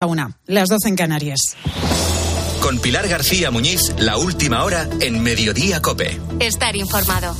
A 0.00 0.06
una, 0.06 0.38
las 0.46 0.68
12 0.68 0.90
en 0.90 0.94
Canarias. 0.94 1.40
Con 2.62 2.78
Pilar 2.78 3.08
García 3.08 3.50
Muñiz, 3.50 3.80
la 3.98 4.16
última 4.16 4.62
hora 4.62 4.88
en 5.00 5.20
Mediodía 5.24 5.82
Cope. 5.82 6.20
Estar 6.38 6.76
informado. 6.76 7.36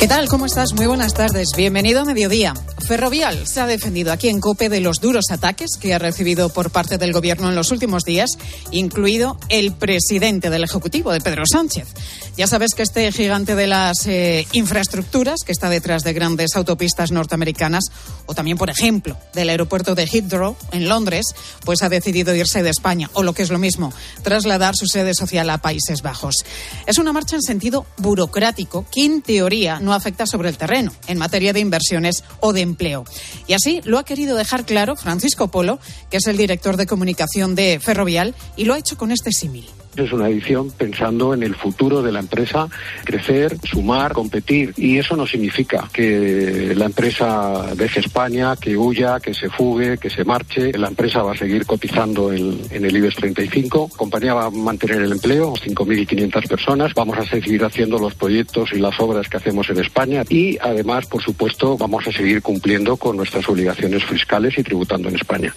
¿Qué 0.00 0.08
tal? 0.08 0.28
¿Cómo 0.28 0.46
estás? 0.46 0.72
Muy 0.74 0.86
buenas 0.86 1.14
tardes. 1.14 1.50
Bienvenido 1.56 2.00
a 2.00 2.04
Mediodía. 2.04 2.54
Ferrovial 2.86 3.46
se 3.46 3.60
ha 3.60 3.66
defendido 3.66 4.12
aquí 4.12 4.28
en 4.28 4.40
COPE 4.40 4.68
de 4.68 4.80
los 4.80 5.00
duros 5.00 5.30
ataques 5.30 5.70
que 5.80 5.94
ha 5.94 5.98
recibido 5.98 6.48
por 6.48 6.70
parte 6.70 6.98
del 6.98 7.12
Gobierno 7.12 7.48
en 7.48 7.54
los 7.54 7.70
últimos 7.72 8.04
días, 8.04 8.30
incluido 8.70 9.38
el 9.48 9.72
presidente 9.72 10.50
del 10.50 10.64
Ejecutivo, 10.64 11.12
de 11.12 11.20
Pedro 11.20 11.44
Sánchez. 11.50 11.88
Ya 12.36 12.46
sabes 12.46 12.74
que 12.74 12.82
este 12.82 13.10
gigante 13.12 13.54
de 13.54 13.66
las 13.66 14.06
eh, 14.06 14.46
infraestructuras, 14.52 15.40
que 15.42 15.52
está 15.52 15.70
detrás 15.70 16.02
de 16.02 16.12
grandes 16.12 16.54
autopistas 16.54 17.10
norteamericanas, 17.10 17.84
o 18.26 18.34
también, 18.34 18.58
por 18.58 18.68
ejemplo, 18.68 19.16
del 19.32 19.48
aeropuerto 19.48 19.94
de 19.94 20.04
Heathrow, 20.04 20.54
en 20.72 20.86
Londres, 20.86 21.24
pues 21.64 21.82
ha 21.82 21.88
decidido 21.88 22.34
irse 22.34 22.62
de 22.62 22.68
España, 22.68 23.08
o 23.14 23.22
lo 23.22 23.32
que 23.32 23.42
es 23.42 23.48
lo 23.48 23.58
mismo, 23.58 23.90
trasladar 24.22 24.76
su 24.76 24.86
sede 24.86 25.14
social 25.14 25.48
a 25.48 25.62
Países 25.62 26.02
Bajos. 26.02 26.44
Es 26.86 26.98
una 26.98 27.14
marcha 27.14 27.36
en 27.36 27.42
sentido 27.42 27.86
burocrático 27.96 28.84
que, 28.92 29.06
en 29.06 29.22
teoría, 29.22 29.80
no 29.80 29.94
afecta 29.94 30.26
sobre 30.26 30.50
el 30.50 30.58
terreno, 30.58 30.92
en 31.06 31.16
materia 31.16 31.54
de 31.54 31.60
inversiones 31.60 32.22
o 32.40 32.52
de 32.52 32.60
empleo. 32.60 33.04
Y 33.46 33.54
así 33.54 33.80
lo 33.84 33.98
ha 33.98 34.04
querido 34.04 34.36
dejar 34.36 34.66
claro 34.66 34.94
Francisco 34.94 35.48
Polo, 35.48 35.78
que 36.10 36.18
es 36.18 36.26
el 36.26 36.36
director 36.36 36.76
de 36.76 36.86
comunicación 36.86 37.54
de 37.54 37.80
Ferrovial, 37.80 38.34
y 38.58 38.66
lo 38.66 38.74
ha 38.74 38.78
hecho 38.78 38.98
con 38.98 39.10
este 39.10 39.32
símil. 39.32 39.66
Es 39.96 40.12
una 40.12 40.28
edición 40.28 40.70
pensando 40.70 41.32
en 41.32 41.42
el 41.42 41.54
futuro 41.54 42.02
de 42.02 42.12
la 42.12 42.20
empresa, 42.20 42.68
crecer, 43.04 43.56
sumar, 43.64 44.12
competir. 44.12 44.74
Y 44.76 44.98
eso 44.98 45.16
no 45.16 45.26
significa 45.26 45.88
que 45.92 46.74
la 46.76 46.86
empresa 46.86 47.74
deje 47.74 48.00
España, 48.00 48.56
que 48.56 48.76
huya, 48.76 49.20
que 49.20 49.32
se 49.32 49.48
fugue, 49.48 49.98
que 49.98 50.10
se 50.10 50.24
marche. 50.24 50.72
La 50.72 50.88
empresa 50.88 51.22
va 51.22 51.32
a 51.32 51.36
seguir 51.36 51.66
cotizando 51.66 52.32
en, 52.32 52.60
el 52.70 52.96
IBEX 52.96 53.16
35. 53.16 53.88
La 53.92 53.96
compañía 53.96 54.34
va 54.34 54.46
a 54.46 54.50
mantener 54.50 55.02
el 55.02 55.12
empleo, 55.12 55.54
5.500 55.54 56.48
personas. 56.48 56.94
Vamos 56.94 57.18
a 57.18 57.24
seguir 57.24 57.64
haciendo 57.64 57.98
los 57.98 58.14
proyectos 58.14 58.72
y 58.72 58.78
las 58.78 58.98
obras 59.00 59.28
que 59.28 59.38
hacemos 59.38 59.68
en 59.70 59.78
España. 59.78 60.22
Y 60.28 60.58
además, 60.58 61.06
por 61.06 61.22
supuesto, 61.22 61.76
vamos 61.76 62.06
a 62.06 62.12
seguir 62.12 62.42
cumpliendo 62.42 62.96
con 62.96 63.16
nuestras 63.16 63.48
obligaciones 63.48 64.04
fiscales 64.04 64.58
y 64.58 64.62
tributando 64.62 65.08
en 65.08 65.16
España. 65.16 65.54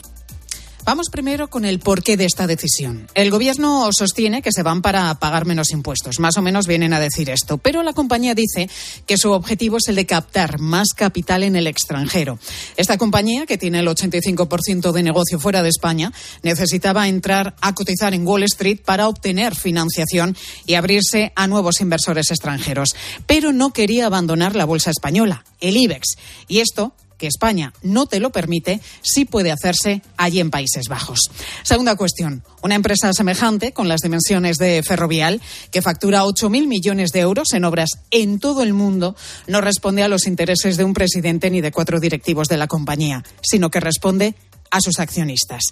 Vamos 0.90 1.12
primero 1.12 1.52
con 1.52 1.66
el 1.66 1.78
porqué 1.78 2.18
de 2.18 2.26
esta 2.26 2.48
decisión. 2.48 3.08
El 3.14 3.30
gobierno 3.30 3.88
sostiene 3.92 4.42
que 4.42 4.52
se 4.52 4.64
van 4.64 4.82
para 4.82 5.14
pagar 5.20 5.46
menos 5.46 5.70
impuestos. 5.70 6.18
Más 6.18 6.36
o 6.38 6.42
menos 6.42 6.66
vienen 6.66 6.94
a 6.94 7.00
decir 7.00 7.30
esto. 7.30 7.60
Pero 7.60 7.84
la 7.84 7.94
compañía 7.94 8.34
dice 8.34 8.68
que 9.06 9.16
su 9.16 9.32
objetivo 9.32 9.78
es 9.78 9.88
el 9.88 9.98
de 9.98 10.08
captar 10.08 10.58
más 10.60 10.88
capital 10.96 11.44
en 11.44 11.56
el 11.56 11.68
extranjero. 11.68 12.40
Esta 12.76 12.98
compañía, 12.98 13.46
que 13.46 13.60
tiene 13.60 13.82
el 13.82 13.88
85% 13.88 14.92
de 14.92 15.04
negocio 15.04 15.40
fuera 15.40 15.62
de 15.62 15.70
España, 15.70 16.12
necesitaba 16.42 17.08
entrar 17.08 17.56
a 17.62 17.76
cotizar 17.76 18.16
en 18.16 18.26
Wall 18.26 18.42
Street 18.42 18.80
para 18.84 19.10
obtener 19.10 19.54
financiación 19.54 20.36
y 20.66 20.74
abrirse 20.74 21.34
a 21.36 21.46
nuevos 21.46 21.82
inversores 21.82 22.32
extranjeros. 22.32 22.96
Pero 23.28 23.54
no 23.54 23.74
quería 23.74 24.08
abandonar 24.08 24.56
la 24.56 24.66
bolsa 24.66 24.90
española, 24.90 25.46
el 25.62 25.78
IBEX. 25.78 26.18
Y 26.48 26.62
esto 26.62 26.96
que 27.20 27.28
España 27.28 27.74
no 27.84 28.08
te 28.08 28.20
lo 28.20 28.32
permite, 28.32 28.80
sí 29.04 29.26
puede 29.26 29.52
hacerse 29.52 30.02
allí 30.18 30.40
en 30.40 30.50
Países 30.50 30.88
Bajos. 30.88 31.30
Segunda 31.62 31.96
cuestión. 31.96 32.44
Una 32.64 32.76
empresa 32.76 33.14
semejante, 33.14 33.74
con 33.74 33.88
las 33.88 34.02
dimensiones 34.02 34.58
de 34.58 34.82
Ferrovial, 34.82 35.42
que 35.70 35.84
factura 35.84 36.24
8.000 36.24 36.68
millones 36.68 37.12
de 37.12 37.20
euros 37.20 37.54
en 37.54 37.66
obras 37.66 37.90
en 38.10 38.40
todo 38.40 38.64
el 38.64 38.74
mundo, 38.74 39.16
no 39.46 39.62
responde 39.62 40.02
a 40.02 40.08
los 40.08 40.26
intereses 40.26 40.78
de 40.78 40.84
un 40.84 40.94
presidente 40.94 41.52
ni 41.52 41.62
de 41.62 41.72
cuatro 41.72 42.00
directivos 42.00 42.48
de 42.48 42.58
la 42.58 42.68
compañía, 42.68 43.24
sino 43.42 43.70
que 43.70 43.80
responde 43.80 44.34
a 44.72 44.82
sus 44.82 45.00
accionistas. 45.00 45.64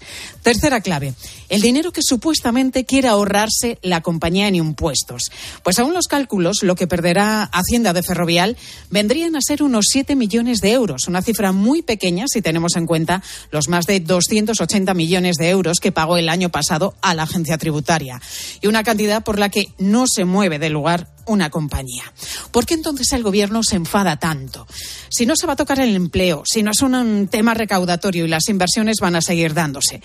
Tercera 0.41 0.81
clave, 0.81 1.13
el 1.49 1.61
dinero 1.61 1.91
que 1.91 2.01
supuestamente 2.01 2.85
quiere 2.85 3.07
ahorrarse 3.07 3.79
la 3.81 4.01
compañía 4.01 4.47
en 4.47 4.55
impuestos. 4.55 5.31
Pues 5.63 5.75
según 5.75 5.93
los 5.93 6.07
cálculos, 6.07 6.63
lo 6.63 6.75
que 6.75 6.87
perderá 6.87 7.43
Hacienda 7.43 7.93
de 7.93 8.03
Ferrovial 8.03 8.57
vendrían 8.89 9.35
a 9.35 9.41
ser 9.41 9.63
unos 9.63 9.85
7 9.91 10.15
millones 10.15 10.61
de 10.61 10.71
euros, 10.71 11.07
una 11.07 11.21
cifra 11.21 11.51
muy 11.51 11.81
pequeña 11.81 12.25
si 12.27 12.41
tenemos 12.41 12.75
en 12.75 12.85
cuenta 12.85 13.23
los 13.51 13.67
más 13.67 13.85
de 13.85 13.99
280 13.99 14.93
millones 14.93 15.37
de 15.37 15.49
euros 15.49 15.79
que 15.79 15.91
pagó 15.91 16.17
el 16.17 16.29
año 16.29 16.49
pasado 16.49 16.95
a 17.01 17.13
la 17.13 17.23
agencia 17.23 17.57
tributaria. 17.57 18.21
Y 18.61 18.67
una 18.67 18.83
cantidad 18.83 19.23
por 19.23 19.39
la 19.39 19.49
que 19.49 19.65
no 19.77 20.05
se 20.07 20.25
mueve 20.25 20.59
del 20.59 20.73
lugar 20.73 21.07
una 21.27 21.49
compañía. 21.49 22.11
¿Por 22.51 22.65
qué 22.65 22.73
entonces 22.73 23.11
el 23.13 23.23
gobierno 23.23 23.63
se 23.63 23.75
enfada 23.75 24.17
tanto? 24.17 24.67
Si 25.09 25.25
no 25.25 25.35
se 25.35 25.47
va 25.47 25.53
a 25.53 25.57
tocar 25.57 25.79
el 25.79 25.95
empleo, 25.95 26.43
si 26.45 26.63
no 26.63 26.71
es 26.71 26.81
un 26.81 27.27
tema 27.27 27.53
recaudatorio 27.53 28.25
y 28.25 28.27
las 28.27 28.49
inversiones 28.49 28.97
van 29.01 29.15
a 29.15 29.21
seguir 29.21 29.53
dándose. 29.53 30.01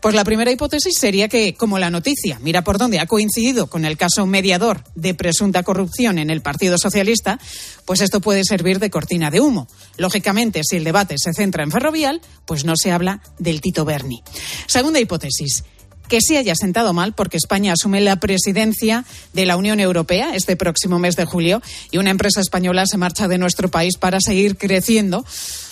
Pues 0.00 0.14
la 0.14 0.24
primera 0.24 0.50
hipótesis 0.50 0.96
sería 0.98 1.28
que, 1.28 1.54
como 1.54 1.78
la 1.78 1.90
noticia, 1.90 2.38
mira 2.42 2.62
por 2.62 2.78
dónde 2.78 3.00
ha 3.00 3.06
coincidido 3.06 3.68
con 3.68 3.84
el 3.84 3.96
caso 3.96 4.26
mediador 4.26 4.84
de 4.94 5.14
presunta 5.14 5.62
corrupción 5.62 6.18
en 6.18 6.30
el 6.30 6.42
Partido 6.42 6.78
Socialista, 6.78 7.38
pues 7.84 8.00
esto 8.00 8.20
puede 8.20 8.44
servir 8.44 8.78
de 8.78 8.90
cortina 8.90 9.30
de 9.30 9.40
humo. 9.40 9.68
Lógicamente, 9.96 10.62
si 10.64 10.76
el 10.76 10.84
debate 10.84 11.16
se 11.18 11.32
centra 11.32 11.64
en 11.64 11.70
Ferrovial, 11.70 12.20
pues 12.46 12.64
no 12.64 12.74
se 12.76 12.92
habla 12.92 13.22
del 13.38 13.60
Tito 13.60 13.84
Berni. 13.84 14.22
Segunda 14.66 15.00
hipótesis 15.00 15.64
que 16.08 16.20
sí 16.20 16.36
haya 16.36 16.54
sentado 16.54 16.92
mal 16.92 17.12
porque 17.12 17.36
España 17.36 17.72
asume 17.72 18.00
la 18.00 18.16
presidencia 18.16 19.04
de 19.32 19.46
la 19.46 19.56
Unión 19.56 19.80
Europea 19.80 20.34
este 20.34 20.56
próximo 20.56 20.98
mes 20.98 21.16
de 21.16 21.24
julio 21.24 21.62
y 21.90 21.98
una 21.98 22.10
empresa 22.10 22.40
española 22.40 22.86
se 22.86 22.98
marcha 22.98 23.28
de 23.28 23.38
nuestro 23.38 23.70
país 23.70 23.96
para 23.98 24.18
seguir 24.20 24.56
creciendo, 24.56 25.24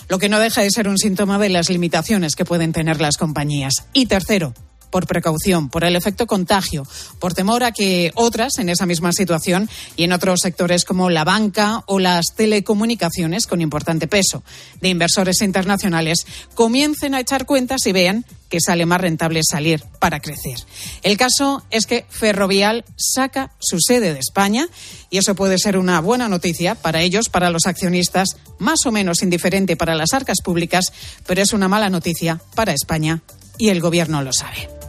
lo 0.08 0.18
que 0.18 0.28
no 0.28 0.38
deja 0.38 0.62
de 0.62 0.70
ser 0.70 0.88
un 0.88 0.98
síntoma 0.98 1.38
de 1.38 1.50
las 1.50 1.68
limitaciones 1.68 2.34
que 2.34 2.44
pueden 2.44 2.72
tener 2.72 3.00
las 3.00 3.16
compañías. 3.16 3.74
Y 3.92 4.06
tercero, 4.06 4.54
por 4.90 5.06
precaución, 5.06 5.68
por 5.68 5.84
el 5.84 5.96
efecto 5.96 6.26
contagio, 6.26 6.86
por 7.18 7.34
temor 7.34 7.64
a 7.64 7.72
que 7.72 8.12
otras 8.14 8.58
en 8.58 8.68
esa 8.68 8.86
misma 8.86 9.12
situación 9.12 9.68
y 9.96 10.04
en 10.04 10.12
otros 10.12 10.40
sectores 10.42 10.84
como 10.84 11.10
la 11.10 11.24
banca 11.24 11.84
o 11.86 11.98
las 11.98 12.26
telecomunicaciones 12.36 13.46
con 13.46 13.60
importante 13.60 14.06
peso 14.06 14.42
de 14.80 14.88
inversores 14.88 15.40
internacionales 15.42 16.26
comiencen 16.54 17.14
a 17.14 17.20
echar 17.20 17.46
cuentas 17.46 17.86
y 17.86 17.92
vean 17.92 18.24
que 18.50 18.58
sale 18.60 18.84
más 18.84 19.00
rentable 19.00 19.40
salir 19.48 19.82
para 20.00 20.20
crecer. 20.20 20.58
El 21.02 21.16
caso 21.16 21.62
es 21.70 21.86
que 21.86 22.04
Ferrovial 22.10 22.84
saca 22.96 23.52
su 23.60 23.78
sede 23.80 24.12
de 24.12 24.18
España 24.18 24.68
y 25.08 25.18
eso 25.18 25.34
puede 25.34 25.56
ser 25.56 25.78
una 25.78 26.00
buena 26.00 26.28
noticia 26.28 26.74
para 26.74 27.00
ellos, 27.00 27.28
para 27.28 27.50
los 27.50 27.66
accionistas, 27.66 28.36
más 28.58 28.84
o 28.86 28.92
menos 28.92 29.22
indiferente 29.22 29.76
para 29.76 29.94
las 29.94 30.12
arcas 30.12 30.38
públicas, 30.42 30.92
pero 31.26 31.40
es 31.40 31.52
una 31.52 31.68
mala 31.68 31.88
noticia 31.90 32.40
para 32.54 32.72
España 32.72 33.22
y 33.56 33.68
el 33.68 33.80
gobierno 33.80 34.22
lo 34.22 34.32
sabe. 34.32 34.79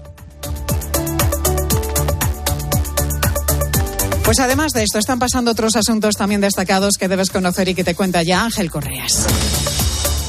Pues 4.31 4.39
además 4.39 4.71
de 4.71 4.83
esto, 4.83 4.97
están 4.97 5.19
pasando 5.19 5.51
otros 5.51 5.75
asuntos 5.75 6.15
también 6.15 6.39
destacados 6.39 6.93
que 6.97 7.09
debes 7.09 7.29
conocer 7.31 7.67
y 7.67 7.75
que 7.75 7.83
te 7.83 7.95
cuenta 7.95 8.23
ya 8.23 8.45
Ángel 8.45 8.71
Correas. 8.71 9.27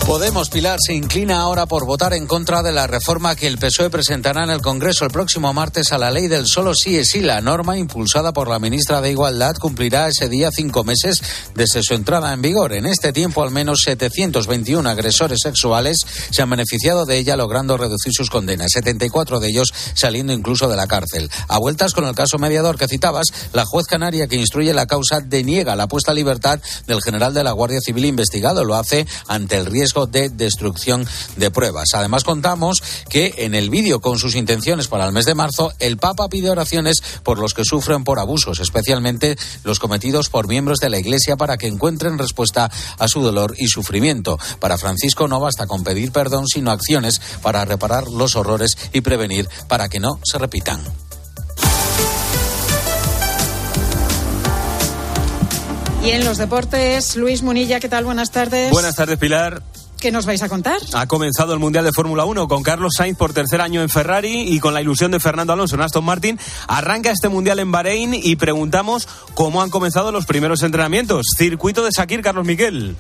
Podemos, 0.06 0.50
Pilar, 0.50 0.78
se 0.84 0.94
inclina 0.94 1.40
ahora 1.40 1.66
por 1.66 1.86
votar 1.86 2.12
en 2.12 2.26
contra 2.26 2.62
de 2.62 2.72
la 2.72 2.88
reforma 2.88 3.36
que 3.36 3.46
el 3.46 3.56
PSOE 3.56 3.88
presentará 3.88 4.42
en 4.42 4.50
el 4.50 4.60
Congreso 4.60 5.04
el 5.04 5.12
próximo 5.12 5.52
martes 5.54 5.92
a 5.92 5.98
la 5.98 6.10
ley 6.10 6.26
del 6.26 6.46
solo 6.46 6.74
sí 6.74 6.98
es 6.98 7.10
sí. 7.10 7.20
La 7.20 7.40
norma 7.40 7.78
impulsada 7.78 8.32
por 8.32 8.48
la 8.48 8.58
ministra 8.58 9.00
de 9.00 9.12
Igualdad 9.12 9.54
cumplirá 9.56 10.08
ese 10.08 10.28
día 10.28 10.50
cinco 10.50 10.82
meses 10.82 11.22
desde 11.54 11.82
su 11.82 11.94
entrada 11.94 12.32
en 12.32 12.42
vigor. 12.42 12.72
En 12.72 12.84
este 12.84 13.12
tiempo, 13.12 13.42
al 13.42 13.52
menos 13.52 13.82
721 13.84 14.86
agresores 14.88 15.38
sexuales 15.41 15.98
se 16.30 16.42
han 16.42 16.50
beneficiado 16.50 17.06
de 17.06 17.18
ella, 17.18 17.36
logrando 17.36 17.76
reducir 17.76 18.12
sus 18.12 18.28
condenas, 18.28 18.72
74 18.72 19.38
de 19.38 19.48
ellos 19.48 19.72
saliendo 19.94 20.32
incluso 20.32 20.68
de 20.68 20.76
la 20.76 20.88
cárcel. 20.88 21.30
A 21.48 21.58
vueltas 21.58 21.94
con 21.94 22.04
el 22.06 22.14
caso 22.14 22.38
mediador 22.38 22.76
que 22.76 22.88
citabas, 22.88 23.28
la 23.52 23.64
juez 23.64 23.86
canaria 23.86 24.26
que 24.26 24.36
instruye 24.36 24.74
la 24.74 24.86
causa 24.86 25.20
deniega 25.20 25.76
la 25.76 25.86
puesta 25.86 26.10
a 26.10 26.14
libertad 26.14 26.60
del 26.86 27.00
general 27.02 27.32
de 27.34 27.44
la 27.44 27.52
Guardia 27.52 27.80
Civil 27.80 28.04
investigado. 28.04 28.64
Lo 28.64 28.74
hace 28.74 29.06
ante 29.28 29.56
el 29.56 29.66
riesgo 29.66 29.91
de 29.92 30.30
destrucción 30.30 31.06
de 31.36 31.50
pruebas. 31.50 31.91
Además, 31.94 32.24
contamos 32.24 32.83
que 33.09 33.34
en 33.39 33.54
el 33.54 33.71
vídeo 33.71 34.00
con 34.00 34.18
sus 34.18 34.34
intenciones 34.34 34.89
para 34.89 35.06
el 35.06 35.12
mes 35.12 35.27
de 35.27 35.34
marzo, 35.34 35.72
el 35.78 35.98
Papa 35.98 36.28
pide 36.28 36.50
oraciones 36.50 37.03
por 37.22 37.39
los 37.39 37.54
que 37.54 37.65
sufren 37.65 38.04
por 38.04 38.18
abusos, 38.18 38.60
especialmente 38.60 39.36
los 39.65 39.78
cometidos 39.78 40.28
por 40.28 40.48
miembros 40.48 40.78
de 40.78 40.91
la 40.91 40.98
Iglesia, 40.98 41.36
para 41.36 41.56
que 41.56 41.66
encuentren 41.66 42.18
respuesta 42.18 42.71
a 42.98 43.09
su 43.09 43.22
dolor 43.22 43.54
y 43.59 43.68
sufrimiento. 43.68 44.39
Para 44.60 44.78
Francisco 44.78 45.28
no 45.28 45.41
basta 45.41 45.66
con 45.66 45.84
pedir 45.84 46.12
perdón, 46.12 46.47
sino 46.48 46.71
acciones 46.71 47.21
para 47.42 47.65
reparar 47.65 48.09
los 48.09 48.36
horrores 48.36 48.77
y 48.92 49.03
prevenir 49.03 49.48
para 49.68 49.89
que 49.89 50.00
no 50.00 50.18
se 50.24 50.39
repitan. 50.39 50.80
Y 56.04 56.10
en 56.10 56.24
los 56.24 56.36
deportes, 56.36 57.15
Luis 57.15 57.42
Munilla, 57.42 57.78
¿qué 57.78 57.89
tal? 57.89 58.04
Buenas 58.04 58.33
tardes. 58.33 58.72
Buenas 58.72 58.97
tardes, 58.97 59.18
Pilar. 59.18 59.62
¿Qué 60.03 60.10
nos 60.10 60.27
vais 60.27 60.43
a 60.43 60.49
contar? 60.49 60.81
Ha 60.95 61.07
comenzado 61.07 61.53
el 61.54 61.60
Mundial 61.60 61.84
de 61.84 61.93
Fórmula 61.93 62.25
1 62.25 62.49
con 62.49 62.65
Carlos 62.65 62.95
Sainz 62.97 63.16
por 63.16 63.33
tercer 63.33 63.60
año 63.60 63.83
en 63.83 63.89
Ferrari 63.89 64.53
y 64.53 64.59
con 64.59 64.75
la 64.75 64.83
ilusión 64.83 65.13
de 65.13 65.21
Fernando 65.21 65.53
Alonso 65.53 65.77
en 65.77 65.83
Aston 65.83 66.04
Martin. 66.04 66.41
Arranca 66.66 67.13
este 67.13 67.28
Mundial 67.28 67.60
en 67.60 67.71
Bahrein 67.71 68.13
y 68.13 68.34
preguntamos 68.34 69.07
cómo 69.34 69.63
han 69.63 69.71
comenzado 69.71 70.10
los 70.10 70.27
primeros 70.27 70.65
entrenamientos. 70.65 71.27
Circuito 71.37 71.84
de 71.84 71.93
Sakir, 71.93 72.21
Carlos 72.21 72.45
Miguel. 72.45 72.97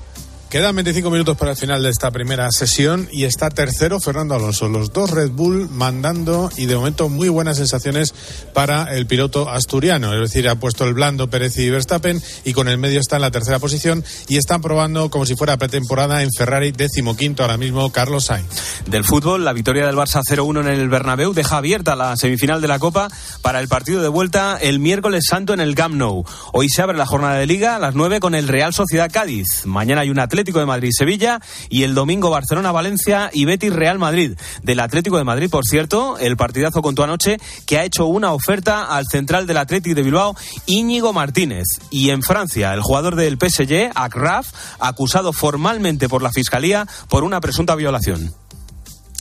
Quedan 0.52 0.76
25 0.76 1.10
minutos 1.10 1.38
para 1.38 1.52
el 1.52 1.56
final 1.56 1.82
de 1.82 1.88
esta 1.88 2.10
primera 2.10 2.50
sesión 2.50 3.08
y 3.10 3.24
está 3.24 3.48
tercero 3.48 4.00
Fernando 4.00 4.34
Alonso. 4.34 4.68
Los 4.68 4.92
dos 4.92 5.10
Red 5.10 5.30
Bull 5.30 5.70
mandando 5.70 6.50
y 6.58 6.66
de 6.66 6.76
momento 6.76 7.08
muy 7.08 7.30
buenas 7.30 7.56
sensaciones 7.56 8.12
para 8.52 8.94
el 8.94 9.06
piloto 9.06 9.48
asturiano. 9.48 10.12
Es 10.12 10.20
decir, 10.20 10.50
ha 10.50 10.56
puesto 10.56 10.84
el 10.84 10.92
blando 10.92 11.30
Pérez 11.30 11.56
y 11.56 11.70
Verstappen 11.70 12.20
y 12.44 12.52
con 12.52 12.68
el 12.68 12.76
medio 12.76 13.00
está 13.00 13.16
en 13.16 13.22
la 13.22 13.30
tercera 13.30 13.60
posición 13.60 14.04
y 14.28 14.36
están 14.36 14.60
probando 14.60 15.08
como 15.08 15.24
si 15.24 15.36
fuera 15.36 15.56
pretemporada 15.56 16.22
en 16.22 16.28
Ferrari 16.30 16.70
decimoquinto 16.70 17.42
ahora 17.42 17.56
mismo 17.56 17.90
Carlos 17.90 18.26
Sainz. 18.26 18.82
Del 18.86 19.04
fútbol, 19.04 19.46
la 19.46 19.54
victoria 19.54 19.86
del 19.86 19.96
Barça 19.96 20.20
0-1 20.22 20.60
en 20.60 20.68
el 20.68 20.90
Bernabéu 20.90 21.32
deja 21.32 21.56
abierta 21.56 21.96
la 21.96 22.14
semifinal 22.18 22.60
de 22.60 22.68
la 22.68 22.78
Copa 22.78 23.08
para 23.40 23.58
el 23.58 23.68
partido 23.68 24.02
de 24.02 24.08
vuelta 24.08 24.58
el 24.60 24.80
miércoles 24.80 25.24
santo 25.30 25.54
en 25.54 25.60
el 25.60 25.74
Camp 25.74 25.94
Nou. 25.94 26.26
Hoy 26.52 26.68
se 26.68 26.82
abre 26.82 26.98
la 26.98 27.06
jornada 27.06 27.36
de 27.36 27.46
liga 27.46 27.74
a 27.74 27.78
las 27.78 27.94
9 27.94 28.20
con 28.20 28.34
el 28.34 28.48
Real 28.48 28.74
Sociedad 28.74 29.10
Cádiz. 29.10 29.64
Mañana 29.64 30.02
hay 30.02 30.10
un 30.10 30.18
Atlético 30.18 30.41
Atlético 30.42 30.58
de 30.58 30.66
Madrid-Sevilla 30.66 31.40
y 31.68 31.84
el 31.84 31.94
domingo 31.94 32.28
Barcelona-Valencia 32.28 33.30
y 33.32 33.44
Betis-Real 33.44 34.00
Madrid. 34.00 34.36
Del 34.64 34.80
Atlético 34.80 35.18
de 35.18 35.24
Madrid, 35.24 35.48
por 35.48 35.64
cierto, 35.64 36.18
el 36.18 36.36
partidazo 36.36 36.82
contó 36.82 37.04
anoche 37.04 37.36
que 37.64 37.78
ha 37.78 37.84
hecho 37.84 38.06
una 38.06 38.32
oferta 38.32 38.86
al 38.86 39.06
central 39.06 39.46
del 39.46 39.58
Atlético 39.58 39.94
de 39.94 40.02
Bilbao, 40.02 40.34
Íñigo 40.66 41.12
Martínez. 41.12 41.64
Y 41.90 42.10
en 42.10 42.22
Francia, 42.22 42.74
el 42.74 42.80
jugador 42.80 43.14
del 43.14 43.38
PSG, 43.38 43.92
Akraf, 43.94 44.48
acusado 44.80 45.32
formalmente 45.32 46.08
por 46.08 46.22
la 46.22 46.32
Fiscalía 46.32 46.88
por 47.08 47.22
una 47.22 47.40
presunta 47.40 47.76
violación. 47.76 48.34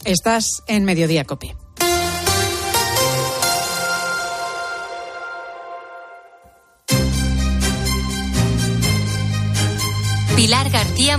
Estás 0.03 0.63
en 0.65 0.85
Mediodía 0.85 1.25
Copi. 1.25 1.53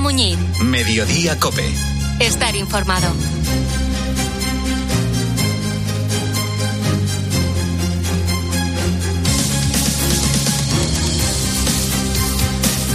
Muñiz. 0.03 0.37
Mediodía 0.61 1.39
Cope. 1.39 1.65
Estar 2.19 2.57
informado. 2.57 3.09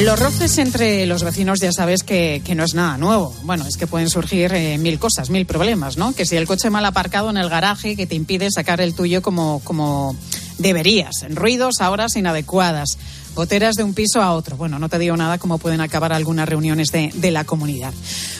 Los 0.01 0.19
roces 0.19 0.57
entre 0.57 1.06
los 1.06 1.24
vecinos 1.24 1.59
ya 1.62 1.71
sabes 1.71 2.04
que, 2.04 2.42
no 2.56 2.65
es 2.65 2.74
nada 2.74 2.98
nuevo. 2.98 3.33
Bueno, 3.44 3.65
es 3.65 3.77
que 3.77 3.88
pueden 3.88 4.09
surgir 4.09 4.54
eh, 4.54 4.77
mil 4.77 5.00
cosas, 5.00 5.30
mil 5.30 5.45
problemas, 5.45 5.98
¿no? 5.98 6.13
Que 6.13 6.25
si 6.25 6.36
el 6.36 6.45
coche 6.45 6.69
mal 6.69 6.86
aparcado 6.86 7.30
en 7.30 7.38
el 7.38 7.50
garaje 7.50 7.95
que 7.95 8.06
te 8.06 8.15
impide 8.15 8.51
sacar 8.51 8.81
el 8.81 8.94
tuyo 8.94 9.21
como, 9.21 9.62
como 9.63 10.15
deberías, 10.57 11.24
en 11.24 11.36
ruidos 11.36 11.80
a 11.80 11.89
horas 11.89 12.15
inadecuadas 12.15 12.98
goteras 13.38 13.75
de 13.75 13.84
un 13.84 13.94
piso 13.94 14.19
a 14.19 14.34
otro. 14.34 14.57
Bueno, 14.57 14.80
no 14.80 14.89
te 14.89 14.98
digo 14.98 15.16
nada 15.16 15.38
cómo 15.38 15.60
pueden 15.60 15.80
acabar 15.80 16.12
algunas 16.12 16.50
reuniones 16.50 16.92
de, 16.92 17.12
de 17.13 17.30
la 17.30 17.44
comunidad. 17.44 17.94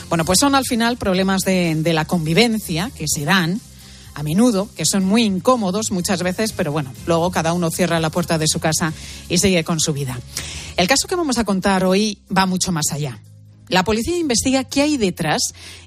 Bueno, 0.08 0.24
pues 0.24 0.40
son 0.40 0.56
al 0.56 0.64
final 0.64 0.96
problemas 0.96 1.42
de, 1.42 1.76
de 1.76 1.92
la 1.92 2.04
convivencia 2.04 2.90
que 2.96 3.04
se 3.06 3.24
dan 3.24 3.60
a 4.14 4.24
menudo, 4.24 4.68
que 4.76 4.84
son 4.84 5.04
muy 5.04 5.22
incómodos 5.22 5.92
muchas 5.92 6.24
veces, 6.24 6.52
pero 6.52 6.72
bueno, 6.72 6.92
luego 7.06 7.30
cada 7.30 7.52
uno 7.52 7.70
cierra 7.70 8.00
la 8.00 8.10
puerta 8.10 8.38
de 8.38 8.48
su 8.48 8.58
casa 8.58 8.92
y 9.28 9.38
sigue 9.38 9.62
con 9.62 9.78
su 9.78 9.92
vida. 9.92 10.18
El 10.76 10.88
caso 10.88 11.06
que 11.06 11.14
vamos 11.14 11.38
a 11.38 11.44
contar 11.44 11.84
hoy 11.84 12.18
va 12.36 12.46
mucho 12.46 12.72
más 12.72 12.86
allá. 12.90 13.20
La 13.68 13.84
policía 13.84 14.16
investiga 14.16 14.64
qué 14.64 14.82
hay 14.82 14.96
detrás 14.96 15.40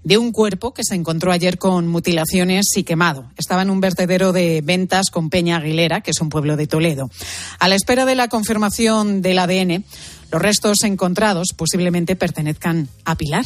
de 0.04 0.18
un 0.18 0.32
cuerpo 0.32 0.74
que 0.74 0.84
se 0.84 0.96
encontró 0.96 1.32
ayer 1.32 1.58
con 1.58 1.88
mutilaciones 1.88 2.68
y 2.76 2.84
quemado. 2.84 3.26
Estaba 3.38 3.64
en 3.64 3.72
un 3.72 3.82
vertedero 3.82 4.34
de 4.34 4.62
ventas 4.64 5.10
con 5.10 5.30
Peña 5.30 5.58
Aguilera, 5.58 6.02
que 6.02 6.12
es 6.12 6.22
un 6.22 6.30
pueblo 6.30 6.58
de 6.58 6.68
Toledo. 6.68 7.10
A 7.60 7.68
la 7.68 7.76
espera 7.76 8.06
de 8.06 8.16
la 8.16 8.28
confirmación 8.28 9.22
del 9.22 9.40
ADN, 9.40 9.84
los 10.32 10.42
restos 10.42 10.84
encontrados 10.84 11.50
posiblemente 11.56 12.16
pertenezcan 12.16 12.88
a 13.04 13.16
Pilar, 13.16 13.46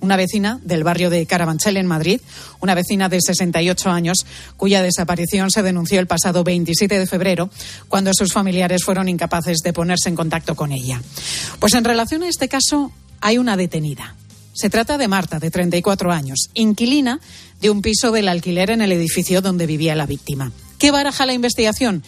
una 0.00 0.16
vecina 0.16 0.60
del 0.62 0.84
barrio 0.84 1.10
de 1.10 1.26
Carabanchel 1.26 1.76
en 1.76 1.86
Madrid, 1.86 2.20
una 2.60 2.74
vecina 2.74 3.08
de 3.08 3.20
68 3.20 3.90
años 3.90 4.18
cuya 4.56 4.82
desaparición 4.82 5.50
se 5.50 5.62
denunció 5.62 6.00
el 6.00 6.06
pasado 6.06 6.44
27 6.44 6.98
de 6.98 7.06
febrero 7.06 7.50
cuando 7.88 8.12
sus 8.14 8.32
familiares 8.32 8.84
fueron 8.84 9.08
incapaces 9.08 9.58
de 9.58 9.72
ponerse 9.72 10.08
en 10.08 10.14
contacto 10.14 10.54
con 10.54 10.72
ella. 10.72 11.00
Pues 11.58 11.74
en 11.74 11.84
relación 11.84 12.22
a 12.22 12.28
este 12.28 12.48
caso 12.48 12.92
hay 13.20 13.38
una 13.38 13.56
detenida. 13.56 14.14
Se 14.52 14.70
trata 14.70 14.98
de 14.98 15.08
Marta, 15.08 15.38
de 15.38 15.50
34 15.50 16.10
años, 16.10 16.50
inquilina 16.54 17.20
de 17.60 17.70
un 17.70 17.82
piso 17.82 18.10
del 18.10 18.28
alquiler 18.28 18.70
en 18.70 18.82
el 18.82 18.92
edificio 18.92 19.40
donde 19.40 19.66
vivía 19.66 19.94
la 19.94 20.06
víctima. 20.06 20.52
¿Qué 20.78 20.90
baraja 20.90 21.26
la 21.26 21.32
investigación? 21.32 22.02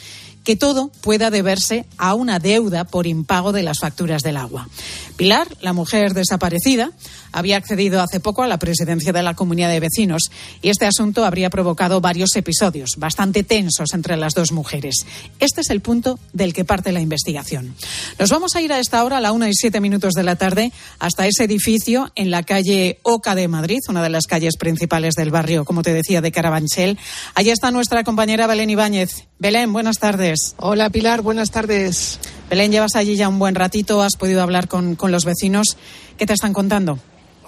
Que 0.44 0.56
todo 0.56 0.90
pueda 1.00 1.30
deberse 1.30 1.86
a 1.98 2.14
una 2.14 2.38
deuda 2.38 2.84
por 2.84 3.06
impago 3.06 3.52
de 3.52 3.62
las 3.62 3.78
facturas 3.78 4.22
del 4.22 4.36
agua. 4.36 4.68
Pilar, 5.16 5.48
la 5.60 5.72
mujer 5.72 6.14
desaparecida, 6.14 6.92
había 7.32 7.56
accedido 7.56 8.00
hace 8.00 8.20
poco 8.20 8.42
a 8.42 8.48
la 8.48 8.58
presidencia 8.58 9.12
de 9.12 9.22
la 9.22 9.34
comunidad 9.34 9.70
de 9.70 9.80
vecinos 9.80 10.30
y 10.62 10.70
este 10.70 10.86
asunto 10.86 11.24
habría 11.24 11.50
provocado 11.50 12.00
varios 12.00 12.34
episodios 12.36 12.96
bastante 12.96 13.44
tensos 13.44 13.92
entre 13.92 14.16
las 14.16 14.34
dos 14.34 14.52
mujeres. 14.52 15.06
Este 15.38 15.60
es 15.60 15.70
el 15.70 15.80
punto 15.80 16.18
del 16.32 16.52
que 16.52 16.64
parte 16.64 16.92
la 16.92 17.00
investigación. 17.00 17.74
Nos 18.18 18.30
vamos 18.30 18.56
a 18.56 18.62
ir 18.62 18.72
a 18.72 18.78
esta 18.78 19.04
hora, 19.04 19.18
a 19.18 19.20
la 19.20 19.32
una 19.32 19.48
y 19.48 19.54
siete 19.54 19.80
minutos 19.80 20.14
de 20.14 20.22
la 20.22 20.36
tarde, 20.36 20.72
hasta 20.98 21.26
ese 21.26 21.44
edificio 21.44 22.10
en 22.14 22.30
la 22.30 22.42
calle 22.42 22.98
Oca 23.02 23.34
de 23.34 23.48
Madrid, 23.48 23.78
una 23.88 24.02
de 24.02 24.10
las 24.10 24.26
calles 24.26 24.56
principales 24.56 25.14
del 25.14 25.30
barrio, 25.30 25.64
como 25.64 25.82
te 25.82 25.92
decía, 25.92 26.20
de 26.20 26.32
Carabanchel. 26.32 26.98
Allí 27.34 27.50
está 27.50 27.70
nuestra 27.70 28.04
compañera 28.04 28.46
Belén 28.46 28.70
Ibáñez. 28.70 29.26
Belén, 29.38 29.72
buenas 29.72 29.98
tardes. 29.98 30.39
Hola 30.56 30.90
Pilar, 30.90 31.22
buenas 31.22 31.50
tardes. 31.50 32.18
Belén, 32.48 32.72
llevas 32.72 32.96
allí 32.96 33.16
ya 33.16 33.28
un 33.28 33.38
buen 33.38 33.54
ratito, 33.54 34.02
has 34.02 34.16
podido 34.16 34.42
hablar 34.42 34.68
con, 34.68 34.94
con 34.96 35.12
los 35.12 35.24
vecinos. 35.24 35.76
¿Qué 36.18 36.26
te 36.26 36.32
están 36.32 36.52
contando? 36.52 36.98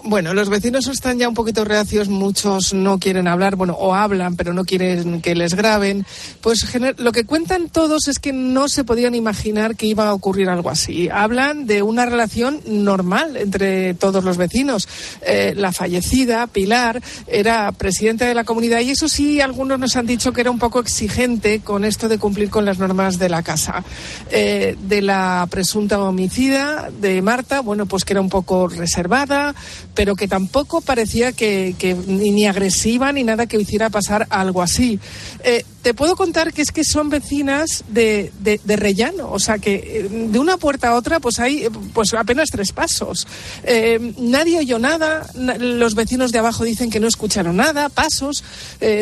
Bueno, 0.04 0.34
los 0.34 0.48
vecinos 0.48 0.88
están 0.88 1.18
ya 1.20 1.28
un 1.28 1.34
poquito 1.34 1.64
reacios, 1.64 2.08
muchos 2.08 2.74
no 2.74 2.98
quieren 2.98 3.28
hablar, 3.28 3.54
bueno, 3.54 3.74
o 3.78 3.94
hablan, 3.94 4.34
pero 4.34 4.52
no 4.52 4.64
quieren 4.64 5.20
que 5.20 5.36
les 5.36 5.54
graben. 5.54 6.04
Pues 6.40 6.66
lo 6.96 7.12
que 7.12 7.24
cuentan 7.24 7.68
todos 7.68 8.08
es 8.08 8.18
que 8.18 8.32
no 8.32 8.68
se 8.68 8.82
podían 8.82 9.14
imaginar 9.14 9.76
que 9.76 9.86
iba 9.86 10.08
a 10.08 10.14
ocurrir 10.14 10.48
algo 10.48 10.70
así. 10.70 11.08
Hablan 11.08 11.66
de 11.66 11.82
una 11.82 12.04
relación 12.04 12.60
normal 12.66 13.36
entre 13.36 13.94
todos 13.94 14.24
los 14.24 14.38
vecinos. 14.38 14.88
Eh, 15.24 15.54
la 15.56 15.70
fallecida, 15.70 16.48
Pilar, 16.48 17.00
era 17.28 17.70
presidenta 17.70 18.26
de 18.26 18.34
la 18.34 18.42
comunidad 18.42 18.80
y 18.80 18.90
eso 18.90 19.08
sí, 19.08 19.40
algunos 19.40 19.78
nos 19.78 19.94
han 19.94 20.06
dicho 20.06 20.32
que 20.32 20.40
era 20.40 20.50
un 20.50 20.58
poco 20.58 20.80
exigente 20.80 21.60
con 21.60 21.84
esto 21.84 22.08
de 22.08 22.18
cumplir 22.18 22.50
con 22.50 22.64
las 22.64 22.80
normas 22.80 23.20
de 23.20 23.28
la 23.28 23.44
casa. 23.44 23.84
Eh, 24.32 24.76
de 24.82 25.00
la 25.00 25.46
presunta 25.48 26.00
homicida 26.00 26.90
de 27.00 27.22
Marta, 27.22 27.60
bueno, 27.60 27.86
pues 27.86 28.04
que 28.04 28.14
era 28.14 28.20
un 28.20 28.28
poco 28.28 28.66
reservada, 28.66 29.54
pero 29.94 30.16
que 30.16 30.28
tampoco 30.28 30.80
parecía 30.80 31.32
que, 31.32 31.74
ni 32.06 32.46
agresiva 32.46 33.12
ni 33.12 33.24
nada 33.24 33.46
que 33.46 33.58
hiciera 33.58 33.90
pasar 33.90 34.26
algo 34.30 34.62
así. 34.62 34.98
Eh, 35.44 35.64
te 35.82 35.94
puedo 35.94 36.16
contar 36.16 36.52
que 36.52 36.62
es 36.62 36.72
que 36.72 36.84
son 36.84 37.10
vecinas 37.10 37.84
de, 37.88 38.32
de, 38.40 38.76
rellano, 38.76 39.30
o 39.30 39.38
sea 39.38 39.58
que 39.58 39.74
eh, 39.74 40.08
de 40.08 40.38
una 40.38 40.56
puerta 40.56 40.90
a 40.90 40.94
otra 40.94 41.20
pues 41.20 41.38
hay 41.38 41.68
pues 41.92 42.14
apenas 42.14 42.50
tres 42.50 42.72
pasos. 42.72 43.26
Eh, 43.64 44.14
nadie 44.18 44.58
oyó 44.58 44.78
nada, 44.78 45.26
los 45.34 45.94
vecinos 45.94 46.32
de 46.32 46.38
abajo 46.38 46.64
dicen 46.64 46.90
que 46.90 47.00
no 47.00 47.08
escucharon 47.08 47.56
nada, 47.56 47.88
pasos, 47.88 48.44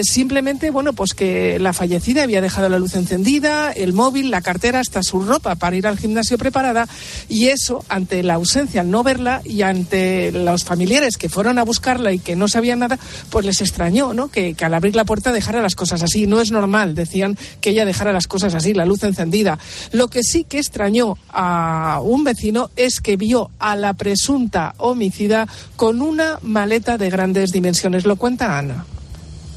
simplemente 0.02 0.70
bueno 0.70 0.92
pues 0.92 1.14
que 1.14 1.58
la 1.58 1.72
fallecida 1.72 2.22
había 2.22 2.40
dejado 2.40 2.68
la 2.68 2.78
luz 2.78 2.94
encendida, 2.94 3.72
el 3.72 3.92
móvil, 3.92 4.30
la 4.30 4.40
cartera, 4.40 4.80
hasta 4.80 5.02
su 5.02 5.20
ropa 5.20 5.54
para 5.54 5.76
ir 5.76 5.86
al 5.86 5.98
gimnasio 5.98 6.38
preparada 6.38 6.88
y 7.28 7.48
eso 7.48 7.84
ante 7.88 8.22
la 8.22 8.34
ausencia, 8.34 8.80
al 8.80 8.90
no 8.90 9.02
verla 9.02 9.42
y 9.44 9.62
ante 9.62 10.32
los 10.32 10.64
familiares 10.64 11.16
que 11.16 11.28
fueron 11.28 11.58
a 11.58 11.64
buscarla 11.64 12.12
y 12.12 12.18
que 12.18 12.36
no 12.36 12.48
sabían 12.48 12.80
nada, 12.80 12.98
pues 13.30 13.46
les 13.46 13.60
extrañó, 13.60 14.14
¿no? 14.14 14.28
Que, 14.28 14.56
al 14.60 14.74
abrir 14.74 14.96
la 14.96 15.04
puerta 15.04 15.32
dejara 15.32 15.62
las 15.62 15.74
cosas 15.74 16.02
así. 16.02 16.26
No 16.26 16.40
es 16.40 16.50
normal, 16.50 16.69
decían, 16.94 17.36
que 17.60 17.70
ella 17.70 17.84
dejara 17.84 18.12
las 18.12 18.26
cosas 18.26 18.54
así, 18.54 18.74
la 18.74 18.86
luz 18.86 19.02
encendida. 19.02 19.58
Lo 19.92 20.08
que 20.08 20.22
sí 20.22 20.44
que 20.44 20.58
extrañó 20.58 21.16
a 21.30 22.00
un 22.02 22.24
vecino 22.24 22.70
es 22.76 23.00
que 23.00 23.16
vio 23.16 23.50
a 23.58 23.76
la 23.76 23.94
presunta 23.94 24.74
homicida 24.78 25.46
con 25.76 26.02
una 26.02 26.38
maleta 26.42 26.98
de 26.98 27.10
grandes 27.10 27.52
dimensiones. 27.52 28.04
Lo 28.04 28.16
cuenta 28.16 28.58
Ana. 28.58 28.86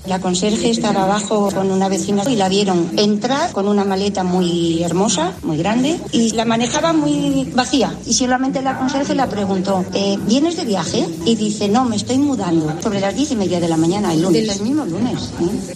La 0.06 0.20
conserje 0.20 0.70
estaba 0.70 1.04
abajo 1.04 1.50
con 1.54 1.72
una 1.72 1.88
vecina 1.88 2.24
y 2.30 2.36
la 2.36 2.50
vieron 2.50 2.92
entrar 2.98 3.54
con 3.54 3.70
una 3.70 3.86
maleta 3.86 4.26
muy 4.26 4.84
hermosa, 4.84 5.32
muy 5.44 5.56
grande, 5.56 5.98
y 6.12 6.32
la 6.32 6.44
manejaba 6.44 6.92
muy 6.92 7.50
vacía. 7.56 7.96
Y 8.06 8.14
solamente 8.14 8.62
la 8.62 8.78
conserje 8.78 9.16
la 9.16 9.30
preguntó, 9.30 9.86
eh, 9.94 10.18
¿vienes 10.28 10.58
de 10.58 10.66
viaje? 10.66 11.08
Y 11.26 11.36
dice, 11.36 11.70
no, 11.70 11.86
me 11.86 11.96
estoy 11.96 12.18
mudando. 12.18 12.76
Sobre 12.82 13.00
las 13.00 13.16
diez 13.16 13.32
y 13.32 13.38
media 13.38 13.62
de 13.62 13.70
la 13.70 13.78
mañana, 13.78 14.12
el 14.12 14.24
lunes, 14.24 14.50
el 14.50 14.62
mismo 14.62 14.86
lunes. 14.86 15.32
¿eh? 15.40 15.76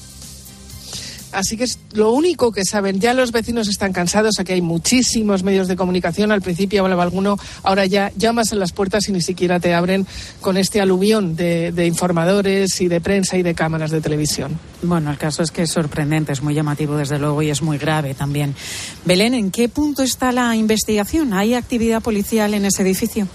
Así 1.38 1.56
que 1.56 1.66
es 1.66 1.78
lo 1.94 2.14
único 2.14 2.52
que 2.52 2.66
saben. 2.66 3.00
Ya 3.00 3.14
los 3.14 3.32
vecinos 3.32 3.68
están 3.68 3.94
cansados, 3.94 4.40
aquí 4.40 4.54
hay 4.54 4.62
muchísimos 4.62 5.44
medios 5.44 5.68
de 5.68 5.76
comunicación. 5.76 6.32
Al 6.32 6.42
principio 6.42 6.82
hablaba 6.84 7.04
alguno, 7.04 7.38
ahora 7.62 7.86
ya 7.86 8.12
llamas 8.18 8.54
en 8.54 8.60
las 8.60 8.72
puertas 8.72 9.08
y 9.08 9.12
ni 9.12 9.22
siquiera 9.22 9.60
te 9.60 9.76
abren 9.76 10.08
con 10.42 10.58
este 10.58 10.82
aluvión 10.82 11.36
de, 11.36 11.72
de, 11.72 11.86
informadores 11.86 12.82
y 12.82 12.88
de 12.88 13.02
prensa 13.02 13.38
y 13.38 13.44
de 13.44 13.54
cámaras 13.54 13.92
de 13.92 14.02
televisión. 14.02 14.60
Bueno, 14.82 15.12
el 15.12 15.20
caso 15.20 15.44
es 15.44 15.52
que 15.52 15.62
es 15.62 15.70
sorprendente, 15.70 16.32
es 16.32 16.42
muy 16.42 16.56
llamativo 16.56 16.98
desde 16.98 17.20
luego 17.20 17.44
y 17.44 17.52
es 17.52 17.62
muy 17.62 17.78
grave 17.78 18.16
también. 18.16 18.56
Belén, 19.06 19.36
¿en 19.36 19.52
qué 19.52 19.70
punto 19.70 20.02
está 20.02 20.32
la 20.32 20.56
investigación? 20.56 21.34
¿Hay 21.34 21.54
actividad 21.54 22.02
policial 22.02 22.56
en 22.56 22.66
ese 22.66 22.82
edificio? 22.82 23.28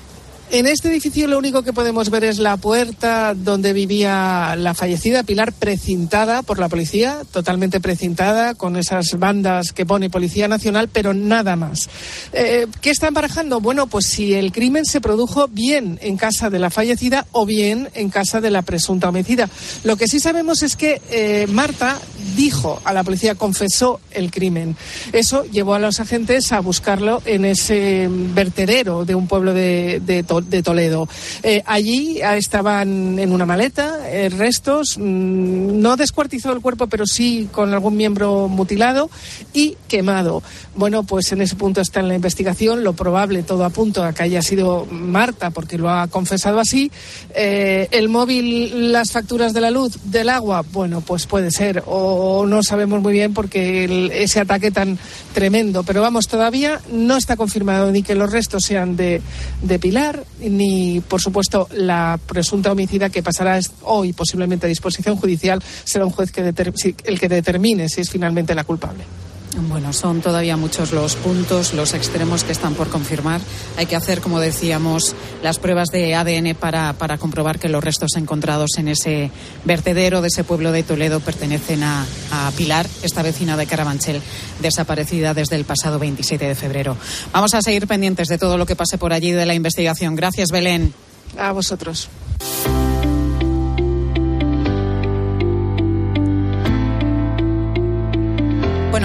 En 0.53 0.67
este 0.67 0.89
edificio 0.89 1.27
lo 1.29 1.39
único 1.39 1.63
que 1.63 1.73
podemos 1.73 2.11
ver 2.11 2.25
es 2.25 2.39
la 2.39 2.59
puerta 2.59 3.33
donde 3.35 3.73
vivía 3.73 4.55
la 4.55 4.75
fallecida 4.75 5.23
Pilar, 5.23 5.55
precintada 5.55 6.43
por 6.43 6.59
la 6.59 6.69
policía, 6.69 7.23
totalmente 7.33 7.81
precintada, 7.81 8.55
con 8.55 8.77
esas 8.77 9.19
bandas 9.19 9.73
que 9.73 9.87
pone 9.87 10.11
Policía 10.11 10.49
Nacional, 10.49 10.91
pero 10.93 11.15
nada 11.15 11.57
más. 11.57 11.89
Eh, 12.35 12.67
¿Qué 12.83 12.91
están 12.91 13.15
barajando? 13.15 13.63
Bueno, 13.63 13.87
pues 13.87 14.05
si 14.05 14.35
el 14.35 14.53
crimen 14.53 14.85
se 14.85 15.01
produjo 15.01 15.49
bien 15.49 15.99
en 16.03 16.19
casa 16.19 16.51
de 16.51 16.59
la 16.59 16.69
fallecida 16.69 17.27
o 17.33 17.47
bien 17.47 17.89
en 17.95 18.11
casa 18.11 18.43
de 18.43 18.51
la 18.51 18.61
presunta 18.61 19.09
homicida. 19.09 19.49
Lo 19.85 19.97
que 19.97 20.07
sí 20.07 20.21
sabemos 20.21 20.63
es 20.63 20.77
que 20.77 21.01
eh, 21.11 21.47
Marta 21.49 21.99
dijo 22.37 22.81
a 22.85 22.93
la 22.93 23.05
policía, 23.05 23.37
confesó 23.37 24.01
el 24.11 24.31
crimen. 24.31 24.77
Eso 25.13 25.45
llevó 25.45 25.75
a 25.75 25.79
los 25.79 25.99
agentes 25.99 26.53
a 26.53 26.61
buscarlo 26.61 27.23
en 27.25 27.47
ese 27.47 28.09
vertedero 28.11 29.07
de 29.07 29.15
un 29.15 29.27
pueblo 29.27 29.55
de, 29.55 30.01
de, 30.05 30.23
de 30.49 30.63
Toledo. 30.63 31.09
Eh, 31.43 31.63
allí 31.67 32.21
estaban 32.23 33.19
en 33.19 33.33
una 33.33 33.47
maleta 33.47 34.09
eh, 34.09 34.29
restos, 34.29 34.97
mmm, 34.99 35.81
no 35.81 35.97
descuartizado 35.97 36.55
el 36.55 36.61
cuerpo, 36.61 36.87
pero 36.87 37.07
sí 37.07 37.49
con 37.53 37.73
algún 37.73 37.97
miembro 37.97 38.49
mutilado 38.49 39.11
y 39.53 39.77
quemado. 39.89 40.43
Bueno, 40.75 41.03
pues 41.03 41.33
en 41.33 41.43
ese 41.43 41.57
punto 41.57 41.81
está 41.81 42.01
en 42.01 42.09
la 42.09 42.15
investigación. 42.15 42.85
Lo 42.85 42.95
probable, 42.95 43.43
todo 43.43 43.65
apunta 43.65 44.07
a 44.07 44.13
que 44.13 44.23
haya 44.23 44.43
sido 44.43 44.87
Marta, 44.91 45.51
porque 45.51 45.79
lo 45.79 45.91
ha 45.91 46.09
confesado 46.09 46.59
así. 46.59 46.91
Eh, 47.35 47.89
el 47.91 48.09
móvil, 48.09 48.93
las 48.93 49.13
facturas 49.13 49.53
de 49.53 49.61
la 49.61 49.71
luz, 49.71 49.99
del 50.05 50.29
agua, 50.29 50.65
bueno, 50.73 51.01
pues 51.01 51.27
puede 51.27 51.51
ser. 51.51 51.83
O 51.87 52.47
no 52.47 52.63
sabemos 52.63 53.03
muy 53.03 53.13
bien 53.13 53.35
porque 53.35 53.85
el, 53.85 54.11
ese 54.13 54.41
ataque 54.41 54.71
tan 54.71 54.99
tremendo. 55.35 55.83
Pero 55.83 56.01
vamos, 56.01 56.29
todavía 56.29 56.81
no 56.91 57.17
está 57.17 57.37
confirmado 57.37 57.91
ni 57.93 58.03
que 58.03 58.15
los 58.15 58.33
restos 58.33 58.65
sean 58.65 58.97
de, 58.97 59.21
de 59.63 59.79
Pilar, 59.79 60.22
ni, 60.41 61.01
por 61.01 61.21
supuesto, 61.21 61.69
la 61.73 62.19
presunta 62.27 62.73
homicida 62.73 63.11
que 63.11 63.23
pasará 63.23 63.59
hoy 63.83 64.13
posiblemente 64.13 64.67
a 64.67 64.69
disposición 64.69 65.17
judicial 65.17 65.63
será 65.85 66.05
un 66.05 66.11
juez 66.11 66.33
que 66.33 66.41
el 66.41 67.21
que 67.21 67.29
determine 67.29 67.89
si 67.89 68.01
es 68.01 68.11
finalmente 68.11 68.55
la 68.55 68.65
culpable. 68.65 69.05
Bueno, 69.55 69.93
son 69.93 70.21
todavía 70.21 70.57
muchos 70.57 70.93
los 70.93 71.17
puntos, 71.17 71.75
los 71.75 71.95
extremos 71.95 72.45
que 72.45 72.53
están 72.53 72.75
por 72.75 72.89
confirmar. 72.89 73.41
Hay 73.77 73.87
que 73.87 73.97
hacer, 73.97 74.21
como 74.21 74.41
decíamos, 74.41 75.15
las 75.43 75.59
pruebas 75.59 75.89
de 75.89 76.15
ADN 76.15 76.55
para, 76.55 76.95
para 76.95 77.19
comprobar 77.19 77.59
que 77.59 77.69
los 77.69 77.85
restos 77.85 78.17
encontrados 78.17 78.71
en 78.79 78.89
ese 78.89 79.31
vertedero 79.65 80.23
de 80.23 80.29
ese 80.29 80.45
pueblo 80.45 80.73
de 80.73 80.83
Toledo 80.83 81.21
pertenecen 81.21 81.83
a, 81.83 82.07
a 82.31 82.51
Pilar, 82.57 82.87
esta 83.03 83.23
vecina 83.23 83.57
de 83.57 83.67
Carabanchel, 83.67 84.23
desaparecida 84.61 85.35
desde 85.35 85.57
el 85.57 85.65
pasado 85.65 85.99
27 85.99 86.47
de 86.47 86.55
febrero. 86.55 86.97
Vamos 87.33 87.55
a 87.55 87.63
seguir 87.63 87.87
pendientes 87.87 88.29
de 88.29 88.39
todo 88.39 88.57
lo 88.57 88.67
que 88.67 88.77
pase 88.77 88.99
por 88.99 89.13
allí 89.13 89.33
de 89.33 89.47
la 89.47 89.55
investigación. 89.55 90.17
Gracias, 90.17 90.51
Belén. 90.51 90.95
A 91.39 91.53
vosotros. 91.53 92.09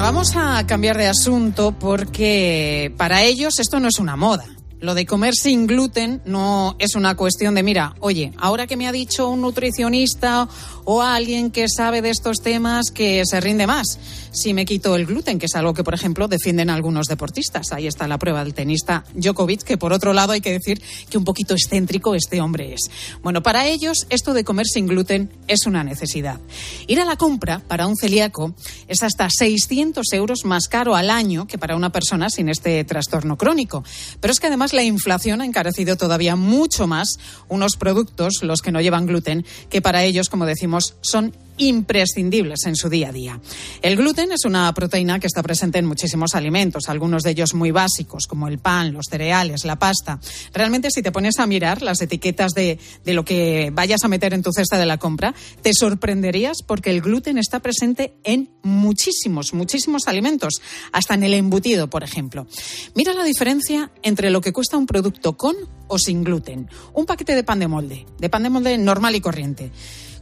Vamos 0.08 0.38
a 0.38 0.66
cambiar 0.66 0.98
de 0.98 1.08
asunto 1.08 1.74
porque 1.78 2.94
para 2.96 3.24
ellos 3.24 3.60
esto 3.60 3.82
no 3.82 3.90
es 3.90 4.00
una 4.00 4.16
moda. 4.16 4.46
Lo 4.79 4.93
de 4.93 5.07
comer 5.07 5.34
sin 5.34 5.65
gluten 5.65 6.22
no 6.25 6.75
es 6.77 6.93
una 6.93 7.15
cuestión 7.15 7.55
de, 7.55 7.63
mira, 7.63 7.96
oye, 8.00 8.31
ahora 8.38 8.67
que 8.67 8.77
me 8.77 8.88
ha 8.88 8.91
dicho 8.91 9.27
un 9.27 9.41
nutricionista 9.41 10.48
o 10.86 11.01
alguien 11.01 11.50
que 11.50 11.67
sabe 11.67 12.03
de 12.03 12.12
estos 12.12 12.41
temas 12.41 12.91
que 12.91 13.24
se 13.25 13.41
rinde 13.41 13.65
más 13.65 13.98
si 14.38 14.53
me 14.53 14.65
quito 14.65 14.96
el 14.96 15.07
gluten, 15.07 15.39
que 15.39 15.48
es 15.48 15.55
algo 15.55 15.74
que, 15.74 15.84
por 15.84 15.96
ejemplo, 15.96 16.27
defienden 16.27 16.69
algunos 16.69 17.07
deportistas. 17.07 17.72
Ahí 17.72 17.88
está 17.88 18.07
la 18.07 18.19
prueba 18.19 18.43
del 18.43 18.53
tenista 18.53 19.03
Djokovic, 19.15 19.63
que 19.63 19.77
por 19.77 19.93
otro 19.93 20.13
lado 20.13 20.34
hay 20.34 20.41
que 20.41 20.51
decir 20.51 20.79
que 21.10 21.17
un 21.17 21.24
poquito 21.24 21.55
excéntrico 21.55 22.13
este 22.13 22.39
hombre 22.39 22.74
es. 22.74 22.81
Bueno, 23.24 23.41
para 23.41 23.65
ellos 23.67 24.05
esto 24.12 24.36
de 24.36 24.43
comer 24.43 24.67
sin 24.67 24.86
gluten 24.86 25.31
es 25.48 25.65
una 25.65 25.84
necesidad. 25.84 26.39
Ir 26.86 27.01
a 27.01 27.05
la 27.05 27.15
compra 27.15 27.63
para 27.67 27.88
un 27.88 27.98
celíaco 27.98 28.53
es 28.88 29.01
hasta 29.01 29.27
600 29.29 30.05
euros 30.13 30.46
más 30.46 30.67
caro 30.67 30.96
al 30.96 31.10
año 31.10 31.48
que 31.48 31.57
para 31.57 31.75
una 31.75 31.91
persona 31.91 32.29
sin 32.29 32.50
este 32.50 32.84
trastorno 32.84 33.38
crónico. 33.38 33.84
Pero 34.19 34.31
es 34.31 34.39
que 34.39 34.48
además 34.48 34.67
la 34.74 34.84
inflación 34.84 35.42
ha 35.42 35.46
encarecido 35.46 35.96
todavía 35.96 36.36
mucho 36.36 36.88
más 36.88 37.18
unos 37.48 37.76
productos, 37.78 38.44
los 38.44 38.62
que 38.62 38.72
no 38.72 38.82
llevan 38.82 39.06
gluten, 39.06 39.46
que 39.70 39.82
para 39.82 40.04
ellos, 40.04 40.30
como 40.30 40.46
decimos, 40.46 40.96
son 41.02 41.34
imprescindibles 41.58 42.66
en 42.66 42.76
su 42.76 42.90
día 42.90 43.10
a 43.10 43.12
día. 43.12 43.42
El 43.82 43.96
gluten 43.96 44.32
es 44.32 44.46
una 44.46 44.72
proteína 44.74 45.20
que 45.20 45.28
está 45.28 45.44
presente 45.44 45.80
en 45.80 45.86
muchísimos 45.86 46.36
alimentos, 46.36 46.88
algunos 46.88 47.24
de 47.24 47.32
ellos 47.32 47.54
muy 47.54 47.72
básicos, 47.72 48.28
como 48.28 48.48
el 48.48 48.60
pan, 48.60 48.94
los 48.94 49.08
cereales, 49.10 49.66
la 49.66 49.78
pasta. 49.78 50.20
Realmente, 50.54 50.90
si 50.92 51.02
te 51.02 51.12
pones 51.12 51.40
a 51.40 51.48
mirar 51.48 51.82
las 51.82 52.02
etiquetas 52.02 52.54
de, 52.54 52.80
de 53.04 53.14
lo 53.14 53.26
que 53.26 53.72
vayas 53.74 54.04
a 54.04 54.08
meter 54.08 54.34
en 54.34 54.44
tu 54.44 54.52
cesta 54.52 54.78
de 54.78 54.86
la 54.86 54.98
compra, 54.98 55.34
te 55.62 55.74
sorprenderías 55.74 56.58
porque 56.66 56.92
el 56.92 57.02
gluten 57.02 57.38
está 57.38 57.60
presente 57.60 58.14
en 58.24 58.50
muchísimos, 58.64 59.54
muchísimos 59.54 60.08
alimentos, 60.08 60.62
hasta 60.92 61.16
en 61.16 61.24
el 61.24 61.34
embutido, 61.34 61.90
por 61.90 62.04
ejemplo. 62.04 62.48
Mira 62.94 63.14
la 63.14 63.24
diferencia 63.24 63.92
entre 64.04 64.30
lo 64.30 64.42
que 64.42 64.54
cuesta 64.58 64.76
un 64.76 64.88
producto 64.88 65.38
con 65.38 65.56
o 65.88 66.00
sin 66.00 66.24
gluten. 66.24 66.68
Un 66.96 67.06
paquete 67.06 67.36
de 67.36 67.44
pan 67.44 67.60
de 67.60 67.68
molde, 67.68 68.08
de 68.18 68.28
pan 68.28 68.42
de 68.42 68.50
molde 68.50 68.76
normal 68.80 69.14
y 69.14 69.22
corriente 69.22 69.72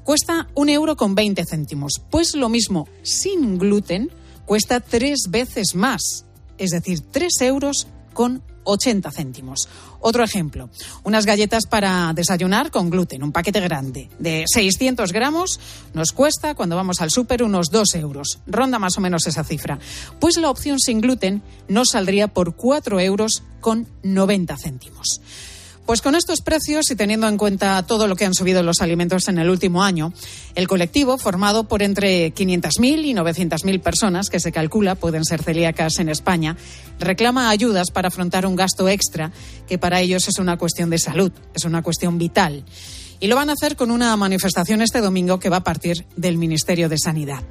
cuesta 0.03 0.49
un 0.55 0.67
euro 0.67 0.97
con 0.97 1.15
20 1.15 1.45
céntimos. 1.49 2.01
Pues 2.09 2.35
lo 2.35 2.49
mismo, 2.49 2.89
sin 3.01 3.57
gluten, 3.57 4.11
cuesta 4.45 4.81
tres 4.81 5.27
veces 5.29 5.73
más, 5.73 6.25
es 6.57 6.71
decir, 6.71 6.99
tres 7.11 7.39
euros 7.39 7.87
con 8.13 8.43
80 8.65 9.09
céntimos. 9.11 9.69
Otro 10.01 10.23
ejemplo, 10.23 10.69
unas 11.03 11.25
galletas 11.25 11.65
para 11.65 12.11
desayunar 12.13 12.71
con 12.71 12.89
gluten, 12.89 13.23
un 13.23 13.31
paquete 13.31 13.61
grande 13.61 14.09
de 14.19 14.43
600 14.45 15.13
gramos, 15.13 15.59
nos 15.93 16.11
cuesta 16.11 16.55
cuando 16.55 16.75
vamos 16.75 17.01
al 17.01 17.11
súper 17.11 17.43
unos 17.43 17.69
2 17.71 17.95
euros. 17.95 18.39
Ronda 18.45 18.79
más 18.79 18.97
o 18.97 19.01
menos 19.01 19.25
esa 19.27 19.43
cifra. 19.43 19.79
Pues 20.19 20.37
la 20.37 20.49
opción 20.49 20.79
sin 20.79 20.99
gluten 20.99 21.41
nos 21.69 21.89
saldría 21.89 22.27
por 22.27 22.55
4 22.55 22.99
euros 22.99 23.43
con 23.61 23.87
90 24.03 24.57
céntimos. 24.57 25.21
Pues 25.85 26.01
con 26.01 26.15
estos 26.15 26.41
precios 26.41 26.89
y 26.89 26.95
teniendo 26.95 27.27
en 27.27 27.37
cuenta 27.37 27.83
todo 27.83 28.07
lo 28.07 28.15
que 28.15 28.25
han 28.25 28.33
subido 28.33 28.63
los 28.63 28.81
alimentos 28.81 29.27
en 29.27 29.37
el 29.37 29.51
último 29.51 29.83
año, 29.83 30.13
el 30.55 30.67
colectivo, 30.67 31.19
formado 31.19 31.65
por 31.65 31.83
entre 31.83 32.33
500.000 32.33 33.05
y 33.05 33.13
900.000 33.13 33.81
personas 33.81 34.29
que 34.29 34.39
se 34.39 34.51
calcula 34.51 34.95
pueden 34.95 35.23
ser 35.23 35.43
celíacas 35.43 35.99
en 35.99 36.09
España, 36.09 36.57
reclama 36.99 37.51
ayudas 37.51 37.91
para 37.91 38.07
afrontar 38.07 38.47
un 38.47 38.55
gasto 38.55 38.89
extra 38.89 39.31
que 39.67 39.77
para 39.77 40.01
ellos 40.01 40.27
es 40.27 40.39
una 40.39 40.57
cuestión 40.57 40.89
de 40.89 40.97
salud, 40.97 41.31
es 41.53 41.65
una 41.65 41.83
cuestión 41.83 42.17
vital. 42.17 42.65
Y 43.25 43.27
lo 43.27 43.37
van 43.37 43.49
a 43.49 43.53
hacer 43.53 43.75
con 43.75 43.89
una 43.89 44.15
manifestación 44.17 44.83
este 44.83 45.01
domingo 45.01 45.39
que 45.39 45.49
va 45.49 45.57
a 45.57 45.63
partir 45.63 46.05
del 46.15 46.37
Ministerio 46.37 46.89
de 46.89 46.99
Sanidad. 46.99 47.41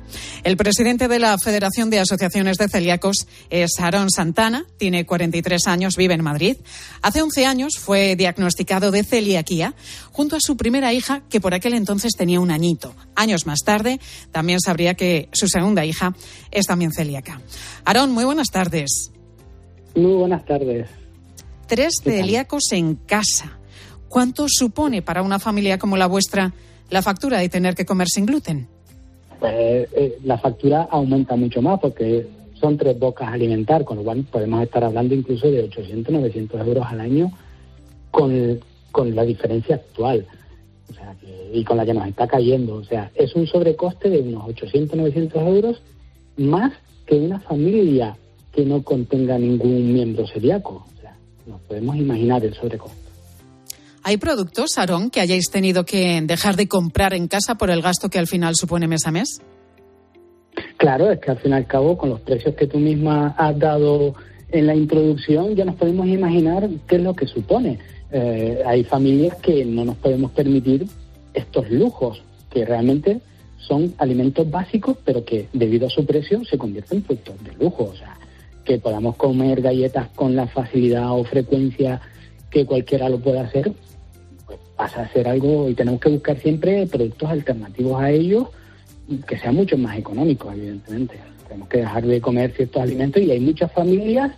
El 0.45 0.57
presidente 0.57 1.09
de 1.09 1.19
la 1.19 1.37
Federación 1.37 1.91
de 1.91 1.99
Asociaciones 1.99 2.59
de 2.59 2.69
Celíacos 2.69 3.27
es 3.51 3.73
Aarón 3.81 4.09
Santana, 4.09 4.67
tiene 4.79 5.05
43 5.05 5.67
años, 5.67 5.97
vive 5.97 6.15
en 6.15 6.23
Madrid. 6.23 6.59
Hace 7.03 7.23
11 7.23 7.47
años 7.47 7.73
fue 7.81 8.15
diagnosticado 8.15 8.93
de 8.93 9.03
celiaquía 9.03 9.75
junto 10.13 10.37
a 10.37 10.41
su 10.41 10.57
primera 10.57 10.93
hija, 10.93 11.25
que 11.29 11.41
por 11.41 11.55
aquel 11.55 11.75
entonces 11.75 12.13
tenía 12.17 12.39
un 12.39 12.53
añito. 12.53 12.95
Años 13.17 13.45
más 13.45 13.65
tarde 13.65 13.99
también 14.31 14.61
sabría 14.61 14.95
que 14.95 15.29
su 15.33 15.49
segunda 15.49 15.85
hija 15.85 16.15
es 16.53 16.67
también 16.67 16.93
celíaca. 16.93 17.41
Aarón, 17.85 18.13
muy 18.13 18.25
buenas 18.25 18.51
tardes. 18.53 19.11
Muy 19.97 20.13
buenas 20.13 20.45
tardes. 20.45 20.89
Tres 21.67 21.95
celíacos 22.01 22.71
en 22.71 22.95
casa. 22.95 23.59
¿Cuánto 24.15 24.47
supone 24.47 25.03
para 25.03 25.23
una 25.23 25.41
familia 25.41 25.77
como 25.77 25.97
la 25.97 26.07
vuestra 26.07 26.53
la 26.89 27.03
factura 27.03 27.41
de 27.41 27.49
tener 27.49 27.75
que 27.75 27.85
comer 27.85 28.07
sin 28.07 28.27
gluten? 28.27 28.69
Pues 29.41 29.89
eh, 29.93 30.19
la 30.23 30.39
factura 30.39 30.87
aumenta 30.89 31.35
mucho 31.35 31.61
más 31.61 31.81
porque 31.81 32.25
son 32.61 32.79
tres 32.79 32.97
bocas 32.97 33.27
alimentar, 33.27 33.85
con 33.85 33.97
lo 33.97 34.05
cual 34.05 34.23
podemos 34.31 34.63
estar 34.63 34.85
hablando 34.85 35.17
incluso 35.17 35.51
de 35.51 35.65
800, 35.65 36.15
900 36.15 36.65
euros 36.65 36.87
al 36.87 37.01
año 37.01 37.33
con, 38.13 38.61
con 38.93 39.17
la 39.17 39.25
diferencia 39.25 39.75
actual. 39.75 40.25
Y 41.53 41.65
con 41.65 41.77
la 41.77 41.85
que 41.85 41.95
nos 41.95 42.07
está 42.07 42.29
cayendo. 42.29 42.77
O 42.77 42.85
sea, 42.85 43.11
es 43.17 43.35
un 43.35 43.49
sobrecoste 43.49 44.11
de 44.11 44.21
unos 44.21 44.49
800, 44.49 44.97
900 44.97 45.43
euros 45.43 45.83
más 46.37 46.73
que 47.05 47.17
una 47.17 47.41
familia 47.41 48.17
que 48.53 48.65
no 48.65 48.81
contenga 48.85 49.37
ningún 49.39 49.93
miembro 49.93 50.25
celíaco. 50.29 50.87
O 50.97 51.01
sea, 51.01 51.17
nos 51.49 51.61
podemos 51.63 51.97
imaginar 51.97 52.45
el 52.45 52.55
sobrecoste. 52.55 53.04
¿Hay 54.07 54.19
productos, 54.19 54.77
Aarón, 54.77 55.09
que 55.09 55.21
hayáis 55.21 55.51
tenido 55.51 55.87
que 55.87 56.21
dejar 56.23 56.57
de 56.57 56.69
comprar 56.69 57.15
en 57.15 57.27
casa 57.27 57.55
por 57.55 57.71
el 57.71 57.81
gasto 57.81 58.11
que 58.11 58.19
al 58.19 58.27
final 58.27 58.55
supone 58.55 58.87
mes 58.87 59.07
a 59.07 59.11
mes? 59.11 59.41
Claro, 60.77 61.11
es 61.11 61.21
que 61.21 61.31
al 61.31 61.39
fin 61.39 61.53
y 61.53 61.55
al 61.55 61.67
cabo, 61.67 61.97
con 61.97 62.11
los 62.11 62.21
precios 62.21 62.55
que 62.55 62.67
tú 62.67 62.79
misma 62.79 63.35
has 63.39 63.59
dado 63.59 64.15
en 64.51 64.67
la 64.67 64.75
introducción, 64.75 65.57
ya 65.57 65.65
nos 65.65 65.77
podemos 65.77 66.07
imaginar 66.07 66.69
qué 66.87 66.97
es 66.97 67.03
lo 67.03 67.15
que 67.15 67.27
supone. 67.27 67.79
Eh, 68.13 68.63
hay 68.67 68.85
familias 68.85 69.39
que 69.39 69.65
no 69.65 69.87
nos 69.87 69.97
podemos 69.97 70.33
permitir 70.33 70.87
estos 71.33 71.71
lujos, 71.71 72.23
que 72.51 72.67
realmente 72.67 73.23
son 73.57 73.95
alimentos 73.97 74.51
básicos, 74.51 74.99
pero 75.03 75.25
que 75.25 75.49
debido 75.55 75.87
a 75.87 75.91
su 75.91 76.05
precio 76.05 76.45
se 76.45 76.59
convierten 76.59 76.99
en 76.99 77.05
productos 77.05 77.43
de 77.43 77.53
lujo. 77.55 77.85
O 77.85 77.97
sea, 77.97 78.19
que 78.67 78.77
podamos 78.77 79.17
comer 79.17 79.63
galletas 79.63 80.09
con 80.15 80.37
la 80.37 80.47
facilidad 80.47 81.11
o 81.13 81.25
frecuencia 81.25 82.03
que 82.51 82.67
cualquiera 82.67 83.09
lo 83.09 83.19
pueda 83.19 83.41
hacer, 83.41 83.73
pasa 84.77 85.03
a 85.03 85.13
ser 85.13 85.29
algo 85.29 85.69
y 85.69 85.75
tenemos 85.75 86.01
que 86.01 86.11
buscar 86.11 86.39
siempre 86.41 86.87
productos 86.87 87.31
alternativos 87.31 88.03
a 88.03 88.11
ellos 88.11 88.49
que 89.27 89.39
sean 89.39 89.55
mucho 89.55 89.77
más 89.77 89.99
económicos, 89.99 90.55
evidentemente. 90.55 91.19
Tenemos 91.47 91.69
que 91.69 91.79
dejar 91.79 92.07
de 92.07 92.21
comer 92.21 92.53
ciertos 92.53 92.83
alimentos 92.83 93.23
y 93.23 93.31
hay 93.31 93.41
muchas 93.41 93.71
familias 93.73 94.33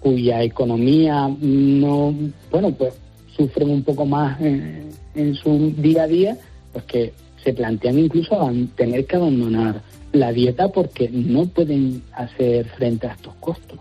cuya 0.00 0.42
economía 0.42 1.28
no, 1.40 2.14
bueno, 2.50 2.70
pues 2.72 2.94
sufren 3.36 3.70
un 3.70 3.82
poco 3.82 4.06
más 4.06 4.40
en, 4.40 4.88
en 5.14 5.34
su 5.34 5.72
día 5.76 6.04
a 6.04 6.06
día, 6.06 6.36
pues 6.72 6.84
que 6.84 7.12
se 7.42 7.52
plantean 7.52 7.98
incluso 7.98 8.50
tener 8.74 9.06
que 9.06 9.16
abandonar 9.16 9.82
la 10.12 10.32
dieta 10.32 10.68
porque 10.68 11.08
no 11.10 11.46
pueden 11.46 12.02
hacer 12.12 12.66
frente 12.70 13.06
a 13.06 13.12
estos 13.12 13.34
costos. 13.34 13.78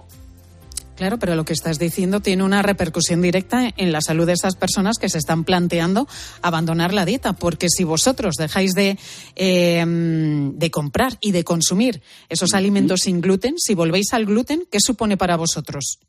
Claro, 0.97 1.19
pero 1.19 1.35
lo 1.35 1.45
que 1.45 1.53
estás 1.53 1.77
diciendo 1.77 2.21
tiene 2.21 2.43
una 2.43 2.63
repercusión 2.63 3.21
directa 3.21 3.71
en 3.77 3.91
la 3.91 4.01
salud 4.01 4.25
de 4.25 4.33
esas 4.33 4.55
personas 4.55 4.97
que 4.97 5.09
se 5.09 5.19
están 5.19 5.43
planteando 5.43 6.07
abandonar 6.41 6.91
la 6.91 7.05
dieta, 7.05 7.33
porque 7.33 7.69
si 7.69 7.83
vosotros 7.83 8.33
dejáis 8.35 8.73
de, 8.73 8.97
em, 9.35 10.57
de 10.57 10.71
comprar 10.71 11.13
y 11.21 11.33
de 11.33 11.43
consumir 11.43 12.01
esos 12.29 12.55
alimentos 12.55 13.01
sin 13.03 13.21
gluten, 13.21 13.53
si 13.57 13.75
volvéis 13.75 14.11
al 14.13 14.25
gluten, 14.25 14.63
¿qué 14.71 14.79
supone 14.79 15.17
para 15.17 15.37
vosotros? 15.37 15.99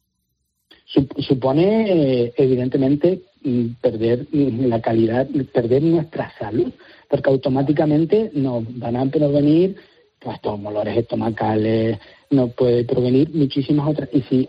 Supone, 1.19 2.33
evidentemente, 2.39 3.21
mm, 3.43 3.67
perder 3.83 4.27
la 4.33 4.81
calidad, 4.81 5.29
perder 5.53 5.83
nuestra 5.83 6.33
salud, 6.39 6.73
porque 7.11 7.29
automáticamente 7.29 8.31
nos 8.33 8.65
van 8.79 8.97
a 8.97 9.05
provenir 9.05 9.77
pues, 10.19 10.37
estos 10.37 10.63
dolores 10.63 10.97
estomacales, 10.97 11.99
nos 12.31 12.55
puede 12.55 12.85
provenir 12.85 13.29
muchísimas 13.35 13.87
otras. 13.87 14.09
Y 14.15 14.23
si 14.23 14.49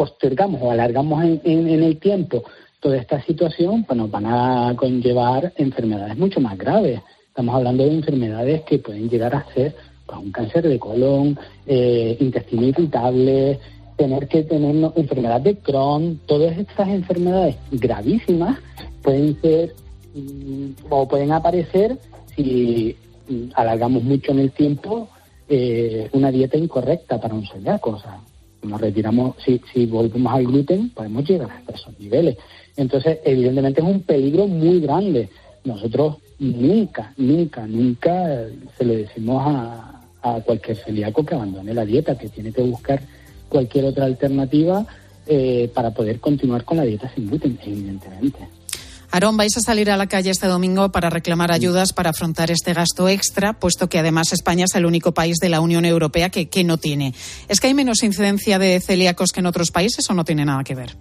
postergamos 0.00 0.62
o 0.62 0.70
alargamos 0.70 1.22
en, 1.22 1.68
el 1.68 1.98
tiempo 1.98 2.42
toda 2.80 2.96
esta 2.96 3.20
situación, 3.20 3.84
pues 3.84 3.98
nos 3.98 4.10
van 4.10 4.24
a 4.24 4.74
conllevar 4.74 5.52
enfermedades 5.56 6.16
mucho 6.16 6.40
más 6.40 6.56
graves. 6.56 7.02
Estamos 7.28 7.54
hablando 7.54 7.84
de 7.84 7.92
enfermedades 7.92 8.62
que 8.62 8.78
pueden 8.78 9.10
llegar 9.10 9.34
a 9.34 9.44
ser 9.52 9.74
pues, 10.06 10.18
un 10.18 10.32
cáncer 10.32 10.66
de 10.66 10.78
colon, 10.78 11.38
eh, 11.66 12.16
intestino 12.18 12.62
irritable, 12.66 13.60
tener 13.98 14.26
que 14.26 14.42
tener 14.44 14.90
enfermedad 14.96 15.42
de 15.42 15.56
Crohn, 15.56 16.18
todas 16.24 16.56
estas 16.56 16.88
enfermedades 16.88 17.56
gravísimas 17.70 18.58
pueden 19.02 19.38
ser 19.42 19.74
mm, 20.14 20.70
o 20.88 21.06
pueden 21.06 21.32
aparecer 21.32 21.98
si 22.34 22.96
mm, 23.28 23.50
alargamos 23.54 24.02
mucho 24.02 24.32
en 24.32 24.38
el 24.38 24.50
tiempo 24.52 25.10
eh, 25.46 26.08
una 26.12 26.30
dieta 26.30 26.56
incorrecta 26.56 27.20
para 27.20 27.34
un 27.34 27.46
celíaco. 27.46 27.90
O 27.90 28.29
nos 28.62 28.80
retiramos, 28.80 29.36
si, 29.44 29.60
si 29.72 29.86
volvemos 29.86 30.32
al 30.32 30.46
gluten, 30.46 30.90
podemos 30.90 31.28
llegar 31.28 31.50
a 31.50 31.72
esos 31.72 31.98
niveles. 31.98 32.36
Entonces, 32.76 33.18
evidentemente 33.24 33.80
es 33.80 33.86
un 33.86 34.02
peligro 34.02 34.46
muy 34.46 34.80
grande. 34.80 35.28
Nosotros 35.64 36.16
nunca, 36.38 37.12
nunca, 37.16 37.66
nunca 37.66 38.46
se 38.76 38.84
le 38.84 38.96
decimos 38.98 39.42
a, 39.46 40.02
a 40.22 40.40
cualquier 40.40 40.76
celíaco 40.76 41.24
que 41.24 41.34
abandone 41.34 41.74
la 41.74 41.84
dieta, 41.84 42.16
que 42.16 42.28
tiene 42.28 42.52
que 42.52 42.62
buscar 42.62 43.02
cualquier 43.48 43.86
otra 43.86 44.04
alternativa 44.04 44.86
eh, 45.26 45.70
para 45.74 45.90
poder 45.90 46.20
continuar 46.20 46.64
con 46.64 46.78
la 46.78 46.84
dieta 46.84 47.10
sin 47.14 47.28
gluten, 47.28 47.58
evidentemente. 47.64 48.38
Aarón, 49.12 49.36
vais 49.36 49.56
a 49.56 49.60
salir 49.60 49.90
a 49.90 49.96
la 49.96 50.06
calle 50.06 50.30
este 50.30 50.46
domingo 50.46 50.92
para 50.92 51.10
reclamar 51.10 51.50
ayudas 51.50 51.92
para 51.92 52.10
afrontar 52.10 52.52
este 52.52 52.74
gasto 52.74 53.08
extra, 53.08 53.54
puesto 53.54 53.88
que 53.88 53.98
además 53.98 54.32
España 54.32 54.66
es 54.66 54.74
el 54.76 54.86
único 54.86 55.12
país 55.12 55.38
de 55.40 55.48
la 55.48 55.60
Unión 55.60 55.84
Europea 55.84 56.30
que, 56.30 56.48
que 56.48 56.62
no 56.62 56.76
tiene. 56.76 57.12
¿Es 57.48 57.58
que 57.58 57.66
hay 57.66 57.74
menos 57.74 58.04
incidencia 58.04 58.60
de 58.60 58.78
celíacos 58.80 59.32
que 59.32 59.40
en 59.40 59.46
otros 59.46 59.72
países 59.72 60.08
o 60.08 60.14
no 60.14 60.24
tiene 60.24 60.44
nada 60.44 60.62
que 60.62 60.76
ver? 60.76 60.96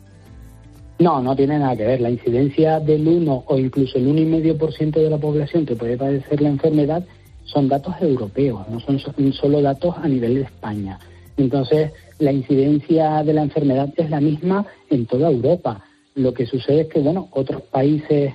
No, 0.98 1.22
no 1.22 1.36
tiene 1.36 1.60
nada 1.60 1.75
que 1.75 1.86
ver. 1.86 2.01
La 2.01 2.10
incidencia 2.10 2.80
del 2.80 3.08
1 3.08 3.44
o 3.46 3.58
incluso 3.60 4.00
el 4.00 4.08
1,5% 4.08 4.92
de 4.92 5.10
la 5.10 5.18
población 5.20 5.68
que 5.68 5.75
puede 5.75 5.96
padecer 5.96 6.42
la 6.42 6.50
enfermedad 6.50 7.04
son 7.46 7.70
datos 7.70 7.94
europeos, 8.01 8.68
no 8.70 8.80
son 8.80 9.00
solo 9.34 9.62
datos 9.62 9.95
a 10.02 10.08
nivel 10.08 10.34
de 10.34 10.41
España. 10.41 11.00
Entonces, 11.38 11.91
la 12.17 12.32
incidencia 12.32 13.24
de 13.24 13.34
la 13.34 13.43
enfermedad 13.43 13.89
es 13.95 14.10
la 14.10 14.19
misma 14.19 14.65
en 14.89 15.06
toda 15.06 15.30
Europa. 15.30 15.84
Lo 16.15 16.34
que 16.34 16.45
sucede 16.45 16.82
es 16.82 16.88
que, 16.88 17.00
bueno, 17.00 17.30
otros 17.32 17.62
países, 17.63 18.34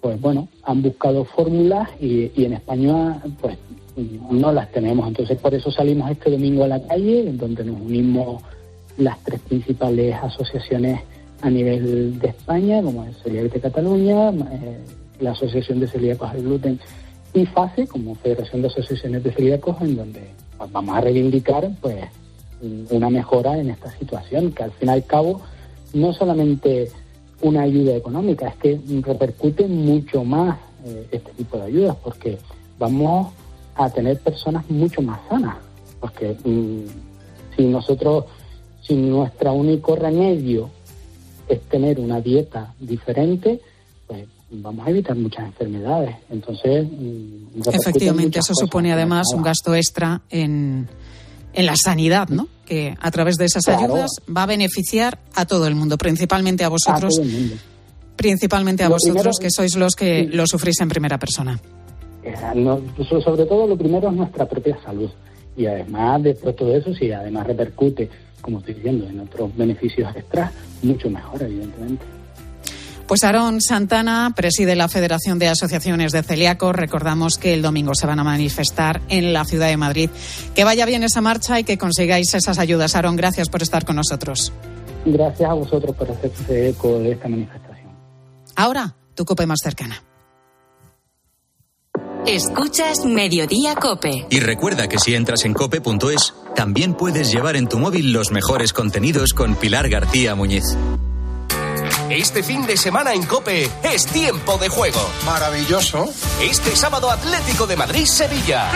pues 0.00 0.20
bueno, 0.20 0.48
han 0.64 0.82
buscado 0.82 1.24
fórmulas 1.24 1.88
y, 2.00 2.30
en 2.44 2.54
España, 2.54 3.22
pues 3.40 3.56
no 4.30 4.52
las 4.52 4.70
tenemos. 4.72 5.06
Entonces, 5.06 5.38
por 5.38 5.54
eso 5.54 5.70
salimos 5.70 6.10
este 6.10 6.30
domingo 6.30 6.64
a 6.64 6.68
la 6.68 6.82
calle, 6.82 7.28
en 7.28 7.38
donde 7.38 7.64
nos 7.64 7.80
unimos 7.80 8.42
las 8.96 9.18
tres 9.24 9.40
principales 9.40 10.14
asociaciones 10.14 11.00
a 11.40 11.50
nivel 11.50 12.18
de 12.18 12.28
España, 12.28 12.82
como 12.82 13.04
es 13.04 13.16
Celíacos 13.22 13.52
de 13.52 13.60
Cataluña, 13.60 14.30
eh, 14.30 14.78
la 15.20 15.32
Asociación 15.32 15.80
de 15.80 15.88
Celíacos 15.88 16.30
al 16.30 16.42
Gluten 16.42 16.78
y 17.34 17.46
FACE, 17.46 17.86
como 17.86 18.14
Federación 18.14 18.62
de 18.62 18.68
Asociaciones 18.68 19.24
de 19.24 19.32
Celíacos, 19.32 19.76
en 19.80 19.96
donde 19.96 20.20
pues, 20.56 20.70
vamos 20.70 20.96
a 20.96 21.00
reivindicar, 21.00 21.70
pues, 21.80 22.04
una 22.90 23.10
mejora 23.10 23.58
en 23.58 23.70
esta 23.70 23.90
situación, 23.98 24.52
que 24.52 24.62
al 24.62 24.70
fin 24.72 24.88
y 24.88 24.92
al 24.92 25.04
cabo 25.04 25.40
no 25.94 26.12
solamente 26.12 26.90
una 27.42 27.62
ayuda 27.62 27.96
económica, 27.96 28.48
es 28.48 28.56
que 28.56 28.80
repercute 29.02 29.66
mucho 29.66 30.24
más 30.24 30.58
eh, 30.84 31.06
este 31.10 31.32
tipo 31.32 31.58
de 31.58 31.64
ayudas, 31.64 31.96
porque 32.02 32.38
vamos 32.78 33.32
a 33.74 33.90
tener 33.90 34.18
personas 34.18 34.68
mucho 34.70 35.02
más 35.02 35.20
sanas, 35.28 35.56
porque 36.00 36.36
mm, 36.44 37.56
si 37.56 37.64
nosotros, 37.66 38.24
si 38.86 38.94
nuestro 38.94 39.52
único 39.52 39.96
remedio 39.96 40.70
es 41.48 41.60
tener 41.62 41.98
una 42.00 42.20
dieta 42.20 42.74
diferente, 42.78 43.60
pues 44.06 44.26
vamos 44.50 44.86
a 44.86 44.90
evitar 44.90 45.16
muchas 45.16 45.46
enfermedades. 45.46 46.16
Entonces, 46.30 46.86
mm, 46.90 47.60
efectivamente, 47.72 48.38
eso 48.38 48.54
supone 48.54 48.92
además 48.92 49.26
un 49.34 49.42
gasto 49.42 49.74
extra 49.74 50.22
en 50.30 50.88
en 51.52 51.66
la 51.66 51.74
sanidad, 51.76 52.28
¿no? 52.28 52.48
Que 52.64 52.94
a 53.00 53.10
través 53.10 53.36
de 53.36 53.44
esas 53.44 53.68
ayudas 53.68 54.10
va 54.34 54.44
a 54.44 54.46
beneficiar 54.46 55.18
a 55.34 55.46
todo 55.46 55.66
el 55.66 55.74
mundo, 55.74 55.98
principalmente 55.98 56.64
a 56.64 56.68
vosotros. 56.68 57.20
Principalmente 58.16 58.84
a 58.84 58.88
vosotros, 58.88 59.38
que 59.40 59.50
sois 59.50 59.74
los 59.76 59.94
que 59.94 60.24
lo 60.24 60.46
sufrís 60.46 60.80
en 60.80 60.88
primera 60.88 61.18
persona. 61.18 61.58
Eh, 62.22 62.34
sobre 63.24 63.46
todo 63.46 63.66
lo 63.66 63.76
primero 63.76 64.08
es 64.08 64.14
nuestra 64.14 64.46
propia 64.46 64.78
salud. 64.84 65.10
Y 65.56 65.66
además 65.66 66.22
de 66.22 66.34
todo 66.34 66.74
eso, 66.74 66.94
si 66.94 67.12
además 67.12 67.46
repercute, 67.46 68.08
como 68.40 68.58
estoy 68.58 68.74
diciendo, 68.74 69.06
en 69.08 69.20
otros 69.20 69.54
beneficios 69.56 70.14
extras, 70.16 70.52
mucho 70.82 71.10
mejor, 71.10 71.42
evidentemente. 71.42 72.04
Pues 73.06 73.24
Aarón 73.24 73.60
Santana 73.60 74.32
preside 74.34 74.74
la 74.74 74.88
Federación 74.88 75.38
de 75.38 75.48
Asociaciones 75.48 76.12
de 76.12 76.22
Celíacos. 76.22 76.74
Recordamos 76.74 77.36
que 77.36 77.54
el 77.54 77.62
domingo 77.62 77.94
se 77.94 78.06
van 78.06 78.20
a 78.20 78.24
manifestar 78.24 79.02
en 79.08 79.32
la 79.32 79.44
ciudad 79.44 79.68
de 79.68 79.76
Madrid. 79.76 80.10
Que 80.54 80.64
vaya 80.64 80.86
bien 80.86 81.02
esa 81.02 81.20
marcha 81.20 81.60
y 81.60 81.64
que 81.64 81.78
consigáis 81.78 82.32
esas 82.34 82.58
ayudas. 82.58 82.94
Aarón, 82.94 83.16
gracias 83.16 83.48
por 83.48 83.62
estar 83.62 83.84
con 83.84 83.96
nosotros. 83.96 84.52
Gracias 85.04 85.50
a 85.50 85.54
vosotros 85.54 85.94
por 85.96 86.10
hacerse 86.10 86.70
eco 86.70 86.98
de 86.98 87.12
esta 87.12 87.28
manifestación. 87.28 87.90
Ahora, 88.56 88.94
tu 89.14 89.24
cope 89.24 89.46
más 89.46 89.60
cercana. 89.62 90.02
Escuchas 92.26 93.04
Mediodía 93.04 93.74
Cope. 93.74 94.26
Y 94.30 94.38
recuerda 94.38 94.86
que 94.86 95.00
si 95.00 95.14
entras 95.16 95.44
en 95.44 95.54
cope.es, 95.54 96.34
también 96.54 96.94
puedes 96.94 97.32
llevar 97.32 97.56
en 97.56 97.66
tu 97.66 97.80
móvil 97.80 98.12
los 98.12 98.30
mejores 98.30 98.72
contenidos 98.72 99.32
con 99.32 99.56
Pilar 99.56 99.88
García 99.88 100.36
Muñiz. 100.36 100.76
Este 102.12 102.42
fin 102.42 102.66
de 102.66 102.76
semana 102.76 103.14
en 103.14 103.24
Cope 103.24 103.70
es 103.82 104.04
tiempo 104.04 104.58
de 104.58 104.68
juego. 104.68 105.00
Maravilloso. 105.24 106.12
Este 106.42 106.76
sábado 106.76 107.10
Atlético 107.10 107.66
de 107.66 107.74
Madrid-Sevilla. 107.74 108.70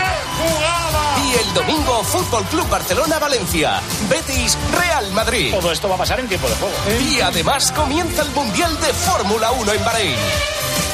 Y 1.23 1.33
el 1.35 1.53
domingo 1.53 2.03
Fútbol 2.03 2.43
Club 2.45 2.67
Barcelona-Valencia. 2.67 3.79
Betis 4.09 4.57
Real 4.75 5.11
Madrid. 5.11 5.53
Todo 5.53 5.71
esto 5.71 5.87
va 5.87 5.93
a 5.93 5.97
pasar 5.99 6.19
en 6.19 6.27
tiempo 6.27 6.49
de 6.49 6.55
juego. 6.55 6.75
Y 6.99 7.21
además 7.21 7.71
comienza 7.73 8.23
el 8.23 8.31
Mundial 8.31 8.75
de 8.81 8.91
Fórmula 8.91 9.51
1 9.51 9.71
en 9.71 9.85
Bahrein. 9.85 10.15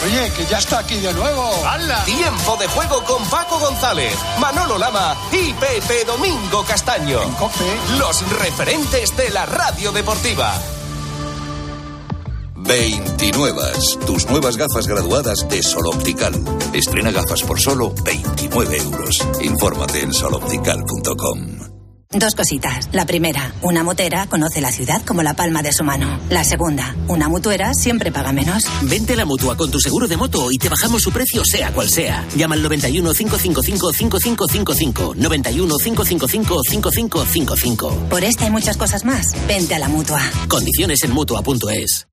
Oye, 0.05 0.29
que 0.35 0.45
ya 0.45 0.57
está 0.57 0.79
aquí 0.79 0.99
de 0.99 1.13
nuevo. 1.13 1.49
¡Hala! 1.65 2.03
Tiempo 2.03 2.57
de 2.57 2.67
juego 2.67 3.05
con 3.05 3.23
Paco 3.29 3.57
González, 3.57 4.17
Manolo 4.39 4.77
Lama 4.77 5.15
y 5.31 5.53
Pepe 5.53 6.03
Domingo 6.03 6.65
Castaño. 6.65 7.21
En 7.23 7.31
Cope. 7.35 7.63
Los 7.97 8.21
referentes 8.37 9.15
de 9.15 9.29
la 9.29 9.45
radio 9.45 9.93
deportiva. 9.93 10.53
29. 12.67 13.61
Tus 14.05 14.27
nuevas 14.29 14.57
gafas 14.57 14.87
graduadas 14.87 15.47
de 15.49 15.61
Sol 15.63 15.87
Optical. 15.87 16.33
Estrena 16.73 17.11
gafas 17.11 17.43
por 17.43 17.59
solo 17.59 17.93
29 18.03 18.77
euros. 18.77 19.19
Infórmate 19.41 20.01
en 20.01 20.13
soloptical.com. 20.13 21.73
Dos 22.15 22.35
cositas. 22.35 22.89
La 22.91 23.07
primera, 23.07 23.55
una 23.63 23.83
motera 23.83 24.27
conoce 24.27 24.61
la 24.61 24.71
ciudad 24.71 25.01
como 25.03 25.23
la 25.23 25.33
palma 25.33 25.63
de 25.63 25.73
su 25.73 25.83
mano. 25.83 26.19
La 26.29 26.43
segunda, 26.43 26.95
una 27.07 27.27
mutuera 27.27 27.73
siempre 27.73 28.11
paga 28.11 28.31
menos. 28.31 28.63
Vente 28.83 29.13
a 29.13 29.15
la 29.15 29.25
mutua 29.25 29.57
con 29.57 29.71
tu 29.71 29.79
seguro 29.79 30.07
de 30.07 30.15
moto 30.15 30.51
y 30.51 30.57
te 30.59 30.69
bajamos 30.69 31.01
su 31.01 31.11
precio 31.11 31.43
sea 31.43 31.73
cual 31.73 31.89
sea. 31.89 32.23
Llama 32.35 32.53
al 32.53 32.61
91 32.61 33.13
555 33.13 33.93
5555. 33.93 35.13
91 35.17 35.77
555 35.77 36.61
5555. 36.69 38.09
Por 38.09 38.23
esta 38.23 38.45
y 38.45 38.51
muchas 38.51 38.77
cosas 38.77 39.03
más, 39.05 39.33
vente 39.47 39.73
a 39.73 39.79
la 39.79 39.89
mutua. 39.89 40.21
Condiciones 40.47 41.03
en 41.03 41.11
mutua.es. 41.11 42.12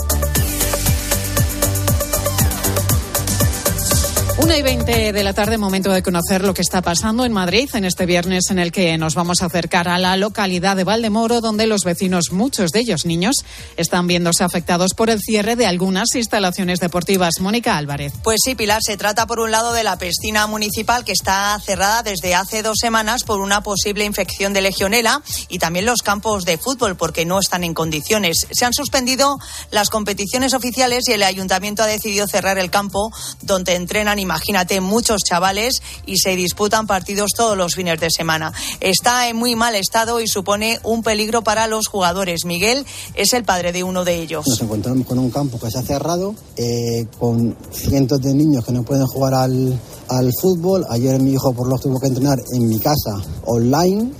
Una 4.37 4.57
y 4.57 4.61
veinte 4.61 5.11
de 5.11 5.23
la 5.23 5.33
tarde, 5.33 5.57
momento 5.57 5.91
de 5.91 6.01
conocer 6.01 6.43
lo 6.43 6.53
que 6.53 6.61
está 6.61 6.81
pasando 6.81 7.25
en 7.25 7.33
Madrid 7.33 7.69
en 7.73 7.85
este 7.85 8.05
viernes 8.05 8.49
en 8.49 8.59
el 8.59 8.71
que 8.71 8.97
nos 8.97 9.13
vamos 9.13 9.41
a 9.41 9.45
acercar 9.45 9.87
a 9.89 9.99
la 9.99 10.15
localidad 10.15 10.75
de 10.75 10.83
Valdemoro, 10.83 11.41
donde 11.41 11.67
los 11.67 11.83
vecinos, 11.83 12.31
muchos 12.31 12.71
de 12.71 12.79
ellos 12.79 13.05
niños, 13.05 13.35
están 13.77 14.07
viéndose 14.07 14.43
afectados 14.43 14.93
por 14.95 15.09
el 15.09 15.19
cierre 15.19 15.55
de 15.55 15.65
algunas 15.65 16.15
instalaciones 16.15 16.79
deportivas. 16.79 17.33
Mónica 17.39 17.77
Álvarez. 17.77 18.13
Pues 18.23 18.39
sí, 18.43 18.55
Pilar, 18.55 18.81
se 18.81 18.97
trata 18.97 19.27
por 19.27 19.39
un 19.39 19.51
lado 19.51 19.73
de 19.73 19.83
la 19.83 19.97
piscina 19.97 20.47
municipal 20.47 21.03
que 21.03 21.11
está 21.11 21.59
cerrada 21.63 22.01
desde 22.01 22.33
hace 22.33 22.63
dos 22.63 22.77
semanas 22.79 23.23
por 23.23 23.41
una 23.41 23.61
posible 23.61 24.05
infección 24.05 24.53
de 24.53 24.61
legionela 24.61 25.21
y 25.49 25.59
también 25.59 25.85
los 25.85 26.01
campos 26.01 26.45
de 26.45 26.57
fútbol 26.57 26.95
porque 26.95 27.25
no 27.25 27.39
están 27.39 27.63
en 27.63 27.73
condiciones. 27.73 28.47
Se 28.51 28.65
han 28.65 28.73
suspendido 28.73 29.37
las 29.71 29.89
competiciones 29.89 30.53
oficiales 30.53 31.07
y 31.07 31.13
el 31.13 31.23
ayuntamiento 31.23 31.83
ha 31.83 31.87
decidido 31.87 32.27
cerrar 32.27 32.57
el 32.57 32.71
campo 32.71 33.11
donde 33.41 33.75
entrenan 33.75 34.20
imagínate, 34.21 34.79
muchos 34.79 35.21
chavales 35.23 35.81
y 36.05 36.17
se 36.17 36.35
disputan 36.35 36.87
partidos 36.87 37.31
todos 37.35 37.57
los 37.57 37.75
fines 37.75 37.99
de 37.99 38.09
semana. 38.09 38.53
Está 38.79 39.27
en 39.27 39.35
muy 39.35 39.55
mal 39.55 39.75
estado 39.75 40.21
y 40.21 40.27
supone 40.27 40.79
un 40.83 41.03
peligro 41.03 41.43
para 41.43 41.67
los 41.67 41.87
jugadores. 41.87 42.45
Miguel 42.45 42.85
es 43.15 43.33
el 43.33 43.43
padre 43.43 43.71
de 43.71 43.83
uno 43.83 44.05
de 44.05 44.21
ellos. 44.21 44.45
Nos 44.47 44.61
encontramos 44.61 45.05
con 45.05 45.19
un 45.19 45.29
campo 45.29 45.59
que 45.59 45.69
se 45.69 45.79
ha 45.79 45.83
cerrado, 45.83 46.35
eh, 46.55 47.05
con 47.19 47.55
cientos 47.71 48.21
de 48.21 48.33
niños 48.33 48.65
que 48.65 48.71
no 48.71 48.83
pueden 48.83 49.05
jugar 49.07 49.33
al, 49.33 49.79
al 50.07 50.31
fútbol. 50.41 50.85
Ayer 50.89 51.19
mi 51.19 51.33
hijo 51.33 51.53
por 51.53 51.67
lo 51.67 51.77
tuvo 51.77 51.99
que 51.99 52.07
entrenar 52.07 52.39
en 52.53 52.67
mi 52.67 52.79
casa 52.79 53.21
online 53.45 54.11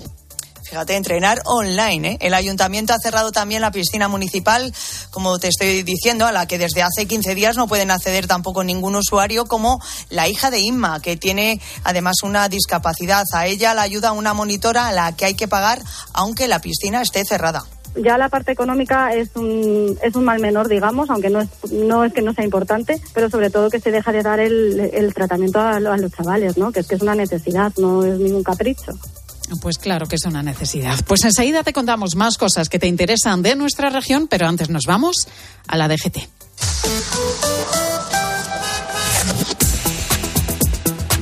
Fíjate, 0.72 0.96
entrenar 0.96 1.42
online. 1.44 2.12
¿eh? 2.12 2.18
El 2.22 2.34
ayuntamiento 2.34 2.94
ha 2.94 2.98
cerrado 2.98 3.34
también 3.34 3.60
la 3.60 3.72
piscina 3.72 4.08
municipal, 4.08 4.74
como 5.10 5.38
te 5.38 5.50
estoy 5.50 5.84
diciendo, 5.84 6.26
a 6.26 6.32
la 6.32 6.48
que 6.48 6.58
desde 6.58 6.82
hace 6.82 7.08
15 7.08 7.36
días 7.36 7.58
no 7.58 7.68
pueden 7.68 7.92
acceder 7.92 8.26
tampoco 8.26 8.64
ningún 8.64 8.96
usuario, 8.96 9.44
como 9.48 9.82
la 10.08 10.30
hija 10.30 10.50
de 10.50 10.62
Inma, 10.62 11.02
que 11.02 11.18
tiene 11.18 11.60
además 11.84 12.24
una 12.24 12.48
discapacidad. 12.48 13.26
A 13.34 13.48
ella 13.48 13.74
la 13.74 13.82
ayuda 13.82 14.14
una 14.14 14.34
monitora 14.34 14.88
a 14.88 14.94
la 14.94 15.14
que 15.14 15.26
hay 15.26 15.34
que 15.34 15.50
pagar, 15.50 15.82
aunque 16.14 16.48
la 16.48 16.62
piscina 16.62 17.02
esté 17.02 17.26
cerrada 17.26 17.66
ya 17.96 18.18
la 18.18 18.30
parte 18.30 18.54
económica 18.54 19.14
es 19.14 19.36
un, 19.36 19.98
es 20.02 20.16
un 20.16 20.24
mal 20.24 20.40
menor, 20.40 20.70
digamos, 20.70 21.10
aunque 21.10 21.30
no 21.30 21.42
es, 21.42 21.50
no 21.70 22.06
es 22.06 22.14
que 22.14 22.22
no 22.22 22.34
sea 22.34 22.46
importante, 22.46 23.02
pero 23.14 23.30
sobre 23.30 23.50
todo 23.50 23.70
que 23.70 23.82
se 23.82 23.92
deja 23.92 24.14
de 24.14 24.24
dar 24.24 24.40
el, 24.40 25.12
tratamiento 25.14 25.60
a, 25.60 25.72
a, 25.76 25.80
los 25.80 26.12
chavales, 26.14 26.58
¿no? 26.58 26.72
que 26.72 26.80
es 26.80 26.88
que 26.88 26.96
es 26.96 27.02
una 27.02 27.16
necesidad, 27.16 27.74
no 27.76 28.06
es 28.06 28.18
ningún 28.18 28.44
capricho. 28.44 28.94
Pues 29.60 29.78
claro 29.78 30.08
que 30.08 30.16
es 30.16 30.26
una 30.26 30.44
necesidad. 30.44 30.98
Pues 31.06 31.24
enseguida 31.24 31.64
te 31.64 31.74
contamos 31.74 32.16
más 32.16 32.38
cosas 32.38 32.70
que 32.70 32.80
te 32.80 32.88
interesan 32.88 33.42
de 33.42 33.56
nuestra 33.56 33.90
región, 33.90 34.28
pero 34.28 34.48
antes 34.48 34.70
nos 34.70 34.84
vamos 34.86 35.28
a 35.68 35.78
la 35.78 35.88
DGT. 35.88 36.30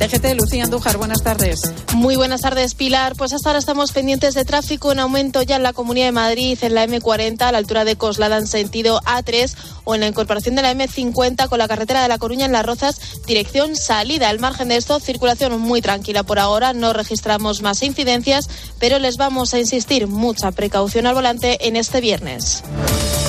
DGT, 0.09 0.33
Lucía 0.39 0.63
Andújar, 0.63 0.97
buenas 0.97 1.21
tardes. 1.21 1.61
Muy 1.93 2.15
buenas 2.15 2.41
tardes, 2.41 2.73
Pilar. 2.73 3.15
Pues 3.15 3.31
hasta 3.31 3.49
ahora 3.49 3.59
estamos 3.59 3.91
pendientes 3.91 4.33
de 4.33 4.43
tráfico 4.43 4.91
en 4.91 4.99
aumento 4.99 5.43
ya 5.43 5.55
en 5.55 5.63
la 5.63 5.73
Comunidad 5.73 6.07
de 6.07 6.11
Madrid, 6.11 6.57
en 6.61 6.73
la 6.73 6.87
M40, 6.87 7.41
a 7.41 7.51
la 7.51 7.59
altura 7.59 7.85
de 7.85 7.95
Coslada 7.95 8.37
en 8.37 8.47
sentido 8.47 9.01
A3, 9.01 9.53
o 9.83 9.93
en 9.93 10.01
la 10.01 10.07
incorporación 10.07 10.55
de 10.55 10.63
la 10.63 10.73
M50 10.73 11.47
con 11.47 11.59
la 11.59 11.67
carretera 11.67 12.01
de 12.01 12.07
La 12.07 12.17
Coruña 12.17 12.45
en 12.45 12.51
Las 12.51 12.65
Rozas, 12.65 12.99
dirección 13.27 13.75
salida. 13.75 14.29
Al 14.29 14.39
margen 14.39 14.69
de 14.69 14.77
esto, 14.77 14.99
circulación 14.99 15.59
muy 15.59 15.81
tranquila 15.81 16.23
por 16.23 16.39
ahora, 16.39 16.73
no 16.73 16.91
registramos 16.93 17.61
más 17.61 17.83
incidencias, 17.83 18.49
pero 18.79 18.97
les 18.97 19.17
vamos 19.17 19.53
a 19.53 19.59
insistir 19.59 20.07
mucha 20.07 20.51
precaución 20.51 21.05
al 21.05 21.13
volante 21.13 21.67
en 21.67 21.75
este 21.75 22.01
viernes. 22.01 22.63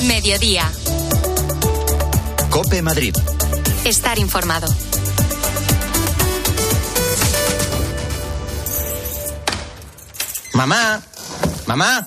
Mediodía. 0.07 0.71
Cope 2.49 2.81
Madrid. 2.81 3.15
Estar 3.85 4.19
informado. 4.19 4.67
Mamá, 10.61 11.01
mamá, 11.67 12.07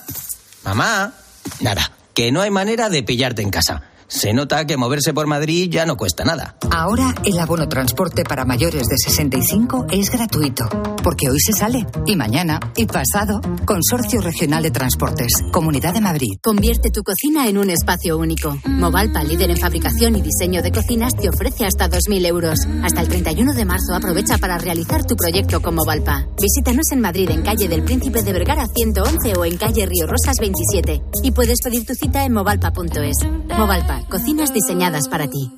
mamá. 0.62 1.12
Nada, 1.58 1.90
que 2.14 2.30
no 2.30 2.40
hay 2.40 2.52
manera 2.52 2.88
de 2.88 3.02
pillarte 3.02 3.42
en 3.42 3.50
casa. 3.50 3.82
Se 4.08 4.32
nota 4.32 4.66
que 4.66 4.76
moverse 4.76 5.14
por 5.14 5.26
Madrid 5.26 5.68
ya 5.70 5.86
no 5.86 5.96
cuesta 5.96 6.24
nada. 6.24 6.56
Ahora 6.70 7.14
el 7.24 7.38
abono 7.38 7.68
transporte 7.68 8.24
para 8.24 8.44
mayores 8.44 8.86
de 8.86 8.96
65 8.98 9.86
es 9.90 10.10
gratuito, 10.10 10.68
porque 11.02 11.30
hoy 11.30 11.40
se 11.40 11.52
sale, 11.52 11.86
y 12.06 12.16
mañana, 12.16 12.60
y 12.76 12.86
pasado. 12.86 13.40
Consorcio 13.64 14.20
Regional 14.20 14.62
de 14.62 14.70
Transportes, 14.70 15.32
Comunidad 15.50 15.94
de 15.94 16.00
Madrid. 16.00 16.38
Convierte 16.42 16.90
tu 16.90 17.02
cocina 17.02 17.48
en 17.48 17.58
un 17.58 17.70
espacio 17.70 18.18
único. 18.18 18.58
Movalpa, 18.66 19.24
líder 19.24 19.50
en 19.50 19.58
fabricación 19.58 20.16
y 20.16 20.22
diseño 20.22 20.62
de 20.62 20.72
cocinas, 20.72 21.16
te 21.16 21.28
ofrece 21.28 21.64
hasta 21.64 21.88
2.000 21.88 22.26
euros. 22.26 22.58
Hasta 22.82 23.00
el 23.00 23.08
31 23.08 23.54
de 23.54 23.64
marzo 23.64 23.94
aprovecha 23.94 24.38
para 24.38 24.58
realizar 24.58 25.04
tu 25.04 25.16
proyecto 25.16 25.60
con 25.62 25.74
Movalpa. 25.74 26.26
Visítanos 26.40 26.90
en 26.92 27.00
Madrid, 27.00 27.30
en 27.30 27.42
calle 27.42 27.68
del 27.68 27.84
Príncipe 27.84 28.22
de 28.22 28.32
Vergara 28.32 28.66
111 28.66 29.34
o 29.36 29.44
en 29.44 29.56
calle 29.56 29.86
Río 29.86 30.06
Rosas 30.06 30.36
27. 30.38 31.02
Y 31.22 31.32
puedes 31.32 31.60
pedir 31.62 31.86
tu 31.86 31.94
cita 31.94 32.24
en 32.24 32.32
movalpa.es. 32.32 33.16
Movalpa 33.56 33.93
cocinas 34.08 34.52
diseñadas 34.52 35.08
para 35.08 35.28
ti. 35.28 35.50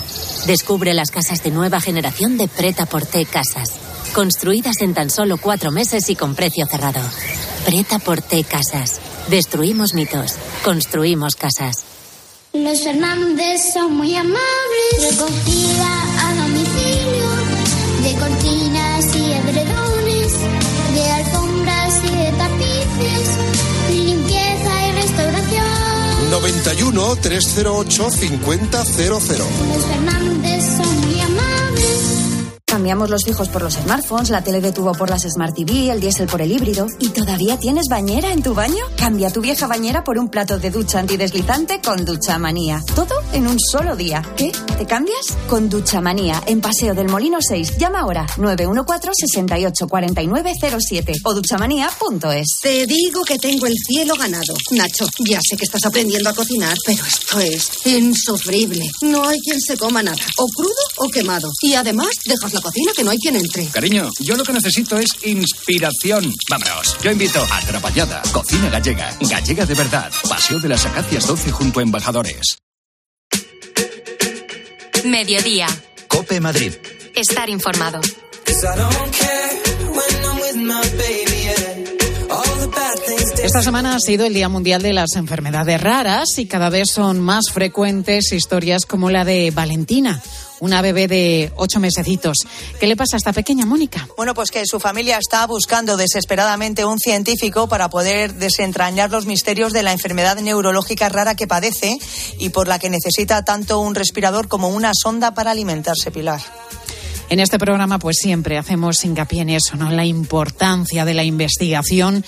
Descubre 0.47 0.93
las 0.93 1.11
casas 1.11 1.43
de 1.43 1.51
nueva 1.51 1.81
generación 1.81 2.37
de 2.37 2.47
Preta 2.47 2.85
Porté 2.85 3.25
Casas. 3.25 3.69
Construidas 4.13 4.79
en 4.79 4.93
tan 4.93 5.09
solo 5.09 5.37
cuatro 5.37 5.71
meses 5.71 6.09
y 6.09 6.15
con 6.15 6.35
precio 6.35 6.65
cerrado. 6.67 7.01
Preta 7.65 7.99
Porté 7.99 8.45
Casas. 8.45 9.01
Destruimos 9.27 9.93
mitos. 9.93 10.35
Construimos 10.63 11.35
casas. 11.35 11.83
Los 12.53 12.81
Fernández 12.81 13.73
son 13.73 13.97
muy 13.97 14.15
amables. 14.15 14.39
Recogida 15.01 16.01
a 16.21 16.33
domicilio. 16.35 17.29
De 18.03 18.13
cortinas 18.19 18.62
Limpieza 23.89 24.87
y 24.87 24.91
restauración. 24.93 26.31
91 26.31 27.15
308 27.17 28.11
5000. 28.11 28.69
Cambiamos 32.73 33.11
los 33.11 33.23
fijos 33.23 33.49
por 33.49 33.61
los 33.61 33.75
smartphones, 33.75 34.31
la 34.31 34.43
tele 34.43 34.59
de 34.59 34.71
tubo 34.71 34.93
por 34.93 35.07
las 35.07 35.21
Smart 35.21 35.55
TV, 35.55 35.91
el 35.91 36.01
diésel 36.01 36.25
por 36.25 36.41
el 36.41 36.51
híbrido. 36.51 36.87
¿Y 36.97 37.09
todavía 37.09 37.59
tienes 37.59 37.85
bañera 37.87 38.33
en 38.33 38.41
tu 38.41 38.55
baño? 38.55 38.83
Cambia 38.97 39.29
tu 39.29 39.41
vieja 39.41 39.67
bañera 39.67 40.03
por 40.03 40.17
un 40.17 40.27
plato 40.27 40.57
de 40.57 40.71
ducha 40.71 40.97
antideslizante 40.97 41.81
con 41.81 42.03
Ducha 42.03 42.39
Manía. 42.39 42.83
Todo 42.95 43.13
en 43.31 43.45
un 43.45 43.59
solo 43.59 43.95
día. 43.95 44.23
¿Qué? 44.35 44.51
¿Te 44.75 44.87
cambias? 44.87 45.37
Con 45.47 45.69
Ducha 45.69 46.01
Manía, 46.01 46.41
en 46.47 46.61
Paseo 46.61 46.95
del 46.95 47.09
Molino 47.09 47.37
6. 47.47 47.77
Llama 47.77 47.99
ahora 47.99 48.25
914-684907 48.37 51.13
o 51.25 51.33
duchamanía.es. 51.35 52.47
Te 52.59 52.87
digo 52.87 53.23
que 53.23 53.37
tengo 53.37 53.67
el 53.67 53.75
cielo 53.85 54.15
ganado. 54.15 54.55
Nacho, 54.71 55.05
ya 55.29 55.39
sé 55.47 55.57
que 55.57 55.65
estás 55.65 55.85
aprendiendo 55.85 56.27
a 56.27 56.33
cocinar, 56.33 56.75
pero 56.83 57.05
esto 57.05 57.39
es 57.39 57.85
insufrible. 57.85 58.89
No 59.03 59.27
hay 59.27 59.39
quien 59.41 59.61
se 59.61 59.77
coma 59.77 60.01
nada, 60.01 60.25
o 60.39 60.47
crudo 60.47 60.73
o 60.97 61.07
quemado. 61.09 61.51
Y 61.61 61.75
además, 61.75 62.09
dejas 62.25 62.51
la 62.51 62.62
cocina 62.63 62.91
que 62.95 63.03
no 63.03 63.11
hay 63.11 63.17
quien 63.17 63.35
entre. 63.35 63.67
Cariño, 63.67 64.09
yo 64.21 64.35
lo 64.37 64.43
que 64.43 64.53
necesito 64.53 64.97
es 64.97 65.09
inspiración. 65.25 66.33
Vámonos, 66.49 66.97
yo 67.03 67.11
invito 67.11 67.45
a 67.51 67.59
Trapallada, 67.59 68.21
cocina 68.31 68.69
gallega, 68.69 69.15
gallega 69.19 69.65
de 69.65 69.75
verdad, 69.75 70.11
Paseo 70.29 70.59
de 70.59 70.69
las 70.69 70.85
Acacias 70.85 71.27
12 71.27 71.51
junto 71.51 71.79
a 71.79 71.83
Embajadores. 71.83 72.57
Mediodía. 75.03 75.67
Cope 76.07 76.39
Madrid. 76.39 76.73
Estar 77.13 77.49
informado. 77.49 77.99
Esta 83.43 83.61
semana 83.61 83.95
ha 83.95 83.99
sido 83.99 84.25
el 84.25 84.33
Día 84.33 84.47
Mundial 84.47 84.81
de 84.81 84.93
las 84.93 85.15
Enfermedades 85.15 85.81
Raras 85.81 86.37
y 86.37 86.45
cada 86.45 86.69
vez 86.69 86.89
son 86.91 87.19
más 87.19 87.51
frecuentes 87.51 88.31
historias 88.31 88.85
como 88.85 89.09
la 89.09 89.25
de 89.25 89.51
Valentina, 89.51 90.21
una 90.63 90.81
bebé 90.81 91.09
de 91.09 91.51
ocho 91.57 91.81
mesecitos. 91.81 92.37
¿Qué 92.79 92.87
le 92.87 92.95
pasa 92.95 93.17
a 93.17 93.17
esta 93.17 93.33
pequeña 93.33 93.65
Mónica? 93.65 94.07
Bueno, 94.15 94.33
pues 94.33 94.49
que 94.49 94.65
su 94.65 94.79
familia 94.79 95.17
está 95.17 95.45
buscando 95.45 95.97
desesperadamente 95.97 96.85
un 96.85 96.99
científico 96.99 97.67
para 97.67 97.89
poder 97.89 98.35
desentrañar 98.35 99.11
los 99.11 99.25
misterios 99.25 99.73
de 99.73 99.83
la 99.83 99.91
enfermedad 99.91 100.37
neurológica 100.37 101.09
rara 101.09 101.35
que 101.35 101.47
padece 101.47 101.99
y 102.39 102.49
por 102.49 102.69
la 102.69 102.79
que 102.79 102.89
necesita 102.89 103.43
tanto 103.43 103.81
un 103.81 103.93
respirador 103.93 104.47
como 104.47 104.69
una 104.69 104.93
sonda 104.93 105.33
para 105.33 105.51
alimentarse, 105.51 106.11
Pilar. 106.11 106.39
En 107.29 107.41
este 107.41 107.59
programa, 107.59 107.99
pues 107.99 108.17
siempre 108.21 108.57
hacemos 108.57 109.03
hincapié 109.03 109.41
en 109.41 109.49
eso, 109.49 109.75
¿no? 109.75 109.91
La 109.91 110.05
importancia 110.05 111.03
de 111.03 111.13
la 111.13 111.25
investigación 111.25 112.23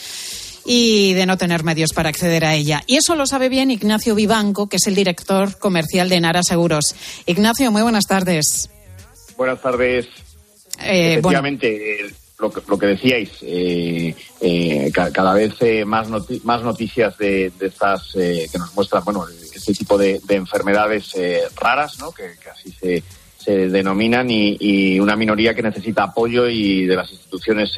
y 0.65 1.13
de 1.13 1.25
no 1.25 1.38
tener 1.38 1.63
medios 1.63 1.91
para 1.93 2.10
acceder 2.10 2.43
a 2.45 2.56
ella. 2.56 2.84
Y 2.88 2.95
eso 2.97 3.15
lo 3.15 3.25
sabe 3.28 3.49
bien 3.49 3.69
Ignacio 3.71 4.15
Vivanco, 4.15 4.67
que 4.67 4.78
es 4.78 4.88
el 4.88 4.95
director 4.95 5.58
comercial 5.60 6.10
de 6.10 6.19
Nara 6.19 6.41
Seguros. 6.43 6.95
Ignacio, 7.25 7.71
muy 7.71 7.82
buenas 7.84 8.06
tardes. 8.06 8.69
Buenas 9.38 9.62
tardes. 9.62 10.08
Eh, 10.84 11.13
Efectivamente, 11.13 12.06
lo, 12.39 12.51
que, 12.51 12.62
lo 12.67 12.78
que 12.78 12.86
decíais, 12.88 13.30
eh, 13.43 14.13
eh, 14.41 14.91
ca- 14.93 15.12
cada 15.12 15.34
vez 15.34 15.54
eh, 15.62 15.86
más, 15.86 16.10
noti- 16.10 16.41
más 16.43 16.62
noticias 16.63 17.17
de, 17.17 17.51
de 17.60 17.67
estas 17.67 18.15
eh, 18.15 18.47
que 18.51 18.58
nos 18.58 18.73
muestran, 18.75 19.04
bueno, 19.06 19.25
este 19.54 19.73
tipo 19.73 19.97
de, 19.97 20.19
de 20.25 20.36
enfermedades 20.36 21.12
eh, 21.15 21.41
raras, 21.56 21.97
¿no? 21.99 22.12
Que, 22.12 22.32
que 22.43 22.49
así 22.49 22.71
se, 22.78 23.04
se 23.38 23.69
denominan 23.69 24.30
y, 24.30 24.58
y 24.60 24.99
una 24.99 25.15
minoría 25.15 25.54
que 25.54 25.62
necesita 25.62 26.04
apoyo 26.04 26.47
y 26.49 26.86
de 26.86 26.95
las 26.95 27.10
instituciones 27.12 27.71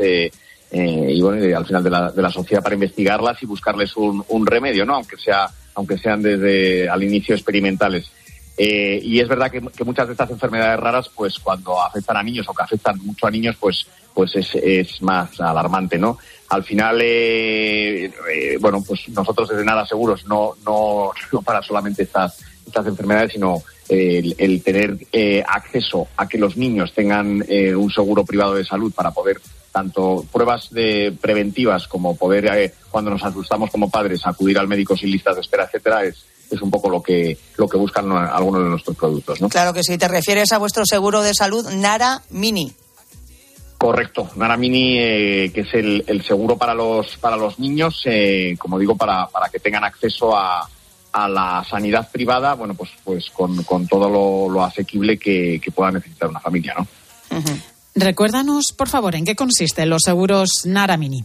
eh, 0.72 1.12
y 1.14 1.22
bueno, 1.22 1.46
y 1.46 1.54
al 1.54 1.66
final 1.66 1.84
de 1.84 1.90
la, 1.90 2.12
de 2.12 2.22
la 2.22 2.32
sociedad 2.32 2.64
para 2.64 2.76
investigarlas 2.76 3.42
y 3.42 3.46
buscarles 3.46 3.96
un, 3.96 4.24
un 4.30 4.46
remedio, 4.46 4.86
¿no? 4.86 4.96
Aunque 4.96 5.18
sea, 5.18 5.50
aunque 5.76 5.98
sean 5.98 6.22
desde 6.22 6.90
al 6.90 7.04
inicio 7.04 7.36
experimentales. 7.36 8.12
Eh, 8.58 9.00
y 9.04 9.20
es 9.20 9.28
verdad 9.28 9.52
que, 9.52 9.62
muchas 9.86 10.08
de 10.08 10.14
estas 10.14 10.32
enfermedades 10.32 10.80
raras, 10.80 11.10
pues 11.16 11.38
cuando 11.38 11.80
afectan 11.80 12.18
a 12.18 12.24
niños 12.24 12.48
o 12.50 12.54
que 12.54 12.64
afectan 12.64 12.98
mucho 13.06 13.28
a 13.28 13.32
niños, 13.32 13.56
pues, 13.60 13.86
pues 14.14 14.36
es, 14.36 14.56
es 14.56 15.02
más 15.04 15.40
alarmante, 15.40 16.00
¿no? 16.00 16.18
Al 16.50 16.64
final, 16.64 17.00
eh, 17.02 18.06
eh, 18.06 18.58
bueno, 18.60 18.84
pues 18.86 19.08
nosotros 19.10 19.50
desde 19.50 19.64
Nada 19.64 19.86
Seguros 19.86 20.26
no, 20.26 20.54
no, 20.66 21.12
no 21.32 21.42
para 21.44 21.62
solamente 21.62 22.04
estas, 22.04 22.40
estas 22.66 22.88
enfermedades, 22.88 23.34
sino 23.34 23.62
eh, 23.88 24.20
el, 24.20 24.36
el 24.40 24.64
tener 24.64 24.98
eh, 25.12 25.44
acceso 25.48 26.08
a 26.18 26.28
que 26.28 26.40
los 26.40 26.58
niños 26.58 26.94
tengan 26.94 27.46
un 27.48 27.92
seguro 27.92 28.26
privado 28.26 28.56
de 28.56 28.66
salud 28.66 28.92
para 28.92 29.12
poder 29.12 29.40
tanto 29.78 30.26
pruebas 30.32 30.72
de 30.72 31.16
preventivas 31.22 31.88
como 31.88 32.16
poder, 32.16 32.46
eh, 32.48 32.74
cuando 32.90 33.12
nos 33.12 33.24
asustamos 33.24 33.70
como 33.70 33.92
padres, 33.92 34.26
acudir 34.26 34.58
al 34.58 34.68
médico 34.68 34.98
sin 34.98 35.12
listas 35.12 35.36
de 35.36 35.42
espera, 35.42 35.66
etcétera, 35.66 36.04
es, 36.04 36.26
es 36.50 36.60
un 36.64 36.72
poco 36.72 36.90
lo 36.90 37.00
que, 37.04 37.38
lo 37.58 37.70
que 37.70 37.78
buscan 37.78 38.12
algunos 38.12 38.64
de 38.64 38.70
nuestros 38.70 38.98
productos, 38.98 39.40
¿no? 39.40 39.50
Claro 39.50 39.74
que 39.74 39.84
sí, 39.84 39.96
te 40.00 40.08
refieres 40.08 40.52
a 40.52 40.58
vuestro 40.58 40.84
seguro 40.84 41.22
de 41.22 41.36
salud 41.36 41.70
Nara 41.70 42.24
Mini. 42.32 42.74
Correcto, 43.78 44.32
Naramini, 44.36 44.98
eh, 44.98 45.52
que 45.54 45.62
es 45.62 45.72
el, 45.76 46.04
el 46.08 46.24
seguro 46.24 46.58
para 46.58 46.74
los 46.74 47.16
para 47.18 47.38
los 47.38 47.60
niños, 47.60 48.02
eh, 48.06 48.56
como 48.58 48.80
digo, 48.80 48.96
para, 48.96 49.28
para 49.28 49.50
que 49.50 49.60
tengan 49.60 49.84
acceso 49.84 50.36
a, 50.36 50.68
a 51.12 51.30
la 51.30 51.64
sanidad 51.70 52.10
privada, 52.12 52.56
bueno, 52.56 52.74
pues 52.74 52.90
pues 53.04 53.30
con, 53.30 53.62
con 53.64 53.88
todo 53.88 54.10
lo, 54.10 54.52
lo 54.52 54.64
asequible 54.64 55.20
que, 55.20 55.62
que 55.64 55.70
pueda 55.70 55.92
necesitar 55.92 56.28
una 56.28 56.40
familia, 56.40 56.74
¿no? 56.76 56.88
Recuérdanos, 58.00 58.74
por 58.78 58.90
favor, 58.90 59.16
en 59.16 59.26
qué 59.26 59.36
consisten 59.36 59.90
los 59.90 60.04
seguros 60.04 60.50
Nara 60.66 60.98
Mini. 60.98 61.24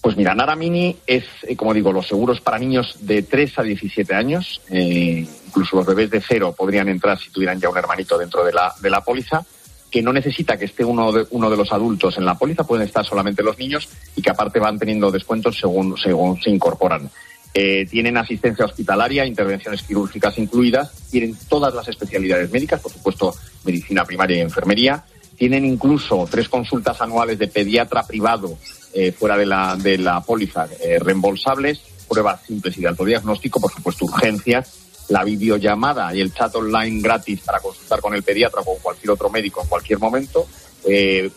Pues 0.00 0.16
mira, 0.16 0.32
Nara 0.34 0.54
Mini 0.54 0.96
es, 1.06 1.24
eh, 1.42 1.56
como 1.56 1.74
digo, 1.74 1.92
los 1.92 2.06
seguros 2.06 2.40
para 2.40 2.58
niños 2.58 2.96
de 3.00 3.22
3 3.22 3.58
a 3.58 3.62
17 3.62 4.14
años. 4.14 4.60
eh, 4.70 5.26
incluso 5.46 5.76
los 5.76 5.86
bebés 5.86 6.08
de 6.08 6.22
cero 6.26 6.54
podrían 6.56 6.88
entrar 6.88 7.18
si 7.18 7.28
tuvieran 7.30 7.60
ya 7.60 7.68
un 7.68 7.76
hermanito 7.76 8.16
dentro 8.16 8.42
de 8.42 8.52
la, 8.52 8.72
de 8.80 8.88
la 8.88 9.02
póliza, 9.02 9.44
que 9.90 10.00
no 10.00 10.12
necesita 10.12 10.56
que 10.56 10.64
esté 10.64 10.84
uno 10.84 11.12
de, 11.12 11.26
uno 11.30 11.50
de 11.50 11.56
los 11.56 11.72
adultos 11.72 12.16
en 12.16 12.24
la 12.24 12.38
póliza, 12.38 12.64
pueden 12.64 12.86
estar 12.86 13.04
solamente 13.04 13.42
los 13.42 13.58
niños 13.58 13.88
y 14.16 14.22
que 14.22 14.30
aparte 14.30 14.58
van 14.58 14.78
teniendo 14.78 15.10
descuentos 15.10 15.58
según, 15.58 15.98
según 15.98 16.40
se 16.40 16.48
incorporan. 16.48 17.10
Eh, 17.52 17.86
tienen 17.90 18.16
asistencia 18.16 18.64
hospitalaria, 18.64 19.26
intervenciones 19.26 19.82
quirúrgicas 19.82 20.38
incluidas, 20.38 20.90
tienen 21.10 21.36
todas 21.48 21.74
las 21.74 21.86
especialidades 21.88 22.50
médicas, 22.50 22.80
por 22.80 22.92
supuesto, 22.92 23.34
medicina 23.64 24.06
primaria 24.06 24.38
y 24.38 24.40
enfermería. 24.40 25.04
Tienen 25.42 25.64
incluso 25.64 26.24
tres 26.30 26.48
consultas 26.48 27.00
anuales 27.00 27.36
de 27.36 27.48
pediatra 27.48 28.06
privado 28.06 28.56
eh, 28.94 29.10
fuera 29.10 29.36
de 29.36 29.44
la, 29.44 29.74
de 29.74 29.98
la 29.98 30.20
póliza 30.20 30.68
eh, 30.80 31.00
reembolsables, 31.00 31.80
pruebas 32.08 32.42
simples 32.46 32.78
y 32.78 32.82
de 32.82 32.86
autodiagnóstico, 32.86 33.60
por 33.60 33.72
supuesto, 33.72 34.04
urgencias, 34.04 34.72
la 35.08 35.24
videollamada 35.24 36.14
y 36.14 36.20
el 36.20 36.32
chat 36.32 36.54
online 36.54 37.00
gratis 37.02 37.40
para 37.40 37.58
consultar 37.58 38.00
con 38.00 38.14
el 38.14 38.22
pediatra 38.22 38.60
o 38.60 38.64
con 38.64 38.76
cualquier 38.80 39.10
otro 39.10 39.30
médico 39.30 39.60
en 39.62 39.68
cualquier 39.68 39.98
momento, 39.98 40.46
eh, 40.84 41.28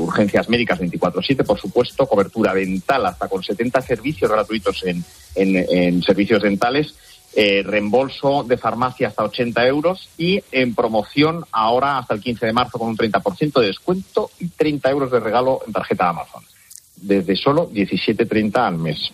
urgencias 0.00 0.50
médicas 0.50 0.78
24/7, 0.78 1.42
por 1.42 1.58
supuesto, 1.58 2.06
cobertura 2.06 2.52
dental 2.52 3.06
hasta 3.06 3.26
con 3.26 3.42
70 3.42 3.80
servicios 3.80 4.30
gratuitos 4.30 4.84
en- 4.84 5.02
en 5.34 6.02
servicios 6.02 6.42
dentales, 6.42 6.94
eh, 7.38 7.62
reembolso 7.62 8.44
de 8.44 8.56
farmacia 8.56 9.08
hasta 9.08 9.22
80 9.22 9.66
euros 9.66 10.08
y 10.16 10.42
en 10.50 10.74
promoción 10.74 11.44
ahora 11.52 11.98
hasta 11.98 12.14
el 12.14 12.22
15 12.22 12.46
de 12.46 12.52
marzo 12.54 12.78
con 12.78 12.88
un 12.88 12.96
30% 12.96 13.60
de 13.60 13.66
descuento 13.66 14.30
y 14.40 14.48
30 14.48 14.90
euros 14.90 15.10
de 15.10 15.20
regalo 15.20 15.60
en 15.66 15.74
tarjeta 15.74 16.08
Amazon. 16.08 16.42
Desde 16.96 17.36
solo 17.36 17.70
17.30 17.70 18.56
al 18.56 18.78
mes. 18.78 19.12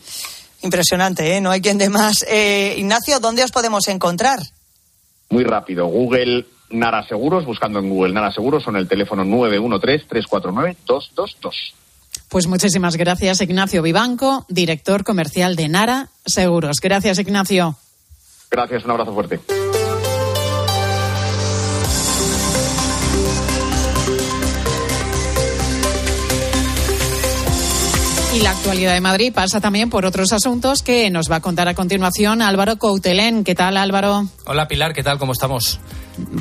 Impresionante, 0.62 1.36
¿eh? 1.36 1.40
No 1.40 1.50
hay 1.50 1.60
quien 1.60 1.78
dé 1.78 1.90
más. 1.90 2.24
Eh, 2.28 2.76
Ignacio, 2.78 3.18
¿dónde 3.18 3.42
os 3.42 3.50
podemos 3.50 3.88
encontrar? 3.88 4.38
Muy 5.30 5.42
rápido, 5.42 5.86
Google 5.86 6.46
Nara 6.70 7.04
Seguros, 7.08 7.44
buscando 7.44 7.80
en 7.80 7.90
Google 7.90 8.12
Nara 8.12 8.30
Seguros, 8.30 8.62
son 8.62 8.76
el 8.76 8.86
teléfono 8.86 9.24
913-349-222. 9.24 11.74
Pues 12.28 12.46
muchísimas 12.46 12.94
gracias, 12.96 13.40
Ignacio 13.40 13.82
Vivanco, 13.82 14.46
director 14.48 15.02
comercial 15.02 15.56
de 15.56 15.68
Nara 15.68 16.10
Seguros. 16.24 16.76
Gracias, 16.80 17.18
Ignacio. 17.18 17.76
Gracias, 18.52 18.84
un 18.84 18.90
abrazo 18.90 19.14
fuerte. 19.14 19.40
Y 28.34 28.40
la 28.40 28.50
actualidad 28.50 28.92
de 28.92 29.00
Madrid 29.00 29.32
pasa 29.34 29.60
también 29.60 29.88
por 29.88 30.04
otros 30.04 30.32
asuntos 30.32 30.82
que 30.82 31.10
nos 31.10 31.30
va 31.30 31.36
a 31.36 31.40
contar 31.40 31.68
a 31.68 31.74
continuación 31.74 32.42
Álvaro 32.42 32.76
Coutelén. 32.76 33.42
¿Qué 33.42 33.54
tal, 33.54 33.78
Álvaro? 33.78 34.26
Hola 34.44 34.68
Pilar, 34.68 34.92
¿qué 34.92 35.02
tal? 35.02 35.18
¿Cómo 35.18 35.32
estamos? 35.32 35.80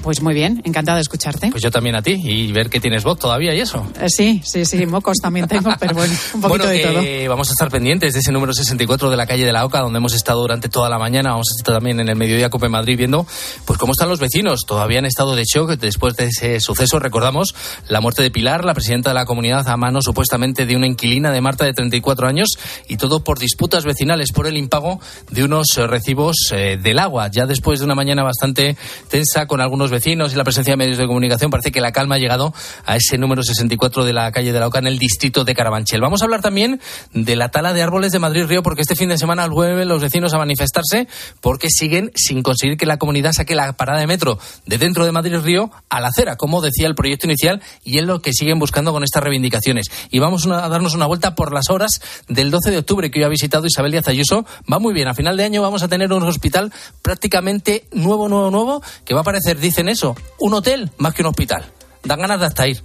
Pues 0.03 0.21
muy 0.21 0.33
bien, 0.33 0.61
encantada 0.65 0.97
de 0.97 1.01
escucharte. 1.01 1.49
Pues 1.49 1.63
yo 1.63 1.71
también 1.71 1.95
a 1.95 2.01
ti 2.01 2.17
y 2.23 2.51
ver 2.51 2.69
que 2.69 2.79
tienes 2.79 3.03
voz 3.03 3.19
todavía 3.19 3.53
y 3.53 3.59
eso. 3.59 3.87
Eh, 3.99 4.07
Sí, 4.09 4.41
sí, 4.43 4.65
sí, 4.65 4.85
mocos 4.85 5.17
también 5.21 5.47
tengo, 5.47 5.71
pero 5.79 5.95
bueno, 5.95 6.13
un 6.33 6.41
poquito 6.41 6.65
bueno, 6.65 6.65
de 6.65 6.79
todo. 6.79 7.01
que 7.01 7.27
vamos 7.27 7.49
a 7.49 7.53
estar 7.53 7.69
pendientes 7.69 8.13
de 8.13 8.19
ese 8.19 8.31
número 8.31 8.53
64 8.53 9.09
de 9.09 9.17
la 9.17 9.25
calle 9.25 9.45
de 9.45 9.53
la 9.53 9.65
Oca, 9.65 9.79
donde 9.79 9.97
hemos 9.97 10.13
estado 10.13 10.41
durante 10.41 10.69
toda 10.69 10.89
la 10.89 10.99
mañana. 10.99 11.31
Vamos 11.31 11.47
a 11.51 11.59
estar 11.59 11.75
también 11.75 11.99
en 11.99 12.09
el 12.09 12.15
mediodía 12.15 12.49
Cope 12.49 12.69
Madrid 12.69 12.97
viendo 12.97 13.25
pues 13.65 13.79
cómo 13.79 13.93
están 13.93 14.09
los 14.09 14.19
vecinos. 14.19 14.61
Todavía 14.67 14.99
en 14.99 15.05
estado 15.05 15.35
de 15.35 15.43
shock 15.45 15.71
después 15.71 16.15
de 16.15 16.25
ese 16.25 16.59
suceso. 16.59 16.99
Recordamos 16.99 17.55
la 17.87 18.01
muerte 18.01 18.21
de 18.21 18.31
Pilar, 18.31 18.65
la 18.65 18.73
presidenta 18.73 19.11
de 19.11 19.15
la 19.15 19.25
comunidad, 19.25 19.67
a 19.67 19.77
mano 19.77 20.01
supuestamente 20.01 20.65
de 20.65 20.75
una 20.75 20.87
inquilina 20.87 21.31
de 21.31 21.41
Marta 21.41 21.65
de 21.65 21.73
34 21.73 22.27
años 22.27 22.49
y 22.87 22.97
todo 22.97 23.23
por 23.23 23.39
disputas 23.39 23.85
vecinales 23.85 24.31
por 24.31 24.47
el 24.47 24.57
impago 24.57 24.99
de 25.29 25.43
unos 25.43 25.77
eh, 25.77 25.87
recibos 25.87 26.35
eh, 26.51 26.77
del 26.81 26.99
agua. 26.99 27.29
Ya 27.31 27.45
después 27.45 27.79
de 27.79 27.85
una 27.85 27.95
mañana 27.95 28.23
bastante 28.23 28.75
tensa 29.09 29.45
con 29.45 29.60
algunos 29.61 29.91
vecinos 29.91 30.33
y 30.33 30.35
la 30.35 30.43
presencia 30.43 30.73
de 30.73 30.77
medios 30.77 30.97
de 30.97 31.07
comunicación, 31.07 31.51
parece 31.51 31.71
que 31.71 31.81
la 31.81 31.91
calma 31.91 32.15
ha 32.15 32.17
llegado 32.17 32.53
a 32.85 32.95
ese 32.95 33.17
número 33.17 33.43
64 33.43 34.03
de 34.03 34.13
la 34.13 34.31
calle 34.31 34.51
de 34.51 34.59
la 34.59 34.67
Oca 34.67 34.79
en 34.79 34.87
el 34.87 34.97
distrito 34.97 35.43
de 35.43 35.53
Carabanchel. 35.53 36.01
Vamos 36.01 36.21
a 36.21 36.25
hablar 36.25 36.41
también 36.41 36.81
de 37.13 37.35
la 37.35 37.49
tala 37.49 37.73
de 37.73 37.81
árboles 37.81 38.11
de 38.11 38.19
Madrid 38.19 38.45
Río, 38.45 38.63
porque 38.63 38.81
este 38.81 38.95
fin 38.95 39.09
de 39.09 39.17
semana 39.17 39.47
vuelven 39.47 39.87
los 39.87 40.01
vecinos 40.01 40.33
a 40.33 40.37
manifestarse 40.37 41.07
porque 41.39 41.69
siguen 41.69 42.11
sin 42.15 42.43
conseguir 42.43 42.77
que 42.77 42.85
la 42.85 42.97
comunidad 42.97 43.33
saque 43.33 43.55
la 43.55 43.73
parada 43.73 43.99
de 43.99 44.07
metro 44.07 44.39
de 44.65 44.77
dentro 44.77 45.05
de 45.05 45.11
Madrid 45.11 45.37
Río 45.37 45.71
a 45.89 45.99
la 45.99 46.09
acera, 46.09 46.35
como 46.35 46.61
decía 46.61 46.87
el 46.87 46.95
proyecto 46.95 47.27
inicial, 47.27 47.61
y 47.83 47.99
es 47.99 48.05
lo 48.05 48.21
que 48.21 48.33
siguen 48.33 48.59
buscando 48.59 48.91
con 48.91 49.03
estas 49.03 49.23
reivindicaciones. 49.23 49.87
Y 50.09 50.19
vamos 50.19 50.45
a 50.47 50.69
darnos 50.69 50.93
una 50.95 51.05
vuelta 51.05 51.35
por 51.35 51.53
las 51.53 51.69
horas 51.69 52.01
del 52.27 52.51
12 52.51 52.71
de 52.71 52.77
octubre 52.77 53.11
que 53.11 53.19
hoy 53.19 53.25
ha 53.25 53.29
visitado 53.29 53.65
Isabel 53.65 53.91
Díaz 53.91 54.07
Ayuso. 54.07 54.45
Va 54.71 54.79
muy 54.79 54.93
bien. 54.93 55.07
A 55.07 55.13
final 55.13 55.37
de 55.37 55.43
año 55.43 55.61
vamos 55.61 55.83
a 55.83 55.87
tener 55.87 56.11
un 56.11 56.23
hospital 56.23 56.71
prácticamente 57.01 57.85
nuevo, 57.91 58.29
nuevo, 58.29 58.51
nuevo, 58.51 58.83
que 59.05 59.13
va 59.13 59.21
a 59.21 59.23
dicen 59.59 59.89
eso, 59.89 60.15
un 60.39 60.53
hotel 60.53 60.91
más 60.97 61.13
que 61.13 61.21
un 61.21 61.27
hospital. 61.27 61.65
Dan 62.03 62.19
ganas 62.19 62.39
de 62.39 62.45
hasta 62.45 62.67
ir. 62.67 62.83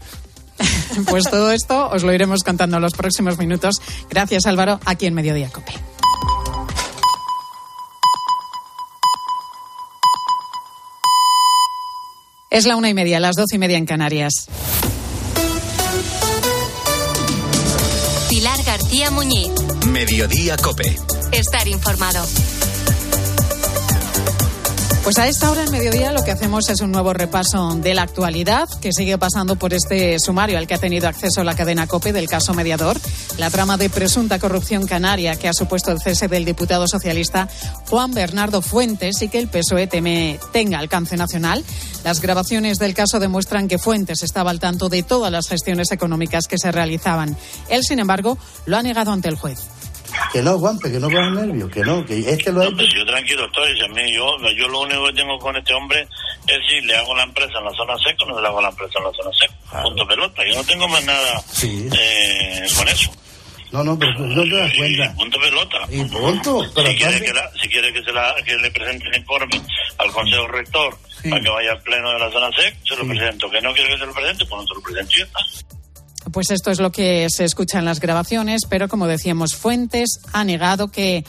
Pues 1.11 1.25
todo 1.25 1.53
esto 1.53 1.91
os 1.91 2.03
lo 2.05 2.13
iremos 2.15 2.43
contando 2.43 2.77
en 2.77 2.83
los 2.83 2.95
próximos 2.95 3.37
minutos. 3.37 3.83
Gracias, 4.09 4.47
Álvaro, 4.47 4.81
aquí 4.87 5.05
en 5.05 5.13
Mediodía 5.13 5.51
Cope. 5.51 5.73
Es 12.49 12.65
la 12.65 12.77
una 12.77 12.89
y 12.89 12.95
media, 12.95 13.21
las 13.21 13.37
doce 13.37 13.57
y 13.57 13.59
media 13.59 13.77
en 13.77 13.85
Canarias. 13.85 14.47
Pilar 18.31 18.63
García 18.65 19.11
Muñiz. 19.11 19.51
Mediodía 19.87 20.57
Cope. 20.57 20.97
Estar 21.33 21.69
informado. 21.69 22.25
Pues 25.07 25.19
a 25.19 25.29
esta 25.29 25.53
hora 25.53 25.63
en 25.63 25.71
mediodía 25.71 26.11
lo 26.11 26.25
que 26.25 26.33
hacemos 26.33 26.69
es 26.69 26.81
un 26.81 26.91
nuevo 26.91 27.13
repaso 27.13 27.77
de 27.77 27.95
la 27.95 28.03
actualidad 28.03 28.69
que 28.81 28.93
sigue 28.93 29.17
pasando 29.19 29.55
por 29.55 29.73
este 29.73 30.19
sumario 30.19 30.59
al 30.59 30.67
que 30.67 30.75
ha 30.75 30.79
tenido 30.79 31.07
acceso 31.07 31.45
la 31.45 31.55
cadena 31.55 31.87
COPE 31.87 32.13
del 32.13 32.27
caso 32.27 32.55
mediador, 32.55 32.99
la 33.39 33.49
trama 33.49 33.77
de 33.77 33.89
presunta 33.89 34.41
corrupción 34.41 34.85
canaria 34.85 35.37
que 35.37 35.47
ha 35.47 35.53
supuesto 35.53 35.93
el 35.93 36.01
cese 36.01 36.27
del 36.27 36.45
diputado 36.45 36.89
socialista 36.89 37.49
Juan 37.89 38.15
Bernardo 38.15 38.63
Fuentes 38.63 39.23
y 39.23 39.29
que 39.29 39.39
el 39.39 39.47
PSOE 39.47 39.87
teme 39.87 40.41
tenga 40.53 40.81
alcance 40.81 41.17
nacional. 41.17 41.65
Las 42.03 42.21
grabaciones 42.21 42.79
del 42.79 42.93
caso 42.93 43.21
demuestran 43.21 43.69
que 43.69 43.79
Fuentes 43.79 44.25
estaba 44.25 44.51
al 44.51 44.59
tanto 44.59 44.89
de 44.89 45.05
todas 45.05 45.31
las 45.31 45.47
gestiones 45.47 45.93
económicas 45.93 46.49
que 46.49 46.59
se 46.59 46.73
realizaban. 46.73 47.37
Él, 47.69 47.85
sin 47.85 48.01
embargo, 48.01 48.39
lo 48.65 48.77
ha 48.77 48.83
negado 48.83 49.13
ante 49.13 49.29
el 49.29 49.37
juez. 49.37 49.61
Que 50.33 50.43
no, 50.43 50.59
Juanpe, 50.59 50.91
que 50.91 50.99
no 50.99 51.09
cojas 51.09 51.33
nervios, 51.33 51.71
que 51.71 51.81
no, 51.81 52.05
que 52.05 52.19
es 52.19 52.39
que 52.43 52.53
lo 52.53 52.65
no, 52.65 52.77
pues 52.77 52.89
yo 52.95 53.05
tranquilo 53.07 53.47
estoy, 53.47 53.81
a 53.81 53.89
mí, 53.89 54.15
yo, 54.15 54.37
yo 54.57 54.69
lo 54.69 54.81
único 54.81 55.07
que 55.07 55.13
tengo 55.13 55.39
con 55.39 55.57
este 55.57 55.75
hombre 55.75 56.07
es 56.47 56.59
si 56.69 56.81
le 56.87 56.97
hago 56.97 57.15
la 57.17 57.25
empresa 57.25 57.59
en 57.59 57.65
la 57.65 57.73
zona 57.73 57.97
seca 57.99 58.25
o 58.25 58.29
no 58.29 58.41
le 58.41 58.47
hago 58.47 58.61
la 58.61 58.69
empresa 58.69 58.99
en 58.99 59.05
la 59.05 59.13
zona 59.13 59.31
seca. 59.39 59.55
Claro. 59.71 59.89
Punto 59.89 60.07
pelota, 60.07 60.43
yo 60.49 60.55
no 60.57 60.65
tengo 60.65 60.89
más 60.89 61.05
nada 61.05 61.41
sí. 61.53 61.89
eh, 61.99 62.67
con 62.77 62.89
eso. 62.89 63.11
No, 63.73 63.83
no, 63.83 63.99
pero 63.99 64.13
no 64.21 64.43
te 64.43 64.57
das 64.57 64.73
cuenta. 64.77 65.05
Y 65.05 65.17
punto 65.17 65.41
pelota. 65.41 65.79
Y 65.91 66.05
punto. 66.05 66.65
Pero 66.75 66.89
si, 66.89 66.97
quiere 66.97 67.21
que, 67.21 67.33
la, 67.33 67.51
si 67.61 67.69
quiere 67.69 67.93
que, 67.93 68.03
se 68.03 68.13
la, 68.13 68.35
que 68.45 68.57
le 68.57 68.71
presente 68.71 69.09
el 69.09 69.17
informe 69.17 69.61
al 69.99 70.13
Consejo 70.13 70.47
Rector 70.47 70.97
sí. 71.23 71.29
para 71.29 71.43
que 71.43 71.51
vaya 71.51 71.73
al 71.73 71.83
Pleno 71.83 72.11
de 72.13 72.19
la 72.19 72.31
zona 72.31 72.51
SEC, 72.53 72.77
se 72.85 72.97
lo 72.97 73.03
sí. 73.03 73.09
presento. 73.09 73.51
Que 73.51 73.61
no 73.61 73.73
quiere 73.75 73.91
que 73.91 73.99
se 73.99 74.07
lo 74.07 74.15
presente, 74.15 74.47
pues 74.47 74.63
no 74.63 74.69
se 74.69 74.75
lo 74.75 74.81
presento. 74.83 75.15
Pues 76.33 76.51
esto 76.51 76.71
es 76.71 76.81
lo 76.81 76.91
que 76.91 77.29
se 77.31 77.45
escucha 77.45 77.79
en 77.79 77.85
las 77.85 78.01
grabaciones, 78.01 78.63
pero 78.69 78.89
como 78.89 79.07
decíamos, 79.07 79.55
Fuentes 79.55 80.21
ha 80.33 80.45
negado 80.45 80.89
que 80.89 81.25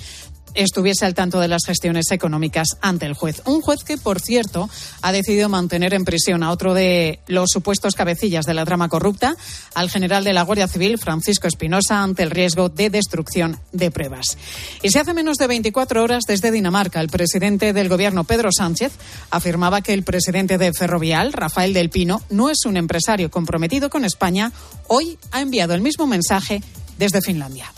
estuviese 0.58 1.06
al 1.06 1.14
tanto 1.14 1.40
de 1.40 1.48
las 1.48 1.64
gestiones 1.66 2.12
económicas 2.12 2.68
ante 2.82 3.06
el 3.06 3.14
juez. 3.14 3.42
Un 3.46 3.62
juez 3.62 3.84
que, 3.84 3.98
por 3.98 4.20
cierto, 4.20 4.70
ha 5.02 5.12
decidido 5.12 5.50
mantener 5.50 5.94
en 5.94 6.06
prisión 6.06 6.44
a 6.44 6.52
otro 6.52 6.74
de 6.74 7.20
los 7.28 7.50
supuestos 7.52 7.96
cabecillas 7.96 8.46
de 8.46 8.54
la 8.54 8.66
trama 8.66 8.90
corrupta, 8.90 9.36
al 9.76 9.90
general 9.90 10.24
de 10.24 10.34
la 10.34 10.44
Guardia 10.44 10.68
Civil, 10.68 10.98
Francisco 10.98 11.48
Espinosa, 11.48 12.02
ante 12.02 12.24
el 12.24 12.32
riesgo 12.32 12.70
de 12.70 12.90
destrucción 12.90 13.60
de 13.72 13.92
pruebas. 13.92 14.38
Y 14.82 14.90
si 14.90 14.98
hace 14.98 15.14
menos 15.14 15.38
de 15.38 15.48
24 15.48 16.04
horas 16.04 16.24
desde 16.28 16.52
Dinamarca, 16.52 17.02
el 17.02 17.10
presidente 17.10 17.74
del 17.74 17.90
gobierno, 17.90 18.24
Pedro 18.24 18.50
Sánchez, 18.52 18.94
afirmaba 19.30 19.82
que 19.82 19.94
el 19.94 20.04
presidente 20.04 20.58
de 20.58 20.74
Ferrovial, 20.74 21.34
Rafael 21.34 21.74
del 21.74 21.90
Pino, 21.90 22.22
no 22.30 22.50
es 22.50 22.66
un 22.66 22.78
empresario 22.78 23.30
comprometido 23.30 23.90
con 23.90 24.06
España, 24.06 24.52
hoy 24.88 25.18
ha 25.32 25.42
enviado 25.42 25.74
el 25.74 25.82
mismo 25.82 26.08
mensaje 26.08 26.62
desde 26.98 27.22
Finlandia. 27.22 27.72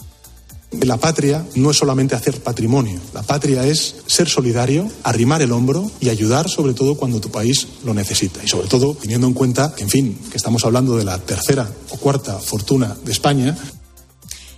La 0.72 0.98
patria 0.98 1.44
no 1.56 1.72
es 1.72 1.78
solamente 1.78 2.14
hacer 2.14 2.42
patrimonio, 2.42 3.00
la 3.14 3.24
patria 3.24 3.66
es 3.66 3.96
ser 4.06 4.30
solidario, 4.30 4.88
arrimar 5.04 5.42
el 5.42 5.52
hombro 5.52 5.90
y 6.00 6.10
ayudar 6.10 6.48
sobre 6.48 6.76
todo 6.76 6.96
cuando 6.96 7.20
tu 7.20 7.32
país 7.32 7.68
lo 7.84 7.96
necesita. 7.96 8.44
Y 8.44 8.48
sobre 8.48 8.68
todo 8.68 8.94
teniendo 8.94 9.26
en 9.26 9.34
cuenta 9.34 9.74
en 9.80 9.90
fin, 9.90 10.20
que 10.30 10.38
estamos 10.38 10.64
hablando 10.66 10.96
de 10.96 11.06
la 11.06 11.18
tercera 11.18 11.68
o 11.90 11.98
cuarta 11.98 12.38
fortuna 12.38 12.96
de 13.04 13.12
España. 13.12 13.58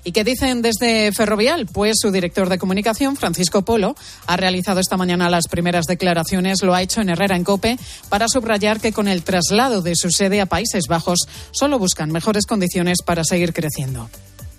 ¿Y 0.03 0.11
qué 0.11 0.25
dicen 0.25 0.61
desde 0.61 1.13
Ferrovial? 1.13 1.67
Pues 1.67 1.97
su 2.01 2.11
director 2.11 2.49
de 2.49 2.57
comunicación, 2.57 3.15
Francisco 3.15 3.61
Polo, 3.61 3.95
ha 4.25 4.35
realizado 4.35 4.81
esta 4.81 4.97
mañana 4.97 5.29
las 5.29 5.47
primeras 5.47 5.85
declaraciones, 5.85 6.61
lo 6.63 6.73
ha 6.73 6.81
hecho 6.81 7.01
en 7.01 7.09
Herrera 7.09 7.37
en 7.37 7.43
Cope, 7.45 7.77
para 8.09 8.27
subrayar 8.27 8.81
que 8.81 8.91
con 8.91 9.07
el 9.07 9.23
traslado 9.23 9.81
de 9.81 9.95
su 9.95 10.09
sede 10.09 10.41
a 10.41 10.47
Países 10.47 10.87
Bajos 10.89 11.19
solo 11.51 11.79
buscan 11.79 12.11
mejores 12.11 12.45
condiciones 12.47 12.97
para 13.05 13.23
seguir 13.23 13.53
creciendo. 13.53 14.09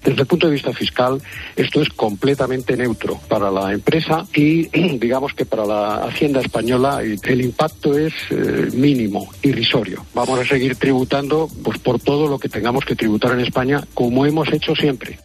Desde 0.04 0.22
el 0.22 0.26
punto 0.26 0.48
de 0.48 0.54
vista 0.54 0.72
fiscal, 0.72 1.20
esto 1.54 1.80
es 1.80 1.88
completamente 1.90 2.76
neutro 2.76 3.20
para 3.28 3.50
la 3.50 3.72
empresa 3.72 4.26
y 4.34 4.66
digamos 4.98 5.32
que 5.34 5.44
para 5.44 5.64
la 5.64 6.04
Hacienda 6.04 6.40
española 6.40 7.02
el 7.02 7.40
impacto 7.40 7.96
es 7.96 8.12
eh, 8.30 8.68
mínimo, 8.72 9.28
irrisorio. 9.42 10.04
Vamos 10.14 10.40
a 10.40 10.44
seguir 10.44 10.76
tributando 10.76 11.48
pues, 11.62 11.78
por 11.78 12.00
todo 12.00 12.26
lo 12.26 12.38
que 12.38 12.48
tengamos 12.48 12.84
que 12.84 12.96
tributar 12.96 13.32
en 13.32 13.40
España, 13.40 13.82
como 13.94 14.26
hemos 14.26 14.52
hecho 14.52 14.74
siempre. 14.74 15.18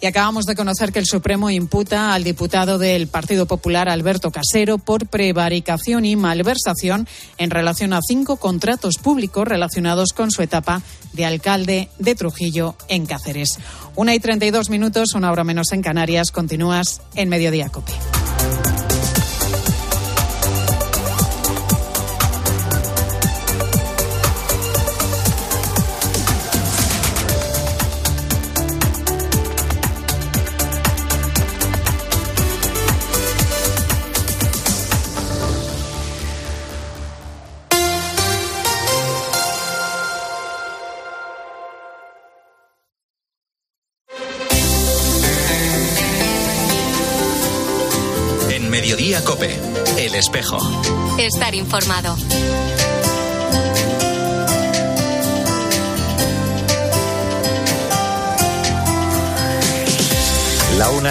Y 0.00 0.06
acabamos 0.06 0.44
de 0.44 0.54
conocer 0.54 0.92
que 0.92 1.00
el 1.00 1.06
Supremo 1.06 1.50
imputa 1.50 2.14
al 2.14 2.22
diputado 2.22 2.78
del 2.78 3.08
Partido 3.08 3.46
Popular, 3.46 3.88
Alberto 3.88 4.30
Casero, 4.30 4.78
por 4.78 5.08
prevaricación 5.08 6.04
y 6.04 6.14
malversación 6.14 7.08
en 7.36 7.50
relación 7.50 7.92
a 7.92 8.00
cinco 8.00 8.36
contratos 8.36 8.98
públicos 8.98 9.46
relacionados 9.46 10.12
con 10.12 10.30
su 10.30 10.42
etapa 10.42 10.82
de 11.14 11.24
alcalde 11.24 11.88
de 11.98 12.14
Trujillo 12.14 12.76
en 12.88 13.06
Cáceres. 13.06 13.58
Una 13.96 14.14
y 14.14 14.20
treinta 14.20 14.46
y 14.46 14.52
dos 14.52 14.70
minutos, 14.70 15.14
una 15.14 15.32
hora 15.32 15.42
menos 15.42 15.72
en 15.72 15.82
Canarias. 15.82 16.30
Continúas 16.30 17.00
en 17.16 17.28
Mediodía 17.28 17.68
Cope. 17.68 17.92
Informado. 51.54 52.16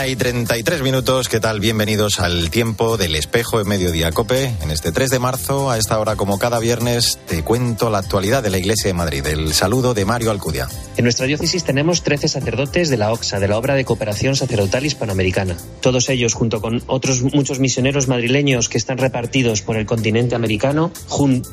Y 0.07 0.15
treinta 0.15 0.57
y 0.57 0.63
tres 0.63 0.81
minutos, 0.81 1.27
¿qué 1.27 1.41
tal? 1.41 1.59
Bienvenidos 1.59 2.21
al 2.21 2.49
tiempo 2.49 2.95
del 2.95 3.13
espejo 3.15 3.59
en 3.59 3.67
Mediodía 3.67 4.11
Cope. 4.11 4.53
En 4.61 4.71
este 4.71 4.93
3 4.93 5.09
de 5.09 5.19
marzo, 5.19 5.69
a 5.69 5.77
esta 5.77 5.99
hora 5.99 6.15
como 6.15 6.39
cada 6.39 6.59
viernes, 6.59 7.19
te 7.27 7.43
cuento 7.43 7.89
la 7.89 7.97
actualidad 7.97 8.41
de 8.41 8.49
la 8.49 8.57
Iglesia 8.57 8.87
de 8.87 8.93
Madrid. 8.93 9.25
El 9.25 9.53
saludo 9.53 9.93
de 9.93 10.05
Mario 10.05 10.31
Alcudia. 10.31 10.69
En 10.95 11.03
nuestra 11.03 11.25
diócesis 11.25 11.65
tenemos 11.65 12.03
13 12.03 12.29
sacerdotes 12.29 12.89
de 12.89 12.95
la 12.95 13.11
OXA, 13.11 13.39
de 13.39 13.49
la 13.49 13.57
Obra 13.57 13.75
de 13.75 13.83
Cooperación 13.83 14.37
Sacerdotal 14.37 14.85
Hispanoamericana. 14.85 15.57
Todos 15.81 16.07
ellos, 16.07 16.33
junto 16.33 16.61
con 16.61 16.81
otros 16.87 17.21
muchos 17.21 17.59
misioneros 17.59 18.07
madrileños 18.07 18.69
que 18.69 18.77
están 18.77 18.99
repartidos 18.99 19.61
por 19.61 19.75
el 19.75 19.85
continente 19.85 20.35
americano, 20.35 20.91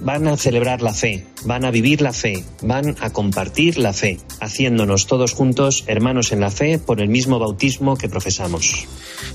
van 0.01 0.29
a 0.29 0.37
celebrar 0.37 0.81
la 0.81 0.95
fe, 0.95 1.27
van 1.45 1.65
a 1.65 1.71
vivir 1.71 2.01
la 2.01 2.13
fe, 2.13 2.45
van 2.63 2.97
a 3.01 3.11
compartir 3.11 3.79
la 3.79 3.93
fe, 3.93 4.19
haciéndonos 4.41 5.07
todos 5.07 5.33
juntos 5.33 5.85
hermanos 5.87 6.33
en 6.33 6.41
la 6.41 6.51
fe 6.51 6.79
por 6.79 7.01
el 7.01 7.09
mismo 7.09 7.39
bautismo 7.39 7.97
que 7.97 8.09
profesamos. 8.09 8.87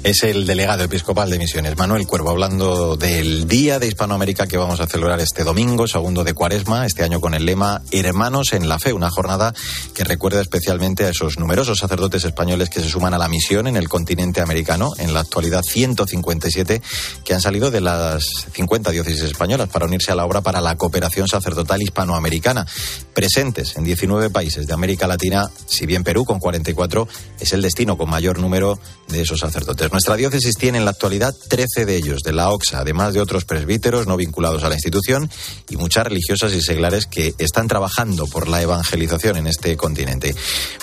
Es 0.03 0.23
el 0.23 0.45
delegado 0.45 0.83
episcopal 0.83 1.29
de 1.29 1.37
Misiones, 1.37 1.77
Manuel 1.77 2.07
Cuervo, 2.07 2.29
hablando 2.29 2.95
del 2.95 3.47
Día 3.47 3.79
de 3.79 3.87
Hispanoamérica 3.87 4.47
que 4.47 4.57
vamos 4.57 4.79
a 4.79 4.87
celebrar 4.87 5.19
este 5.19 5.43
domingo, 5.43 5.87
segundo 5.87 6.23
de 6.23 6.33
Cuaresma, 6.33 6.85
este 6.85 7.03
año 7.03 7.19
con 7.19 7.33
el 7.33 7.45
lema 7.45 7.81
Hermanos 7.91 8.53
en 8.53 8.69
la 8.69 8.79
Fe, 8.79 8.93
una 8.93 9.09
jornada 9.09 9.53
que 9.93 10.03
recuerda 10.03 10.41
especialmente 10.41 11.05
a 11.05 11.09
esos 11.09 11.37
numerosos 11.37 11.79
sacerdotes 11.79 12.23
españoles 12.23 12.69
que 12.69 12.81
se 12.81 12.89
suman 12.89 13.13
a 13.13 13.17
la 13.17 13.27
misión 13.27 13.67
en 13.67 13.75
el 13.75 13.89
continente 13.89 14.41
americano, 14.41 14.91
en 14.97 15.13
la 15.13 15.21
actualidad 15.21 15.63
157 15.63 16.81
que 17.23 17.33
han 17.33 17.41
salido 17.41 17.71
de 17.71 17.81
las 17.81 18.23
50 18.53 18.91
diócesis 18.91 19.23
españolas 19.23 19.69
para 19.69 19.85
unirse 19.85 20.12
a 20.12 20.15
la 20.15 20.25
obra 20.25 20.41
para 20.41 20.62
la 20.62 20.75
cooperación 20.75 21.27
sacerdotal 21.27 21.81
hispanoamericana, 21.81 21.98
presentes 23.13 23.75
en 23.75 23.83
19 23.83 24.29
países 24.29 24.65
de 24.65 24.73
América 24.73 25.08
Latina, 25.08 25.50
si 25.65 25.85
bien 25.85 26.04
Perú 26.04 26.25
con 26.25 26.39
44 26.39 27.08
es 27.39 27.54
el 27.54 27.62
destino 27.62 27.97
con 27.97 28.10
mayor 28.10 28.39
número 28.39 28.79
de 29.10 29.21
esos 29.21 29.39
sacerdotes. 29.39 29.91
Nuestra 29.91 30.15
diócesis 30.15 30.56
tiene 30.56 30.77
en 30.77 30.85
la 30.85 30.91
actualidad 30.91 31.35
13 31.50 31.85
de 31.85 31.95
ellos, 31.95 32.21
de 32.21 32.31
la 32.31 32.50
OXA, 32.50 32.79
además 32.79 33.13
de 33.13 33.21
otros 33.21 33.45
presbíteros 33.45 34.08
no 34.08 34.15
vinculados 34.15 34.63
a 34.63 34.69
la 34.69 34.75
institución 34.75 35.29
y 35.69 35.77
muchas 35.77 36.06
religiosas 36.06 36.54
y 36.54 36.62
seglares 36.62 37.08
que 37.08 37.33
están 37.37 37.67
trabajando 37.67 38.27
por 38.27 38.47
la 38.47 38.62
evangelización 38.62 39.37
en 39.37 39.47
este 39.47 39.75
continente. 39.75 40.35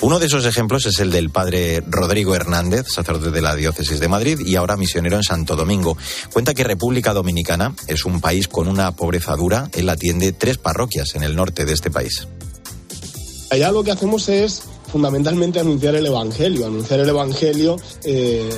Uno 0.03 0.19
de 0.19 0.27
esos 0.27 0.45
ejemplos 0.45 0.87
es 0.87 1.01
el 1.01 1.11
del 1.11 1.31
padre 1.31 1.83
Rodrigo 1.87 2.35
Hernández, 2.35 2.87
sacerdote 2.89 3.31
de 3.31 3.43
la 3.43 3.55
diócesis 3.55 4.01
de 4.01 4.09
Madrid 4.09 4.41
y 4.41 4.57
ahora 4.57 4.77
misionero 4.77 5.17
en 5.17 5.23
Santo 5.23 5.57
Domingo. 5.57 5.97
Cuenta 6.33 6.55
que 6.55 6.65
República 6.65 7.13
Dominicana 7.13 7.75
es 7.87 8.05
un 8.05 8.21
país 8.21 8.49
con 8.49 8.69
una 8.69 8.93
pobreza 8.93 9.35
dura. 9.37 9.71
Él 9.73 9.89
atiende 9.89 10.33
tres 10.33 10.59
parroquias 10.59 11.06
en 11.15 11.23
el 11.23 11.37
norte 11.37 11.65
de 11.65 11.73
este 11.73 11.91
país. 11.91 12.27
Allá 13.51 13.71
lo 13.71 13.85
que 13.85 13.93
hacemos 13.93 14.29
es 14.29 14.63
fundamentalmente 14.91 15.61
anunciar 15.61 15.95
el 15.95 16.07
Evangelio, 16.07 16.67
anunciar 16.67 17.01
el 17.01 17.09
Evangelio 17.09 17.77
eh, 18.05 18.51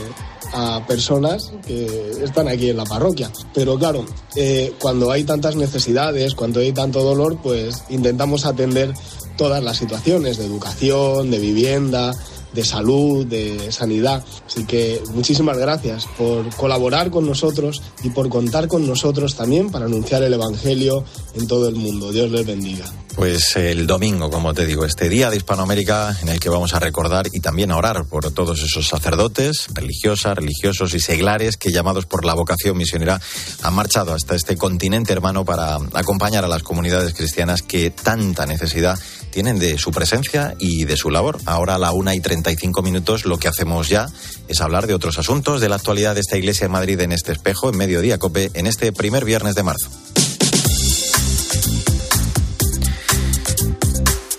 a 0.53 0.87
personas 0.87 1.53
que 1.67 2.13
están 2.23 2.49
aquí 2.49 2.71
en 2.71 2.77
la 2.77 2.85
parroquia. 2.85 3.31
Pero 3.55 3.79
claro, 3.79 4.05
eh, 4.35 4.73
cuando 4.79 5.11
hay 5.11 5.25
tantas 5.25 5.57
necesidades, 5.57 6.35
cuando 6.35 6.61
hay 6.61 6.73
tanto 6.73 7.03
dolor, 7.03 7.39
pues 7.43 7.85
intentamos 7.91 8.47
atender 8.47 8.95
todas 9.37 9.63
las 9.63 9.77
situaciones 9.77 10.37
de 10.39 10.47
educación, 10.47 11.31
de 11.31 11.39
vivienda, 11.39 12.15
de 12.53 12.65
salud, 12.65 13.27
de 13.27 13.71
sanidad. 13.73 14.25
Así 14.47 14.65
que 14.65 15.03
muchísimas 15.13 15.59
gracias 15.59 16.07
por 16.17 16.49
colaborar 16.57 17.11
con 17.11 17.27
nosotros 17.27 17.83
y 18.03 18.11
por 18.11 18.29
contar 18.29 18.69
con 18.69 18.87
nosotros 18.87 19.35
también 19.35 19.71
para 19.71 19.87
anunciar 19.87 20.23
el 20.23 20.35
Evangelio 20.35 21.05
en 21.35 21.47
todo 21.47 21.69
el 21.69 21.77
mundo. 21.77 22.13
Dios 22.13 22.31
les 22.31 22.47
bendiga. 22.47 22.87
Pues 23.19 23.57
el 23.57 23.89
domingo, 23.89 24.31
como 24.31 24.55
te 24.55 24.65
digo, 24.65 24.85
este 24.85 25.09
día 25.09 25.29
de 25.29 25.37
Hispanoamérica 25.37 26.17
en 26.23 26.29
el 26.29 26.39
que 26.39 26.51
vamos 26.51 26.73
a 26.73 26.79
recordar 26.79 27.27
y 27.33 27.41
también 27.41 27.73
a 27.73 27.77
orar 27.77 28.05
por 28.05 28.31
todos 28.31 28.63
esos 28.63 28.87
sacerdotes, 28.87 29.67
religiosas, 29.75 30.37
religiosos 30.37 30.95
y 30.95 31.01
seglares 31.01 31.57
que 31.57 31.73
llamados 31.73 32.07
por 32.07 32.25
la 32.25 32.35
vocación 32.35 32.77
misionera 32.77 33.21
han 33.65 33.75
marchado 33.75 34.15
hasta 34.15 34.37
este 34.37 34.57
continente 34.57 35.13
hermano 35.13 35.45
para 35.45 35.79
acompañar 35.95 36.45
a 36.45 36.49
las 36.49 36.63
comunidades 36.63 37.13
cristianas 37.13 37.63
que 37.63 37.91
tanta 37.91 38.47
necesidad 38.47 38.97
tienen 39.33 39.59
de 39.59 39.79
su 39.79 39.91
presencia 39.91 40.55
y 40.61 40.85
de 40.85 40.97
su 40.97 41.11
labor. 41.11 41.41
Ahora 41.45 41.75
a 41.75 41.79
la 41.79 41.91
una 41.91 42.15
y 42.15 42.21
treinta 42.21 42.53
y 42.53 42.57
cinco 42.57 42.83
minutos 42.83 43.25
lo 43.25 43.37
que 43.39 43.49
hacemos 43.49 43.89
ya 43.89 44.07
es 44.47 44.61
hablar 44.61 44.87
de 44.87 44.95
otros 44.95 45.19
asuntos 45.19 45.61
de 45.61 45.69
la 45.69 45.75
actualidad 45.75 46.15
de 46.15 46.21
esta 46.21 46.37
iglesia 46.37 46.69
de 46.69 46.73
Madrid 46.73 47.01
en 47.01 47.11
este 47.11 47.33
espejo, 47.33 47.69
en 47.69 47.79
Mediodía 47.79 48.19
Cope, 48.19 48.53
en 48.55 48.69
este 48.69 48.93
primer 48.93 49.25
viernes 49.25 49.57
de 49.57 49.65
marzo. 49.65 49.91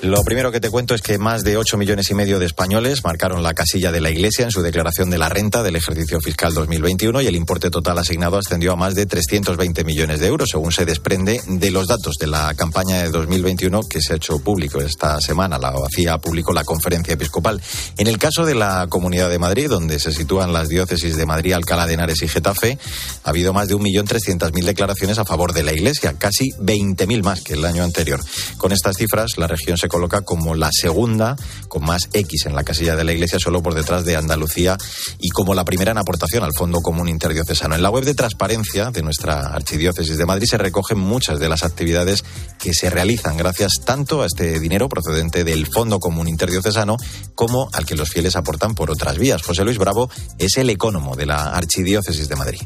Lo 0.09 0.23
primero 0.23 0.51
que 0.51 0.59
te 0.59 0.71
cuento 0.71 0.95
es 0.95 1.03
que 1.03 1.19
más 1.19 1.43
de 1.43 1.55
8 1.55 1.77
millones 1.77 2.09
y 2.09 2.15
medio 2.15 2.39
de 2.39 2.47
españoles 2.47 3.03
marcaron 3.03 3.43
la 3.43 3.53
casilla 3.53 3.91
de 3.91 4.01
la 4.01 4.09
Iglesia 4.09 4.43
en 4.43 4.49
su 4.49 4.63
declaración 4.63 5.11
de 5.11 5.19
la 5.19 5.29
renta 5.29 5.61
del 5.61 5.75
ejercicio 5.75 6.19
fiscal 6.19 6.51
2021 6.55 7.21
y 7.21 7.27
el 7.27 7.35
importe 7.35 7.69
total 7.69 7.99
asignado 7.99 8.39
ascendió 8.39 8.71
a 8.71 8.75
más 8.75 8.95
de 8.95 9.05
320 9.05 9.83
millones 9.83 10.19
de 10.19 10.25
euros, 10.25 10.49
según 10.51 10.71
se 10.71 10.85
desprende 10.85 11.43
de 11.45 11.69
los 11.69 11.85
datos 11.85 12.15
de 12.15 12.25
la 12.25 12.55
campaña 12.55 13.03
de 13.03 13.09
2021 13.11 13.81
que 13.81 14.01
se 14.01 14.13
ha 14.13 14.15
hecho 14.15 14.39
público 14.39 14.81
esta 14.81 15.21
semana. 15.21 15.59
La 15.59 15.75
hacía 15.85 16.17
público 16.17 16.53
la 16.53 16.63
conferencia 16.63 17.13
episcopal. 17.13 17.61
En 17.99 18.07
el 18.07 18.17
caso 18.17 18.47
de 18.47 18.55
la 18.55 18.87
Comunidad 18.89 19.29
de 19.29 19.37
Madrid, 19.37 19.69
donde 19.69 19.99
se 19.99 20.11
sitúan 20.11 20.53
las 20.53 20.69
diócesis 20.69 21.17
de 21.17 21.27
Madrid, 21.27 21.53
Alcalá 21.53 21.85
de 21.85 21.93
Henares 21.93 22.23
y 22.23 22.27
Getafe, 22.27 22.79
ha 23.23 23.29
habido 23.29 23.53
más 23.53 23.67
de 23.67 23.75
1.300.000 23.75 24.63
declaraciones 24.63 25.19
a 25.19 25.25
favor 25.25 25.53
de 25.53 25.61
la 25.61 25.73
Iglesia, 25.73 26.15
casi 26.17 26.49
20.000 26.53 27.21
más 27.21 27.41
que 27.41 27.53
el 27.53 27.63
año 27.63 27.83
anterior. 27.83 28.19
Con 28.57 28.71
estas 28.71 28.97
cifras, 28.97 29.37
la 29.37 29.45
región 29.45 29.77
se 29.77 29.87
coloca 29.99 30.21
como 30.21 30.55
la 30.55 30.69
segunda, 30.71 31.35
con 31.67 31.83
más 31.83 32.07
X 32.13 32.45
en 32.45 32.55
la 32.55 32.63
casilla 32.63 32.95
de 32.95 33.03
la 33.03 33.11
Iglesia, 33.11 33.37
solo 33.37 33.61
por 33.61 33.73
detrás 33.73 34.05
de 34.05 34.15
Andalucía 34.15 34.77
y 35.19 35.27
como 35.27 35.53
la 35.53 35.65
primera 35.65 35.91
en 35.91 35.97
aportación 35.97 36.41
al 36.45 36.53
Fondo 36.57 36.79
Común 36.79 37.09
Interdiocesano. 37.09 37.75
En 37.75 37.81
la 37.81 37.89
web 37.89 38.05
de 38.05 38.13
transparencia 38.13 38.91
de 38.91 39.01
nuestra 39.01 39.53
Archidiócesis 39.53 40.17
de 40.17 40.25
Madrid 40.25 40.47
se 40.49 40.57
recogen 40.57 40.97
muchas 40.99 41.37
de 41.37 41.49
las 41.49 41.63
actividades 41.63 42.23
que 42.59 42.73
se 42.73 42.89
realizan 42.89 43.35
gracias 43.35 43.73
tanto 43.83 44.21
a 44.21 44.25
este 44.25 44.61
dinero 44.61 44.87
procedente 44.87 45.43
del 45.43 45.67
Fondo 45.67 45.99
Común 45.99 46.29
Interdiocesano 46.29 46.95
como 47.35 47.67
al 47.73 47.85
que 47.85 47.97
los 47.97 48.09
fieles 48.09 48.37
aportan 48.37 48.75
por 48.75 48.91
otras 48.91 49.17
vías. 49.17 49.41
José 49.41 49.65
Luis 49.65 49.79
Bravo 49.79 50.09
es 50.37 50.55
el 50.55 50.69
ecónomo 50.69 51.17
de 51.17 51.25
la 51.25 51.51
Archidiócesis 51.51 52.29
de 52.29 52.35
Madrid. 52.37 52.61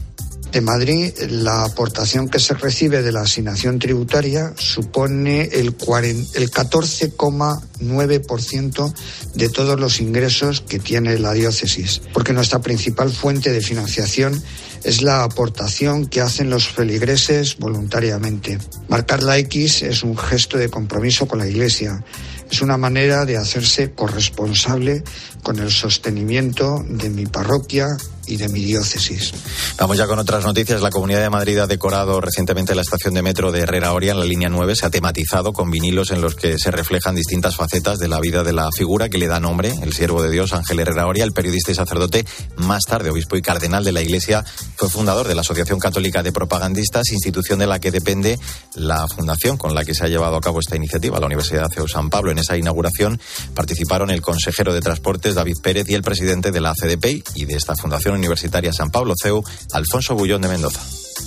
En 0.53 0.63
Madrid, 0.65 1.11
la 1.29 1.63
aportación 1.63 2.27
que 2.29 2.37
se 2.37 2.53
recibe 2.53 3.01
de 3.01 3.11
la 3.11 3.21
asignación 3.21 3.79
tributaria 3.79 4.53
supone 4.55 5.49
el, 5.51 5.73
40 5.73 6.37
el 6.37 6.51
14,9% 6.51 8.93
de 9.33 9.49
todos 9.49 9.79
los 9.79 9.99
ingresos 9.99 10.61
que 10.61 10.77
tiene 10.77 11.17
la 11.17 11.33
diócesis, 11.33 12.03
porque 12.13 12.33
nuestra 12.33 12.61
principal 12.61 13.09
fuente 13.09 13.51
de 13.51 13.61
financiación 13.61 14.39
es 14.83 15.01
la 15.01 15.23
aportación 15.23 16.05
que 16.05 16.21
hacen 16.21 16.51
los 16.51 16.67
feligreses 16.67 17.57
voluntariamente. 17.57 18.59
Marcar 18.89 19.23
la 19.23 19.39
X 19.39 19.81
es 19.81 20.03
un 20.03 20.15
gesto 20.15 20.59
de 20.59 20.69
compromiso 20.69 21.27
con 21.27 21.39
la 21.39 21.47
Iglesia. 21.47 22.05
Es 22.51 22.61
una 22.61 22.77
manera 22.77 23.25
de 23.25 23.37
hacerse 23.37 23.93
corresponsable 23.93 25.03
con 25.41 25.57
el 25.57 25.71
sostenimiento 25.71 26.85
de 26.87 27.09
mi 27.09 27.25
parroquia 27.25 27.97
y 28.25 28.37
de 28.37 28.47
mi 28.49 28.63
diócesis. 28.63 29.33
Vamos 29.77 29.97
ya 29.97 30.07
con 30.07 30.19
otras 30.19 30.43
noticias. 30.43 30.81
La 30.81 30.89
Comunidad 30.89 31.21
de 31.21 31.29
Madrid 31.29 31.57
ha 31.59 31.67
decorado 31.67 32.21
recientemente 32.21 32.75
la 32.75 32.81
estación 32.81 33.13
de 33.13 33.21
metro 33.21 33.51
de 33.51 33.61
Herrera 33.61 33.93
Oria 33.93 34.11
en 34.11 34.19
la 34.19 34.25
línea 34.25 34.49
9. 34.49 34.75
Se 34.75 34.85
ha 34.85 34.89
tematizado 34.89 35.53
con 35.53 35.69
vinilos 35.71 36.11
en 36.11 36.21
los 36.21 36.35
que 36.35 36.57
se 36.57 36.71
reflejan 36.71 37.15
distintas 37.15 37.55
facetas 37.55 37.99
de 37.99 38.07
la 38.07 38.19
vida 38.19 38.43
de 38.43 38.53
la 38.53 38.69
figura 38.71 39.09
que 39.09 39.17
le 39.17 39.27
da 39.27 39.39
nombre, 39.39 39.73
el 39.81 39.93
siervo 39.93 40.21
de 40.21 40.31
Dios, 40.31 40.53
Ángel 40.53 40.79
Herrera 40.79 41.07
Oria, 41.07 41.23
el 41.23 41.33
periodista 41.33 41.71
y 41.71 41.75
sacerdote, 41.75 42.25
más 42.57 42.83
tarde 42.83 43.09
obispo 43.09 43.35
y 43.35 43.41
cardenal 43.41 43.83
de 43.83 43.91
la 43.91 44.01
Iglesia, 44.01 44.43
fue 44.75 44.89
fundador 44.89 45.27
de 45.27 45.35
la 45.35 45.41
Asociación 45.41 45.79
Católica 45.79 46.23
de 46.23 46.31
Propagandistas, 46.31 47.11
institución 47.11 47.59
de 47.59 47.67
la 47.67 47.79
que 47.79 47.91
depende 47.91 48.39
la 48.75 49.07
fundación 49.07 49.57
con 49.57 49.75
la 49.75 49.85
que 49.85 49.93
se 49.93 50.05
ha 50.05 50.07
llevado 50.07 50.35
a 50.35 50.41
cabo 50.41 50.59
esta 50.59 50.75
iniciativa, 50.75 51.19
la 51.19 51.25
Universidad 51.25 51.69
de 51.69 51.87
San 51.87 52.09
Pablo. 52.09 52.31
En 52.31 52.39
esa 52.39 52.57
inauguración 52.57 53.19
participaron 53.53 54.09
el 54.09 54.21
consejero 54.21 54.73
de 54.73 54.81
Transportes, 54.81 55.35
David 55.35 55.57
Pérez, 55.61 55.89
y 55.89 55.95
el 55.95 56.03
presidente 56.03 56.51
de 56.51 56.61
la 56.61 56.73
CDP 56.73 57.23
y 57.35 57.45
de 57.45 57.55
esta 57.55 57.75
fundación 57.75 58.22
Universitaria 58.23 58.71
San 58.71 58.89
Pablo 58.89 59.15
CEU, 59.21 59.43
Alfonso 59.73 60.15
Bullón 60.15 60.41
de 60.41 60.47
Mendoza. 60.47 60.81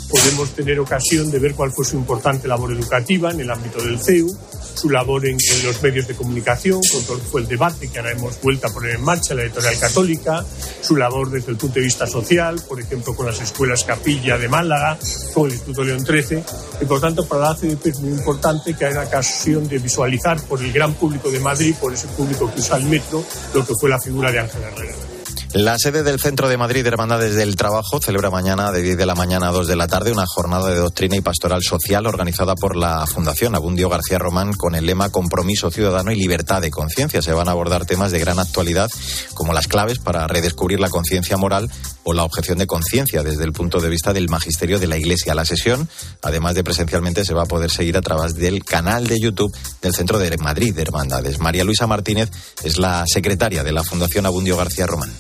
Podemos 0.09 0.51
tener 0.51 0.79
ocasión 0.81 1.31
de 1.31 1.39
ver 1.39 1.55
cuál 1.55 1.73
fue 1.73 1.85
su 1.85 1.97
importante 1.97 2.49
labor 2.49 2.73
educativa 2.73 3.31
en 3.31 3.41
el 3.41 3.51
ámbito 3.51 3.83
del 3.83 4.01
CEU, 4.01 4.35
su 4.75 4.89
labor 4.89 5.27
en, 5.27 5.37
en 5.37 5.67
los 5.67 5.83
medios 5.83 6.07
de 6.07 6.15
comunicación, 6.15 6.81
con 6.93 7.05
todo 7.05 7.19
fue 7.19 7.41
el 7.41 7.49
debate 7.49 7.89
que 7.89 7.99
ahora 7.99 8.13
hemos 8.13 8.41
vuelto 8.41 8.69
a 8.69 8.71
poner 8.71 8.97
en 8.97 9.03
marcha, 9.03 9.35
la 9.35 9.43
editorial 9.43 9.79
católica, 9.79 10.45
su 10.81 10.97
labor 10.97 11.31
desde 11.31 11.51
el 11.51 11.57
punto 11.57 11.77
de 11.77 11.87
vista 11.87 12.07
social, 12.07 12.61
por 12.69 12.81
ejemplo, 12.81 13.15
con 13.17 13.27
las 13.27 13.41
escuelas 13.41 13.85
Capilla 13.85 14.39
de 14.39 14.49
Málaga, 14.49 14.99
con 15.35 15.47
el 15.47 15.55
Instituto 15.55 15.85
León 15.85 16.05
XIII. 16.07 16.43
Y 16.81 16.85
por 16.85 17.01
tanto, 17.01 17.27
para 17.27 17.51
la 17.51 17.57
CDP 17.57 17.87
es 17.87 18.01
muy 18.01 18.13
importante 18.13 18.75
que 18.75 18.85
haya 18.85 19.03
ocasión 19.03 19.67
de 19.69 19.79
visualizar 19.79 20.41
por 20.43 20.63
el 20.63 20.73
gran 20.73 20.95
público 20.95 21.31
de 21.31 21.41
Madrid, 21.41 21.75
por 21.81 21.93
ese 21.93 22.07
público 22.09 22.53
que 22.53 22.61
usa 22.61 22.77
el 22.77 22.85
metro, 22.85 23.25
lo 23.55 23.67
que 23.67 23.75
fue 23.81 23.91
la 23.91 24.01
figura 24.01 24.31
de 24.31 24.39
Ángel 24.41 24.63
Herrera. 24.63 25.16
La 25.53 25.79
sede 25.79 26.03
del 26.03 26.21
Centro 26.21 26.49
de 26.49 26.59
Madrid 26.59 26.83
de 26.83 26.89
Hermandades 26.89 27.35
del 27.35 27.57
Trabajo 27.57 28.01
celebra 28.01 28.31
mañana 28.31 28.73
de 28.73 28.83
10 28.83 28.99
de 28.99 29.07
la 29.07 29.15
mañana 29.15 29.49
a 29.49 29.53
2 29.53 29.67
de 29.67 29.77
la 29.77 29.87
tarde 29.87 30.13
una 30.13 30.27
jornada 30.27 30.69
de 30.69 30.77
doctrina 30.77 31.17
y 31.17 31.21
pastoral 31.21 31.63
social 31.63 32.07
organizada 32.07 32.55
por 32.55 32.77
la 32.77 33.07
Fundación 33.07 33.55
Abundio 33.55 33.89
García 33.89 34.19
Román 34.19 34.53
con 34.53 34.75
el 34.75 34.85
lema 34.85 35.11
Compromiso 35.11 35.71
Ciudadano 35.71 36.13
y 36.13 36.17
Libertad 36.17 36.61
de 36.61 36.71
Conciencia. 36.71 37.23
Se 37.23 37.33
van 37.33 37.49
a 37.49 37.53
abordar 37.53 37.87
temas 37.87 38.13
de 38.13 38.19
gran 38.19 38.39
actualidad 38.39 38.91
como 39.35 39.53
las 39.53 39.69
claves 39.69 39.99
para 39.99 40.27
redescubrir 40.27 40.81
la 40.81 40.91
conciencia 40.91 41.37
moral 41.37 41.71
o 42.09 42.15
la 42.15 42.23
objeción 42.23 42.59
de 42.59 42.69
conciencia 42.69 43.25
desde 43.25 43.43
el 43.43 43.53
punto 43.53 43.81
de 43.81 43.89
vista 43.89 44.13
del 44.13 44.29
magisterio 44.29 44.79
de 44.79 44.87
la 44.87 44.97
Iglesia. 44.97 45.35
La 45.35 45.45
sesión, 45.45 45.89
además 46.23 46.55
de 46.55 46.63
presencialmente, 46.63 47.25
se 47.25 47.35
va 47.35 47.43
a 47.43 47.47
poder 47.47 47.69
seguir 47.69 47.97
a 47.97 48.01
través 48.01 48.37
del 48.37 48.65
canal 48.65 49.09
de 49.09 49.19
YouTube 49.19 49.53
del 49.83 49.93
Centro 49.93 50.21
de 50.21 50.37
Madrid 50.39 50.73
de 50.73 50.83
Hermandades. 50.83 51.41
María 51.41 51.65
Luisa 51.65 51.89
Martínez 51.89 52.31
es 52.63 52.79
la 52.79 53.05
secretaria 53.13 53.65
de 53.65 53.73
la 53.73 53.83
Fundación 53.83 54.25
Abundio 54.25 54.57
García 54.57 54.87
Román. 54.87 55.13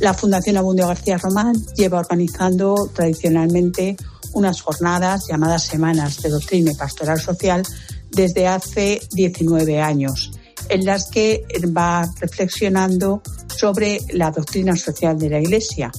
La 0.00 0.14
Fundación 0.14 0.56
Abundio 0.56 0.86
García 0.86 1.18
Román 1.18 1.54
lleva 1.76 1.98
organizando 1.98 2.74
tradicionalmente 2.94 3.98
unas 4.32 4.62
jornadas 4.62 5.26
llamadas 5.28 5.64
Semanas 5.64 6.22
de 6.22 6.30
Doctrina 6.30 6.72
y 6.72 6.74
Pastoral 6.74 7.20
Social 7.20 7.64
desde 8.10 8.48
hace 8.48 9.02
19 9.12 9.82
años, 9.82 10.30
en 10.70 10.86
las 10.86 11.10
que 11.10 11.44
va 11.76 12.10
reflexionando 12.18 13.20
sobre 13.54 14.00
la 14.14 14.30
doctrina 14.30 14.74
social 14.74 15.18
de 15.18 15.28
la 15.28 15.38
Iglesia. 15.38 15.92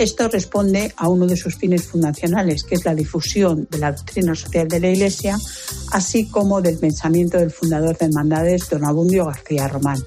Esto 0.00 0.28
responde 0.28 0.94
a 0.96 1.08
uno 1.10 1.26
de 1.26 1.36
sus 1.36 1.56
fines 1.56 1.86
fundacionales, 1.86 2.64
que 2.64 2.74
es 2.74 2.86
la 2.86 2.94
difusión 2.94 3.68
de 3.70 3.76
la 3.76 3.92
doctrina 3.92 4.34
social 4.34 4.66
de 4.66 4.80
la 4.80 4.88
Iglesia, 4.88 5.36
así 5.92 6.26
como 6.26 6.62
del 6.62 6.78
pensamiento 6.78 7.36
del 7.36 7.50
fundador 7.50 7.98
de 7.98 8.06
Hermandades, 8.06 8.70
don 8.70 8.86
Abundio 8.86 9.26
García 9.26 9.68
Román. 9.68 10.02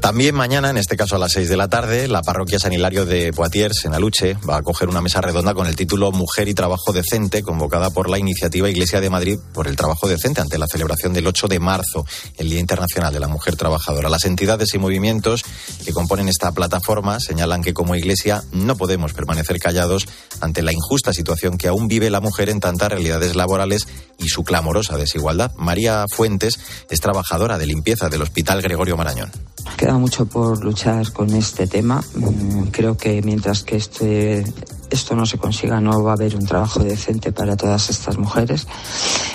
También 0.00 0.34
mañana, 0.34 0.68
en 0.68 0.76
este 0.76 0.98
caso 0.98 1.16
a 1.16 1.18
las 1.18 1.32
6 1.32 1.48
de 1.48 1.56
la 1.56 1.68
tarde, 1.68 2.08
la 2.08 2.20
parroquia 2.20 2.58
San 2.58 2.74
Hilario 2.74 3.06
de 3.06 3.32
Poitiers, 3.32 3.86
en 3.86 3.94
Aluche, 3.94 4.36
va 4.46 4.56
a 4.56 4.58
acoger 4.58 4.86
una 4.86 5.00
mesa 5.00 5.22
redonda 5.22 5.54
con 5.54 5.66
el 5.66 5.76
título 5.76 6.12
Mujer 6.12 6.46
y 6.48 6.52
Trabajo 6.52 6.92
Decente, 6.92 7.42
convocada 7.42 7.88
por 7.88 8.10
la 8.10 8.18
iniciativa 8.18 8.68
Iglesia 8.68 9.00
de 9.00 9.08
Madrid 9.08 9.38
por 9.54 9.66
el 9.66 9.76
trabajo 9.76 10.08
decente 10.08 10.42
ante 10.42 10.58
la 10.58 10.66
celebración 10.66 11.14
del 11.14 11.26
8 11.26 11.48
de 11.48 11.58
marzo, 11.58 12.04
el 12.36 12.50
Día 12.50 12.60
Internacional 12.60 13.14
de 13.14 13.20
la 13.20 13.28
Mujer 13.28 13.56
Trabajadora. 13.56 14.10
Las 14.10 14.26
entidades 14.26 14.74
y 14.74 14.78
movimientos 14.78 15.42
que 15.86 15.94
componen 15.94 16.28
esta 16.28 16.52
plataforma 16.52 17.18
señalan 17.18 17.62
que 17.62 17.72
como 17.72 17.94
Iglesia 17.94 18.42
no 18.52 18.76
podemos 18.76 19.14
permanecer 19.14 19.37
callados 19.60 20.06
ante 20.40 20.62
la 20.62 20.72
injusta 20.72 21.12
situación 21.12 21.58
que 21.58 21.68
aún 21.68 21.88
vive 21.88 22.10
la 22.10 22.20
mujer 22.20 22.48
en 22.48 22.60
tantas 22.60 22.90
realidades 22.90 23.36
laborales 23.36 23.86
y 24.18 24.28
su 24.28 24.44
clamorosa 24.44 24.96
desigualdad. 24.96 25.52
María 25.56 26.04
Fuentes 26.10 26.58
es 26.90 27.00
trabajadora 27.00 27.58
de 27.58 27.66
limpieza 27.66 28.08
del 28.08 28.22
Hospital 28.22 28.62
Gregorio 28.62 28.96
Marañón. 28.96 29.30
Queda 29.76 29.98
mucho 29.98 30.26
por 30.26 30.64
luchar 30.64 31.12
con 31.12 31.34
este 31.34 31.66
tema. 31.66 32.02
Mm, 32.14 32.68
Creo 32.68 32.96
que 32.96 33.22
mientras 33.22 33.62
que 33.62 33.76
este, 33.76 34.44
esto 34.90 35.14
no 35.14 35.26
se 35.26 35.38
consiga 35.38 35.80
no 35.80 36.02
va 36.02 36.12
a 36.12 36.14
haber 36.14 36.36
un 36.36 36.46
trabajo 36.46 36.80
decente 36.80 37.32
para 37.32 37.56
todas 37.56 37.90
estas 37.90 38.18
mujeres. 38.18 38.66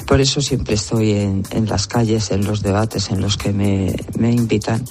Por 0.08 0.22
eso 0.22 0.42
siempre 0.42 0.76
estoy 0.76 1.12
en, 1.12 1.44
las 1.68 1.88
calles, 1.88 2.32
en 2.32 2.46
los 2.46 2.62
debates 2.62 3.10
en 3.10 3.22
los 3.22 3.38
que 3.38 3.54
me, 3.54 3.96
me 4.18 4.32
invitan. 4.32 4.84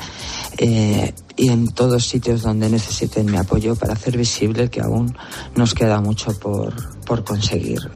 Eh, 0.58 1.12
y 1.36 1.48
en 1.48 1.68
todos 1.68 2.06
sitios 2.06 2.42
donde 2.42 2.68
necesiten 2.68 3.26
mi 3.26 3.36
apoyo 3.36 3.74
para 3.74 3.94
hacer 3.94 4.16
visible 4.16 4.68
que 4.68 4.80
aún 4.80 5.16
nos 5.56 5.74
queda 5.74 6.00
mucho 6.00 6.38
por, 6.38 6.74
por 7.04 7.24
conseguir. 7.24 7.90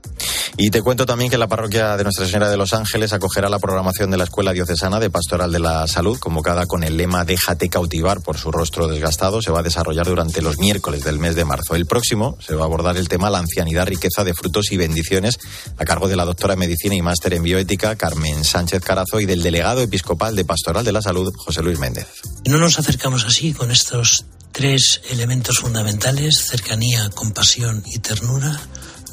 Y 0.59 0.71
te 0.71 0.81
cuento 0.81 1.05
también 1.05 1.31
que 1.31 1.37
la 1.37 1.49
parroquia 1.49 1.99
de 1.99 2.05
Nuestra 2.05 2.25
Señora 2.25 2.49
de 2.49 2.57
los 2.57 2.73
Ángeles 2.73 3.13
acogerá 3.13 3.51
la 3.51 3.59
programación 3.59 4.11
de 4.11 4.17
la 4.17 4.25
Escuela 4.25 4.55
Diocesana 4.55 4.99
de 4.99 5.11
Pastoral 5.11 5.53
de 5.53 5.59
la 5.59 5.87
Salud, 5.87 6.19
convocada 6.19 6.65
con 6.65 6.83
el 6.83 6.97
lema 6.97 7.27
Déjate 7.27 7.69
cautivar 7.69 8.23
por 8.23 8.39
su 8.39 8.51
rostro 8.51 8.89
desgastado. 8.89 9.43
Se 9.43 9.51
va 9.51 9.61
a 9.61 9.63
desarrollar 9.63 10.07
durante 10.07 10.41
los 10.41 10.59
miércoles 10.59 11.05
del 11.05 11.19
mes 11.19 11.35
de 11.35 11.45
marzo. 11.45 11.75
El 11.75 11.85
próximo 11.85 12.39
se 12.41 12.55
va 12.55 12.63
a 12.63 12.65
abordar 12.65 12.97
el 12.97 13.09
tema 13.09 13.29
La 13.29 13.39
ancianidad, 13.39 13.87
riqueza 13.87 14.25
de 14.25 14.33
frutos 14.33 14.73
y 14.73 14.79
bendiciones, 14.79 15.39
a 15.77 15.85
cargo 15.85 16.09
de 16.09 16.17
la 16.17 16.25
doctora 16.25 16.55
en 16.55 16.61
Medicina 16.61 16.95
y 16.95 17.03
máster 17.03 17.35
en 17.35 17.43
Bioética, 17.43 17.97
Carmen 17.97 18.43
Sánchez 18.43 18.83
Carazo, 18.83 19.21
y 19.21 19.27
del 19.27 19.43
delegado 19.43 19.83
episcopal 19.83 20.35
de 20.35 20.47
Pastoral 20.47 20.87
de 20.87 20.93
la 20.93 21.03
Salud, 21.03 21.35
José 21.37 21.63
Luis 21.63 21.79
Méndez. 21.79 22.07
No 22.47 22.57
nos 22.57 22.79
acercamos 22.79 23.27
así 23.27 23.53
con 23.53 23.71
estos 23.71 24.25
tres 24.53 25.03
elementos 25.11 25.59
fundamentales, 25.59 26.47
cercanía, 26.47 27.11
compasión 27.11 27.83
y 27.85 27.99
ternura, 27.99 28.59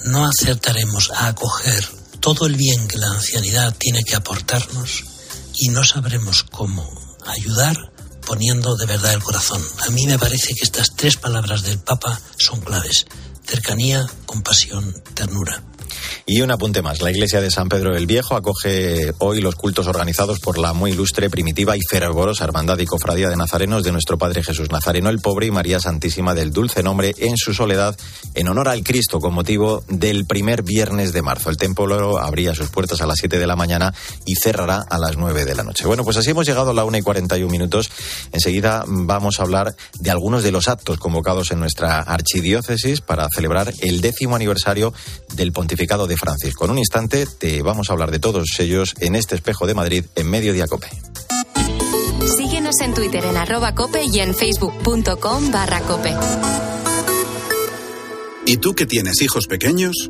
no 0.03 0.25
acertaremos 0.25 1.11
a 1.11 1.27
acoger 1.27 1.87
todo 2.19 2.45
el 2.45 2.55
bien 2.55 2.87
que 2.87 2.97
la 2.97 3.07
ancianidad 3.07 3.75
tiene 3.77 4.03
que 4.03 4.15
aportarnos 4.15 5.03
y 5.55 5.69
no 5.69 5.83
sabremos 5.83 6.43
cómo 6.43 6.87
ayudar 7.25 7.91
poniendo 8.25 8.75
de 8.75 8.85
verdad 8.85 9.13
el 9.13 9.23
corazón. 9.23 9.61
A 9.85 9.89
mí 9.89 10.05
me 10.07 10.19
parece 10.19 10.53
que 10.53 10.63
estas 10.63 10.95
tres 10.95 11.17
palabras 11.17 11.63
del 11.63 11.79
Papa 11.79 12.19
son 12.37 12.61
claves. 12.61 13.05
Cercanía, 13.45 14.07
compasión, 14.25 14.93
ternura. 15.13 15.63
Y 16.25 16.41
un 16.41 16.51
apunte 16.51 16.81
más. 16.81 17.01
La 17.01 17.11
iglesia 17.11 17.41
de 17.41 17.51
San 17.51 17.69
Pedro 17.69 17.95
el 17.95 18.05
Viejo 18.05 18.35
acoge 18.35 19.13
hoy 19.19 19.41
los 19.41 19.55
cultos 19.55 19.87
organizados 19.87 20.39
por 20.39 20.57
la 20.57 20.73
muy 20.73 20.91
ilustre, 20.91 21.29
primitiva 21.29 21.77
y 21.77 21.81
fervorosa 21.89 22.43
Hermandad 22.43 22.79
y 22.79 22.85
Cofradía 22.85 23.29
de 23.29 23.35
Nazarenos 23.35 23.83
de 23.83 23.91
nuestro 23.91 24.17
Padre 24.17 24.43
Jesús 24.43 24.71
Nazareno 24.71 25.09
el 25.09 25.19
Pobre 25.19 25.47
y 25.47 25.51
María 25.51 25.79
Santísima 25.79 26.33
del 26.33 26.51
Dulce 26.51 26.83
Nombre 26.83 27.13
en 27.17 27.37
su 27.37 27.53
soledad 27.53 27.97
en 28.33 28.47
honor 28.47 28.69
al 28.69 28.83
Cristo 28.83 29.19
con 29.19 29.33
motivo 29.33 29.83
del 29.87 30.25
primer 30.25 30.63
viernes 30.63 31.13
de 31.13 31.21
marzo. 31.21 31.49
El 31.49 31.57
templo 31.57 32.17
abría 32.17 32.55
sus 32.55 32.69
puertas 32.69 33.01
a 33.01 33.05
las 33.05 33.17
7 33.19 33.39
de 33.39 33.47
la 33.47 33.55
mañana 33.55 33.93
y 34.25 34.35
cerrará 34.35 34.83
a 34.89 34.97
las 34.97 35.17
9 35.17 35.45
de 35.45 35.55
la 35.55 35.63
noche. 35.63 35.85
Bueno, 35.85 36.03
pues 36.03 36.17
así 36.17 36.31
hemos 36.31 36.45
llegado 36.45 36.71
a 36.71 36.73
la 36.73 36.85
1 36.85 36.97
y 36.97 37.01
41 37.01 37.51
minutos. 37.51 37.89
Enseguida 38.31 38.83
vamos 38.87 39.39
a 39.39 39.43
hablar 39.43 39.75
de 39.99 40.11
algunos 40.11 40.43
de 40.43 40.51
los 40.51 40.67
actos 40.67 40.97
convocados 40.97 41.51
en 41.51 41.59
nuestra 41.59 41.99
archidiócesis 41.99 43.01
para 43.01 43.27
celebrar 43.33 43.73
el 43.81 44.01
décimo 44.01 44.35
aniversario 44.35 44.93
del 45.35 45.51
pontificado 45.51 46.07
de 46.07 46.17
Francisco. 46.17 46.65
En 46.65 46.71
un 46.71 46.79
instante 46.79 47.25
te 47.25 47.61
vamos 47.61 47.89
a 47.89 47.93
hablar 47.93 48.11
de 48.11 48.19
todos 48.19 48.47
ellos 48.59 48.93
en 48.99 49.15
este 49.15 49.35
espejo 49.35 49.67
de 49.67 49.73
Madrid 49.73 50.05
en 50.15 50.29
Mediodía 50.29 50.67
Cope. 50.67 50.89
Síguenos 52.37 52.79
en 52.81 52.93
Twitter 52.93 53.25
en 53.25 53.37
arroba 53.37 53.75
cope 53.75 54.03
y 54.05 54.19
en 54.19 54.33
facebook.com 54.33 55.51
barra 55.51 55.81
cope. 55.81 56.13
¿Y 58.45 58.57
tú 58.57 58.73
que 58.73 58.85
tienes 58.85 59.21
hijos 59.21 59.47
pequeños? 59.47 60.09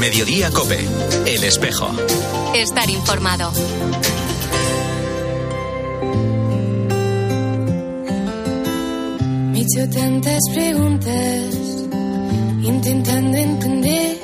Mediodía 0.00 0.50
Cope, 0.50 0.78
El 1.26 1.44
Espejo. 1.44 1.90
Estar 2.54 2.88
informado. 2.88 3.52
Me 9.52 9.58
he 9.58 9.62
hecho 9.62 9.90
tantas 9.90 10.40
preguntas, 10.54 11.54
intentando 12.62 13.36
entender. 13.36 14.16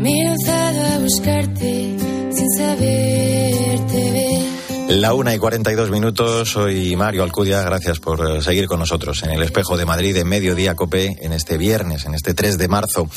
Me 0.00 0.10
he 0.10 0.28
alzado 0.28 0.86
a 0.94 0.98
buscarte 1.00 1.96
sin 2.32 2.50
saberte 2.56 4.10
ver. 4.12 4.52
La 4.98 5.12
una 5.12 5.34
y 5.34 5.38
42 5.38 5.90
minutos, 5.90 6.48
soy 6.48 6.96
Mario 6.96 7.22
Alcudia, 7.22 7.62
gracias 7.62 7.98
por 7.98 8.26
eh, 8.26 8.42
seguir 8.42 8.66
con 8.66 8.78
nosotros 8.78 9.22
en 9.24 9.30
el 9.30 9.42
espejo 9.42 9.76
de 9.76 9.84
Madrid 9.84 10.16
en 10.16 10.28
Mediodía 10.28 10.74
Cope 10.74 11.18
en 11.20 11.32
este 11.34 11.58
viernes, 11.58 12.06
en 12.06 12.14
este 12.14 12.32
3 12.32 12.56
de 12.56 12.68
marzo. 12.68 13.08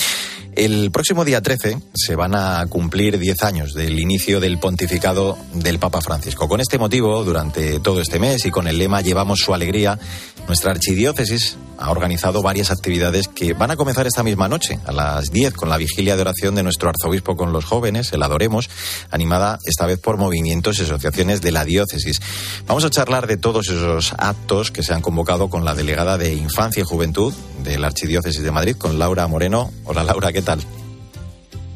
El 0.56 0.90
próximo 0.90 1.26
día 1.26 1.42
13 1.42 1.80
se 1.94 2.16
van 2.16 2.34
a 2.34 2.66
cumplir 2.68 3.20
10 3.20 3.44
años 3.44 3.74
del 3.74 4.00
inicio 4.00 4.40
del 4.40 4.58
pontificado 4.58 5.38
del 5.54 5.80
Papa 5.80 6.00
Francisco. 6.00 6.48
Con 6.48 6.62
este 6.62 6.78
motivo, 6.78 7.26
durante 7.26 7.82
todo 7.82 8.00
este 8.00 8.20
mes 8.20 8.46
y 8.46 8.52
con 8.52 8.66
el 8.70 8.78
lema 8.78 9.02
Llevamos 9.02 9.40
su 9.40 9.54
alegría, 9.54 10.00
nuestra 10.48 10.72
archidiócesis 10.72 11.58
ha 11.78 11.92
organizado 11.92 12.42
varias 12.42 12.72
actividades 12.72 13.28
que 13.28 13.54
van 13.54 13.72
a 13.72 13.76
comenzar 13.76 14.08
esta 14.08 14.24
misma 14.24 14.48
noche, 14.48 14.80
a 14.86 14.92
las 14.92 15.32
10, 15.32 15.54
con 15.54 15.70
la 15.70 15.78
vigilia 15.78 16.16
de 16.16 16.22
oración 16.22 16.56
de 16.56 16.64
nuestro 16.64 16.90
arzobispo 16.90 17.36
con 17.36 17.52
los 17.52 17.66
jóvenes, 17.66 18.14
el 18.14 18.24
Adoremos, 18.24 18.70
animada 19.12 19.60
esta 19.66 19.86
vez 19.86 20.00
por 20.00 20.18
movimientos 20.18 20.80
y 20.80 20.84
asociaciones 20.84 21.42
de 21.42 21.52
la 21.52 21.66
diócesis. 21.66 22.22
Vamos 22.66 22.86
a 22.86 22.90
charlar 22.90 23.28
de 23.28 23.38
todos 23.38 23.68
esos 23.68 24.14
actos 24.18 24.72
que 24.72 24.84
se 24.84 24.94
han 24.94 25.02
convocado 25.02 25.50
con 25.50 25.66
la 25.66 25.76
delegada 25.76 26.18
de 26.18 26.34
Infancia 26.34 26.82
y 26.82 26.86
Juventud 26.86 27.34
de 27.64 27.78
la 27.78 27.88
Archidiócesis 27.88 28.44
de 28.44 28.52
Madrid, 28.52 28.76
con 28.78 29.00
Laura 29.00 29.28
Moreno. 29.28 29.72
Hola 29.84 30.04
Laura, 30.04 30.32
¿qué 30.32 30.42
tal? 30.46 30.60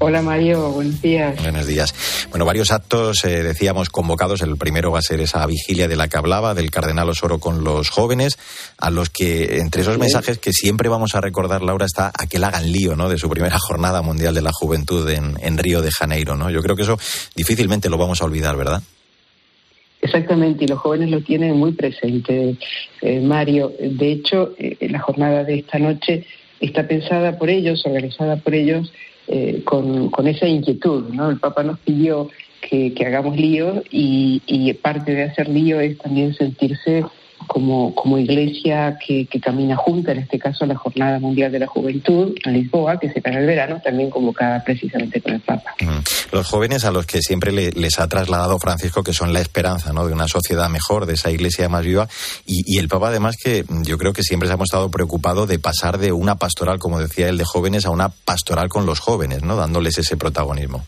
Hola 0.01 0.21
Mario, 0.21 0.71
buenos 0.71 1.01
días. 1.01 1.35
Buenos 1.43 1.67
días. 1.67 1.93
Bueno, 2.29 2.45
varios 2.45 2.71
actos, 2.71 3.25
eh, 3.25 3.43
decíamos, 3.43 3.89
convocados. 3.89 4.41
El 4.41 4.55
primero 4.55 4.91
va 4.91 4.99
a 4.99 5.01
ser 5.01 5.19
esa 5.19 5.45
vigilia 5.45 5.89
de 5.89 5.97
la 5.97 6.07
que 6.07 6.17
hablaba, 6.17 6.53
del 6.53 6.71
Cardenal 6.71 7.09
Osoro 7.09 7.39
con 7.39 7.65
los 7.65 7.89
jóvenes, 7.89 8.39
a 8.77 8.91
los 8.91 9.09
que, 9.09 9.57
entre 9.57 9.81
esos 9.81 9.97
mensajes 9.97 10.37
que 10.37 10.53
siempre 10.53 10.87
vamos 10.87 11.15
a 11.15 11.21
recordar, 11.21 11.63
Laura, 11.63 11.85
está 11.85 12.13
a 12.17 12.27
que 12.27 12.39
la 12.39 12.47
hagan 12.47 12.71
lío, 12.71 12.95
¿no? 12.95 13.09
De 13.09 13.17
su 13.17 13.29
primera 13.29 13.57
jornada 13.59 14.01
mundial 14.01 14.33
de 14.33 14.41
la 14.41 14.51
juventud 14.53 15.09
en, 15.09 15.35
en 15.41 15.57
Río 15.57 15.81
de 15.81 15.91
Janeiro, 15.91 16.37
¿no? 16.37 16.49
Yo 16.49 16.61
creo 16.61 16.77
que 16.77 16.83
eso 16.83 16.97
difícilmente 17.35 17.89
lo 17.89 17.97
vamos 17.97 18.21
a 18.21 18.25
olvidar, 18.25 18.55
¿verdad? 18.55 18.81
Exactamente, 20.01 20.63
y 20.63 20.67
los 20.67 20.79
jóvenes 20.79 21.09
lo 21.09 21.21
tienen 21.21 21.57
muy 21.57 21.73
presente, 21.73 22.55
eh, 23.01 23.19
Mario. 23.19 23.73
De 23.77 24.13
hecho, 24.13 24.53
eh, 24.57 24.77
la 24.89 24.99
jornada 24.99 25.43
de 25.43 25.59
esta 25.59 25.77
noche 25.77 26.25
está 26.59 26.87
pensada 26.87 27.37
por 27.37 27.49
ellos, 27.49 27.85
organizada 27.85 28.37
por 28.37 28.53
ellos, 28.53 28.91
eh, 29.27 29.61
con, 29.63 30.09
con, 30.09 30.27
esa 30.27 30.47
inquietud. 30.47 31.13
¿no? 31.13 31.29
El 31.29 31.39
Papa 31.39 31.63
nos 31.63 31.79
pidió 31.79 32.29
que, 32.61 32.93
que 32.93 33.05
hagamos 33.05 33.37
lío 33.37 33.83
y, 33.89 34.41
y, 34.45 34.73
parte 34.73 35.13
de 35.13 35.23
hacer 35.23 35.47
lío 35.49 35.79
es 35.79 35.97
también 35.97 36.33
sentirse 36.33 37.05
como, 37.49 37.95
como 37.95 38.19
iglesia 38.19 38.99
que, 39.03 39.25
que, 39.25 39.39
camina 39.39 39.75
junta, 39.75 40.11
en 40.11 40.19
este 40.19 40.37
caso 40.37 40.67
la 40.67 40.75
Jornada 40.75 41.19
Mundial 41.19 41.51
de 41.51 41.57
la 41.57 41.65
Juventud 41.65 42.35
en 42.45 42.53
Lisboa, 42.53 42.99
que 42.99 43.09
será 43.09 43.31
en 43.31 43.39
el 43.39 43.47
verano, 43.47 43.81
también 43.83 44.11
convocada 44.11 44.63
precisamente 44.63 45.19
con 45.19 45.33
el 45.33 45.41
Papa. 45.41 45.73
Mm. 45.81 46.35
Los 46.35 46.47
jóvenes 46.47 46.85
a 46.85 46.91
los 46.91 47.07
que 47.07 47.23
siempre 47.23 47.51
le, 47.51 47.71
les 47.71 47.99
ha 47.99 48.07
trasladado 48.07 48.59
Francisco 48.59 49.01
que 49.01 49.13
son 49.13 49.33
la 49.33 49.41
esperanza 49.41 49.91
¿no? 49.93 50.05
de 50.05 50.13
una 50.13 50.27
sociedad 50.27 50.69
mejor, 50.69 51.07
de 51.07 51.15
esa 51.15 51.31
iglesia 51.31 51.67
más 51.69 51.83
viva, 51.83 52.07
y, 52.45 52.61
y, 52.67 52.77
el 52.77 52.87
Papa 52.87 53.07
además 53.07 53.35
que 53.43 53.65
yo 53.83 53.97
creo 53.97 54.13
que 54.13 54.21
siempre 54.21 54.47
se 54.47 54.53
ha 54.53 54.57
mostrado 54.57 54.91
preocupado 54.91 55.47
de 55.47 55.57
pasar 55.57 55.97
de 55.97 56.11
una 56.11 56.35
pastoral, 56.35 56.77
como 56.77 56.99
decía 56.99 57.29
él, 57.29 57.39
de 57.39 57.45
jóvenes 57.45 57.87
a 57.87 57.89
una 57.89 58.09
pastoral 58.09 58.69
con 58.69 58.85
los 58.85 58.99
jóvenes, 58.99 59.41
¿no? 59.41 59.55
dándoles 59.55 59.97
ese 59.97 60.17
protagonismo. 60.17 60.85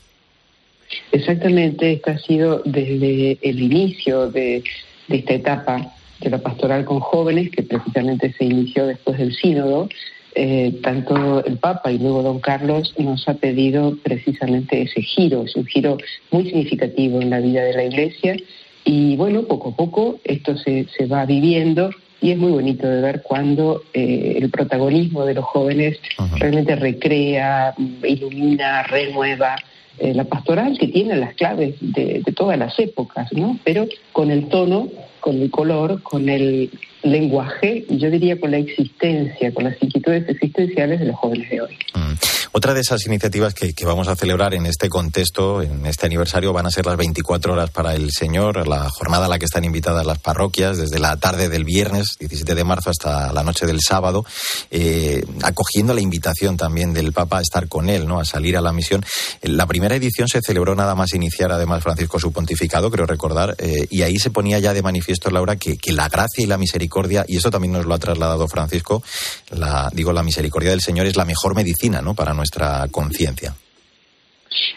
Exactamente, 1.11 1.93
este 1.93 2.11
ha 2.11 2.19
sido 2.19 2.61
desde 2.65 3.39
el 3.41 3.59
inicio 3.61 4.29
de, 4.29 4.63
de 5.07 5.17
esta 5.17 5.33
etapa 5.33 5.95
de 6.21 6.29
la 6.29 6.37
pastoral 6.37 6.85
con 6.85 6.99
jóvenes, 6.99 7.49
que 7.51 7.63
precisamente 7.63 8.33
se 8.37 8.45
inició 8.45 8.85
después 8.85 9.17
del 9.17 9.33
sínodo, 9.33 9.89
eh, 10.33 10.79
tanto 10.81 11.43
el 11.43 11.57
Papa 11.57 11.91
y 11.91 11.97
luego 11.97 12.23
don 12.23 12.39
Carlos 12.39 12.93
nos 12.97 13.27
ha 13.27 13.33
pedido 13.33 13.97
precisamente 14.01 14.83
ese 14.83 15.01
giro, 15.01 15.43
es 15.43 15.55
un 15.57 15.65
giro 15.65 15.97
muy 16.31 16.45
significativo 16.45 17.21
en 17.21 17.29
la 17.29 17.41
vida 17.41 17.63
de 17.63 17.73
la 17.73 17.83
Iglesia 17.83 18.37
y 18.85 19.17
bueno, 19.17 19.43
poco 19.43 19.69
a 19.69 19.75
poco 19.75 20.19
esto 20.23 20.55
se, 20.57 20.87
se 20.97 21.05
va 21.05 21.25
viviendo 21.25 21.89
y 22.21 22.31
es 22.31 22.37
muy 22.37 22.51
bonito 22.51 22.87
de 22.87 23.01
ver 23.01 23.23
cuando 23.23 23.81
eh, 23.93 24.37
el 24.39 24.49
protagonismo 24.49 25.25
de 25.25 25.33
los 25.33 25.43
jóvenes 25.43 25.99
Ajá. 26.17 26.37
realmente 26.37 26.75
recrea, 26.77 27.73
ilumina, 28.03 28.83
renueva 28.83 29.57
eh, 29.97 30.13
la 30.13 30.23
pastoral 30.23 30.77
que 30.79 30.87
tiene 30.87 31.15
las 31.17 31.33
claves 31.33 31.75
de, 31.81 32.21
de 32.25 32.31
todas 32.31 32.57
las 32.57 32.77
épocas, 32.79 33.33
¿no? 33.33 33.59
Pero 33.65 33.85
con 34.13 34.31
el 34.31 34.47
tono 34.47 34.87
con 35.21 35.41
el 35.41 35.49
color, 35.49 36.01
con 36.03 36.27
el 36.27 36.69
lenguaje 37.03 37.85
yo 37.89 38.11
diría 38.11 38.39
con 38.39 38.51
la 38.51 38.57
existencia, 38.57 39.53
con 39.53 39.63
las 39.63 39.81
inquietudes 39.81 40.27
existenciales 40.27 40.99
de 40.99 41.05
los 41.07 41.15
jóvenes 41.15 41.49
de 41.49 41.61
hoy. 41.61 41.77
Mm. 41.95 42.13
Otra 42.53 42.73
de 42.73 42.81
esas 42.81 43.05
iniciativas 43.05 43.53
que, 43.53 43.73
vamos 43.85 44.09
a 44.09 44.15
celebrar 44.17 44.53
en 44.53 44.65
este 44.65 44.89
contexto, 44.89 45.61
en 45.61 45.85
este 45.85 46.05
aniversario, 46.05 46.51
van 46.51 46.65
a 46.65 46.69
ser 46.69 46.85
las 46.85 46.97
24 46.97 47.53
horas 47.53 47.69
para 47.69 47.95
el 47.95 48.09
Señor, 48.11 48.67
la 48.67 48.89
jornada 48.89 49.27
a 49.27 49.29
la 49.29 49.39
que 49.39 49.45
están 49.45 49.63
invitadas 49.63 50.05
las 50.05 50.19
parroquias, 50.19 50.77
desde 50.77 50.99
la 50.99 51.15
tarde 51.15 51.47
del 51.47 51.63
viernes 51.63 52.17
17 52.19 52.53
de 52.53 52.63
marzo 52.65 52.89
hasta 52.89 53.31
la 53.31 53.43
noche 53.43 53.65
del 53.65 53.79
sábado, 53.79 54.25
eh, 54.69 55.23
acogiendo 55.43 55.93
la 55.93 56.01
invitación 56.01 56.57
también 56.57 56.91
del 56.91 57.13
Papa 57.13 57.37
a 57.37 57.41
estar 57.41 57.69
con 57.69 57.89
él, 57.89 58.05
¿no? 58.05 58.19
a 58.19 58.25
salir 58.25 58.57
a 58.57 58.61
la 58.61 58.73
misión. 58.73 59.01
La 59.43 59.65
primera 59.65 59.95
edición 59.95 60.27
se 60.27 60.41
celebró 60.45 60.75
nada 60.75 60.93
más 60.93 61.13
iniciar, 61.13 61.53
además, 61.53 61.81
Francisco 61.81 62.19
su 62.19 62.33
pontificado, 62.33 62.91
creo 62.91 63.05
recordar, 63.05 63.55
eh, 63.59 63.87
y 63.89 64.01
ahí 64.01 64.19
se 64.19 64.29
ponía 64.29 64.59
ya 64.59 64.73
de 64.73 64.81
manifiesto, 64.81 65.29
Laura, 65.29 65.55
que, 65.55 65.77
que 65.77 65.93
la 65.93 66.09
gracia 66.09 66.43
y 66.43 66.47
la 66.47 66.57
misericordia, 66.57 67.23
y 67.29 67.37
eso 67.37 67.49
también 67.49 67.71
nos 67.71 67.85
lo 67.85 67.93
ha 67.93 67.99
trasladado 67.99 68.49
Francisco, 68.49 69.01
la, 69.51 69.89
digo, 69.93 70.11
la 70.11 70.23
misericordia 70.23 70.71
del 70.71 70.81
Señor 70.81 71.05
es 71.05 71.15
la 71.15 71.23
mejor 71.23 71.55
medicina 71.55 72.01
¿no? 72.01 72.13
para 72.13 72.40
nuestra 72.41 72.87
conciencia. 72.89 73.53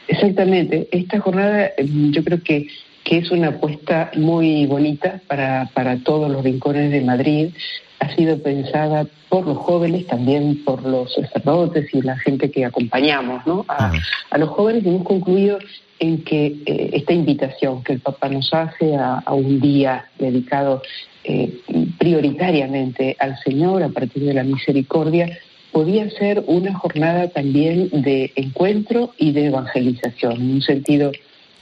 Exactamente. 0.06 0.86
Esta 0.92 1.18
jornada 1.18 1.70
mm, 1.82 2.10
yo 2.10 2.22
creo 2.22 2.42
que, 2.42 2.68
que 3.02 3.18
es 3.18 3.30
una 3.30 3.48
apuesta 3.48 4.10
muy 4.16 4.66
bonita 4.66 5.20
para, 5.26 5.70
para 5.72 5.96
todos 5.98 6.30
los 6.30 6.44
rincones 6.44 6.90
de 6.92 7.00
Madrid. 7.00 7.54
Ha 8.00 8.14
sido 8.14 8.38
pensada 8.42 9.06
por 9.30 9.46
los 9.46 9.56
jóvenes, 9.56 10.06
también 10.06 10.62
por 10.62 10.84
los 10.84 11.14
sacerdotes 11.14 11.86
y 11.94 12.02
la 12.02 12.18
gente 12.18 12.50
que 12.50 12.66
acompañamos 12.66 13.46
¿no? 13.46 13.64
a, 13.66 13.92
a 14.30 14.38
los 14.38 14.50
jóvenes. 14.50 14.84
Hemos 14.84 15.04
concluido 15.04 15.58
en 15.98 16.22
que 16.22 16.46
eh, 16.66 16.90
esta 16.92 17.14
invitación 17.14 17.82
que 17.82 17.94
el 17.94 18.00
Papa 18.00 18.28
nos 18.28 18.52
hace 18.52 18.94
a, 18.94 19.22
un 19.32 19.58
día 19.58 20.04
dedicado 20.18 20.82
eh, 21.24 21.60
prioritariamente 21.98 23.16
al 23.18 23.38
Señor 23.38 23.82
a 23.82 23.88
partir 23.88 24.24
de 24.24 24.34
la 24.34 24.44
misericordia 24.44 25.38
podía 25.74 26.08
ser 26.08 26.44
una 26.46 26.72
jornada 26.72 27.28
también 27.28 27.90
de 27.90 28.30
encuentro 28.36 29.12
y 29.18 29.32
de 29.32 29.46
evangelización, 29.46 30.34
en 30.34 30.50
un 30.52 30.62
sentido 30.62 31.10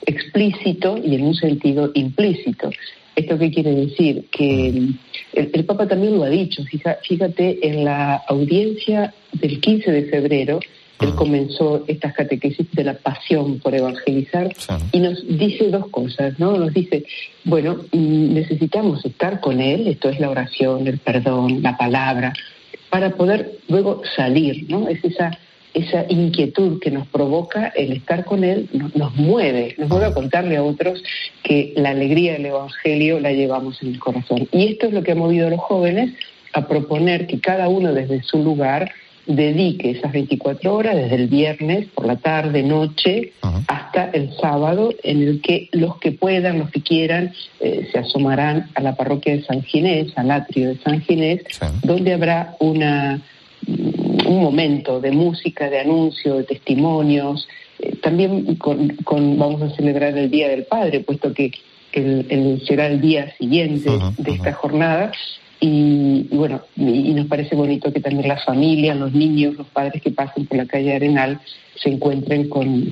explícito 0.04 0.98
y 1.02 1.14
en 1.14 1.24
un 1.24 1.34
sentido 1.34 1.90
implícito. 1.94 2.70
¿Esto 3.16 3.38
qué 3.38 3.50
quiere 3.50 3.74
decir? 3.74 4.26
Que 4.30 4.90
el, 5.32 5.64
Papa 5.64 5.88
también 5.88 6.18
lo 6.18 6.24
ha 6.24 6.28
dicho. 6.28 6.62
fíjate, 7.08 7.66
en 7.66 7.84
la 7.84 8.16
audiencia 8.28 9.14
del 9.32 9.60
15 9.60 9.90
de 9.90 10.02
febrero, 10.04 10.60
él 11.00 11.14
comenzó 11.14 11.82
estas 11.88 12.12
catequesis 12.12 12.70
de 12.72 12.84
la 12.84 12.94
pasión 12.94 13.60
por 13.60 13.74
evangelizar 13.74 14.52
y 14.92 15.00
nos 15.00 15.26
dice 15.26 15.68
dos 15.68 15.88
cosas, 15.88 16.38
¿no? 16.38 16.56
Nos 16.56 16.72
dice, 16.72 17.04
bueno, 17.44 17.78
mm, 17.92 18.34
necesitamos 18.34 19.04
estar 19.04 19.40
con 19.40 19.60
Él, 19.60 19.88
esto 19.88 20.10
es 20.10 20.20
la 20.20 20.30
oración, 20.30 20.86
el 20.86 20.98
perdón, 20.98 21.62
la 21.62 21.76
palabra, 21.76 22.32
para 22.92 23.16
poder 23.16 23.52
luego 23.68 24.02
salir, 24.14 24.66
¿no? 24.68 24.86
Es 24.86 25.02
esa, 25.02 25.38
inquietud 26.10 26.78
que 26.78 26.90
nos 26.90 27.08
provoca 27.08 27.68
el 27.68 27.92
estar 27.92 28.26
con 28.26 28.44
Él, 28.44 28.68
nos, 28.94 29.14
mueve, 29.14 29.74
nos 29.78 29.88
mueve 29.88 30.04
a 30.04 30.12
contarle 30.12 30.58
a 30.58 30.62
otros 30.62 31.02
que 31.42 31.72
la 31.74 31.90
alegría 31.90 32.34
del 32.34 32.44
Evangelio 32.44 33.18
la 33.18 33.32
llevamos 33.32 33.82
en 33.82 33.94
el 33.94 33.98
corazón. 33.98 34.46
Y 34.52 34.72
esto 34.72 34.88
es 34.88 34.92
lo 34.92 35.02
que 35.02 35.12
ha 35.12 35.14
movido 35.14 35.46
a 35.46 35.50
los 35.50 35.60
jóvenes 35.60 36.12
a 36.52 36.68
proponer 36.68 37.26
que 37.26 37.40
cada 37.40 37.70
uno 37.70 37.94
desde 37.94 38.22
su 38.22 38.42
lugar 38.42 38.92
dedique 39.26 39.90
esas 39.90 40.12
24 40.12 40.74
horas, 40.74 40.96
desde 40.96 41.14
el 41.14 41.28
viernes 41.28 41.86
por 41.94 42.06
la 42.06 42.16
tarde, 42.16 42.62
noche, 42.62 43.32
hasta 43.68 44.10
el 44.10 44.34
sábado, 44.36 44.92
en 45.02 45.22
el 45.22 45.40
que 45.40 45.68
los 45.72 45.98
que 45.98 46.12
puedan, 46.12 46.58
los 46.58 46.70
que 46.70 46.82
quieran, 46.82 47.32
eh, 47.60 47.88
se 47.92 47.98
asomarán 47.98 48.70
a 48.74 48.80
la 48.80 48.96
parroquia 48.96 49.36
de 49.36 49.44
San 49.44 49.62
Ginés, 49.62 50.12
al 50.16 50.30
atrio 50.30 50.70
de 50.70 50.78
San 50.78 51.00
Ginés, 51.02 51.42
donde 51.82 52.12
habrá 52.12 52.56
una, 52.58 53.22
mm, 53.66 54.26
un 54.26 54.42
momento 54.42 55.00
de 55.00 55.12
música, 55.12 55.70
de 55.70 55.80
anuncio, 55.80 56.36
de 56.36 56.44
testimonios. 56.44 57.46
Eh, 57.78 57.96
también 58.02 58.56
con, 58.56 58.96
vamos 59.38 59.62
a 59.62 59.70
celebrar 59.76 60.16
el 60.18 60.30
Día 60.30 60.48
del 60.48 60.64
Padre, 60.64 61.00
puesto 61.00 61.32
que 61.32 61.52
el, 61.92 62.62
será 62.66 62.86
el 62.86 63.00
día 63.00 63.34
siguiente 63.36 63.90
de 64.16 64.32
esta 64.32 64.52
jornada 64.54 65.12
y, 65.64 66.26
bueno, 66.32 66.60
y, 66.74 67.14
nos 67.14 67.28
parece 67.28 67.54
bonito 67.54 67.92
que 67.92 68.00
también 68.00 68.26
las 68.26 68.44
familias, 68.44 68.96
los 68.96 69.12
niños, 69.12 69.54
los 69.54 69.68
padres 69.68 70.02
que 70.02 70.10
pasen 70.10 70.44
por 70.46 70.58
la 70.58 70.66
calle 70.66 70.96
Arenal 70.96 71.40
se 71.80 71.88
encuentren 71.88 72.48
con, 72.48 72.84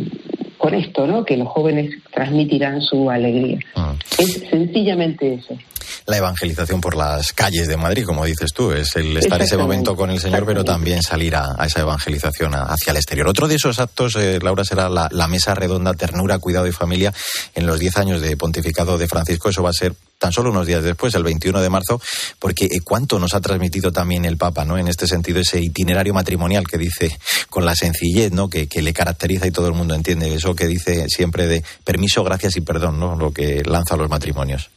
con 0.57 0.75
esto, 0.75 1.05
¿no? 1.05 1.25
Que 1.25 1.37
los 1.37 1.49
jóvenes 1.49 1.91
transmitirán 2.13 2.81
su 2.81 3.11
alegría. 3.11 3.59
Ah. 3.75 3.97
Es 4.19 4.45
sencillamente 4.49 5.35
eso 5.35 5.59
la 6.07 6.17
evangelización 6.17 6.81
por 6.81 6.97
las 6.97 7.33
calles 7.33 7.69
de 7.69 7.77
Madrid, 7.77 8.05
como 8.05 8.25
dices 8.25 8.53
tú, 8.53 8.73
es 8.73 8.97
el 8.97 9.17
estar 9.17 9.41
ese 9.41 9.57
momento 9.57 9.95
con 9.97 10.11
el 10.11 10.21
Señor, 10.21 10.45
pero 10.45 10.65
también 10.65 11.03
salir 11.03 11.37
a, 11.37 11.57
esa 11.65 11.81
evangelización 11.81 12.53
hacia 12.55 12.91
el 12.91 12.97
exterior. 12.97 13.29
Otro 13.29 13.49
de 13.49 13.55
esos 13.55 13.79
actos, 13.79 14.17
eh, 14.17 14.39
Laura, 14.43 14.65
será 14.65 14.89
la, 14.89 15.29
mesa 15.29 15.55
redonda 15.55 15.95
Ternura, 15.95 16.39
Cuidado 16.39 16.67
y 16.67 16.73
Familia 16.73 17.13
en 17.55 17.67
los 17.67 17.79
10 17.79 17.97
años 17.99 18.21
de 18.21 18.37
pontificado 18.37 18.99
de 18.99 19.07
Francisco. 19.07 19.51
Eso 19.51 19.63
va 19.63 19.71
a 19.71 19.75
ser 19.75 19.95
tan 20.21 20.33
solo 20.33 20.51
unos 20.51 20.67
días 20.67 20.85
después, 20.85 21.15
el 21.15 21.25
21 21.25 21.61
de 21.63 21.71
marzo, 21.71 22.01
porque 22.39 22.67
eh, 22.67 22.81
cuánto 22.85 23.19
nos 23.19 23.35
ha 23.35 23.41
transmitido 23.41 23.91
también 23.91 24.27
el 24.27 24.37
Papa, 24.37 24.67
¿no? 24.67 24.77
En 24.77 24.87
este 24.87 25.07
sentido, 25.07 25.41
ese 25.41 25.61
itinerario 25.61 26.13
matrimonial 26.13 26.69
que 26.69 26.77
dice 26.77 27.17
con 27.49 27.65
la 27.65 27.75
sencillez, 27.75 28.31
¿no? 28.31 28.51
Que, 28.51 28.69
que 28.69 28.83
le 28.83 28.93
caracteriza 28.93 29.47
y 29.47 29.51
todo 29.51 29.67
el 29.69 29.75
mundo 29.75 29.95
entiende. 29.95 30.33
Eso 30.33 30.55
que 30.55 30.67
dice 30.67 31.07
siempre 31.09 31.47
de 31.47 31.65
permiso, 31.85 32.23
gracias 32.23 32.57
y 32.59 32.61
perdón, 32.61 33.01
¿no? 33.01 33.17
Lo 33.17 33.33
que 33.33 33.63
lanza 33.65 33.97
los 33.97 34.11
matrimonios. 34.11 34.71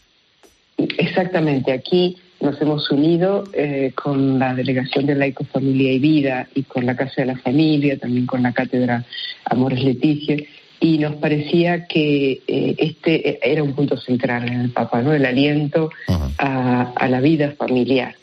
Exactamente, 0.78 1.74
aquí 1.74 2.18
nos 2.40 2.60
hemos 2.62 2.90
unido 2.90 3.44
eh, 3.54 3.92
con 3.96 4.40
la 4.40 4.54
Delegación 4.56 5.06
de 5.06 5.16
Laico, 5.16 5.44
Familia 5.46 5.92
y 5.92 6.00
Vida 6.00 6.48
y 6.56 6.64
con 6.64 6.86
la 6.86 6.96
Casa 6.96 7.22
de 7.22 7.26
la 7.26 7.38
Familia, 7.38 7.98
también 7.98 8.26
con 8.26 8.44
la 8.44 8.54
Cátedra 8.54 9.06
Amores 9.46 9.84
Leticia, 9.84 10.38
y 10.84 10.98
nos 10.98 11.16
parecía 11.16 11.86
que 11.86 12.42
eh, 12.46 12.76
este 12.78 13.40
era 13.42 13.64
un 13.64 13.72
punto 13.74 13.96
central 13.96 14.46
en 14.50 14.60
el 14.60 14.70
Papa, 14.72 15.02
¿no? 15.02 15.14
el 15.14 15.26
aliento 15.26 15.90
a, 16.38 17.08
la 17.08 17.22
vida 17.22 17.54
familiar, 17.58 18.14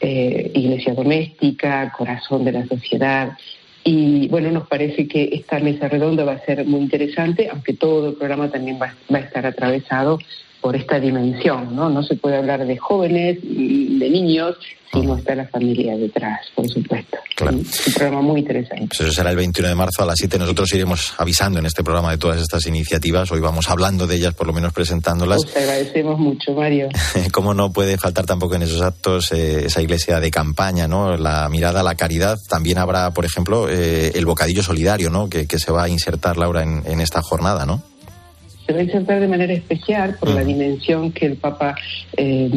eh, 0.00 0.50
iglesia 0.52 0.94
doméstica, 0.94 1.92
corazón 1.96 2.44
de 2.44 2.50
la 2.50 2.66
sociedad. 2.66 3.38
Y 3.84 4.26
bueno, 4.26 4.50
nos 4.50 4.66
parece 4.66 5.06
que 5.06 5.30
esta 5.32 5.60
mesa 5.60 5.86
redonda 5.86 6.24
va 6.24 6.32
a 6.32 6.44
ser 6.44 6.64
muy 6.64 6.80
interesante, 6.80 7.48
aunque 7.52 7.74
todo 7.74 8.08
el 8.08 8.16
programa 8.16 8.50
también 8.50 8.80
va 8.82 8.96
a 9.14 9.18
estar 9.20 9.46
atravesado 9.46 10.18
por 10.60 10.76
esta 10.76 10.98
dimensión, 10.98 11.74
¿no? 11.74 11.88
No 11.88 12.02
se 12.02 12.16
puede 12.16 12.36
hablar 12.36 12.66
de 12.66 12.76
jóvenes, 12.76 13.38
de 13.42 14.10
niños, 14.10 14.56
si 14.92 15.00
no 15.02 15.16
está 15.16 15.34
la 15.34 15.46
familia 15.46 15.96
detrás, 15.96 16.40
por 16.54 16.68
supuesto. 16.68 17.18
Claro. 17.36 17.58
Es 17.58 17.86
un 17.86 17.92
programa 17.92 18.22
muy 18.22 18.40
interesante. 18.40 18.88
Pues 18.88 19.00
eso 19.00 19.12
será 19.12 19.30
el 19.30 19.36
21 19.36 19.68
de 19.68 19.74
marzo 19.74 20.02
a 20.02 20.06
las 20.06 20.16
7. 20.18 20.38
Nosotros 20.38 20.72
iremos 20.72 21.12
avisando 21.18 21.58
en 21.58 21.66
este 21.66 21.84
programa 21.84 22.10
de 22.10 22.18
todas 22.18 22.40
estas 22.40 22.66
iniciativas. 22.66 23.30
Hoy 23.30 23.40
vamos 23.40 23.68
hablando 23.68 24.06
de 24.06 24.16
ellas, 24.16 24.34
por 24.34 24.46
lo 24.46 24.52
menos 24.52 24.72
presentándolas. 24.72 25.40
Pues 25.44 25.56
agradecemos 25.56 26.18
mucho, 26.18 26.52
Mario. 26.52 26.88
Cómo 27.32 27.54
no 27.54 27.72
puede 27.72 27.98
faltar 27.98 28.24
tampoco 28.24 28.54
en 28.54 28.62
esos 28.62 28.80
actos 28.80 29.30
eh, 29.32 29.66
esa 29.66 29.82
iglesia 29.82 30.20
de 30.20 30.30
campaña, 30.30 30.88
¿no? 30.88 31.16
La 31.16 31.48
mirada 31.48 31.80
a 31.80 31.84
la 31.84 31.94
caridad. 31.94 32.38
También 32.48 32.78
habrá, 32.78 33.10
por 33.12 33.24
ejemplo, 33.24 33.68
eh, 33.68 34.12
el 34.14 34.26
bocadillo 34.26 34.62
solidario, 34.62 35.10
¿no? 35.10 35.28
Que, 35.28 35.46
se 35.58 35.72
va 35.72 35.84
a 35.84 35.88
insertar, 35.88 36.36
Laura, 36.36 36.62
en, 36.62 36.82
en 36.86 37.00
esta 37.00 37.20
jornada, 37.20 37.66
¿no? 37.66 37.82
Se 38.68 38.74
va 38.74 38.80
a 38.80 38.82
insertar 38.82 39.18
de 39.18 39.28
manera 39.28 39.54
especial 39.54 40.16
por 40.20 40.28
la 40.28 40.44
dimensión 40.44 41.10
que 41.10 41.24
el 41.24 41.36
Papa 41.36 41.74
eh, 42.14 42.50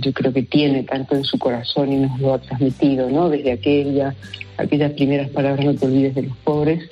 yo 0.00 0.12
creo 0.12 0.32
que 0.32 0.44
tiene 0.44 0.84
tanto 0.84 1.16
en 1.16 1.24
su 1.24 1.40
corazón 1.40 1.92
y 1.92 1.96
nos 1.96 2.20
lo 2.20 2.34
ha 2.34 2.38
transmitido, 2.38 3.10
¿no? 3.10 3.28
Desde 3.28 3.50
aquella, 3.50 4.14
aquellas 4.58 4.92
primeras 4.92 5.28
palabras, 5.30 5.66
no 5.66 5.74
te 5.74 5.86
olvides 5.86 6.14
de 6.14 6.22
los 6.22 6.36
pobres. 6.36 6.88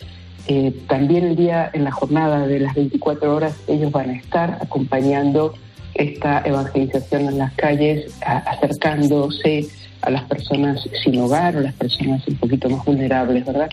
Eh, 0.49 0.75
también 0.89 1.25
el 1.25 1.37
día, 1.37 1.71
en 1.73 1.85
la 1.85 1.93
jornada 1.93 2.49
de 2.49 2.59
las 2.59 2.75
24 2.75 3.37
horas, 3.37 3.55
ellos 3.69 3.93
van 3.93 4.11
a 4.11 4.15
estar 4.15 4.59
acompañando 4.61 5.55
esta 5.95 6.43
evangelización 6.45 7.29
en 7.29 7.39
las 7.39 7.53
calles, 7.53 8.13
acercándose 8.23 9.69
a 10.05 10.11
las 10.11 10.25
personas 10.25 10.87
sin 11.03 11.19
hogar 11.19 11.57
o 11.57 11.61
las 11.61 11.75
personas 11.75 12.27
un 12.29 12.37
poquito 12.37 12.69
más 12.69 12.85
vulnerables, 12.85 13.45
¿verdad? 13.45 13.71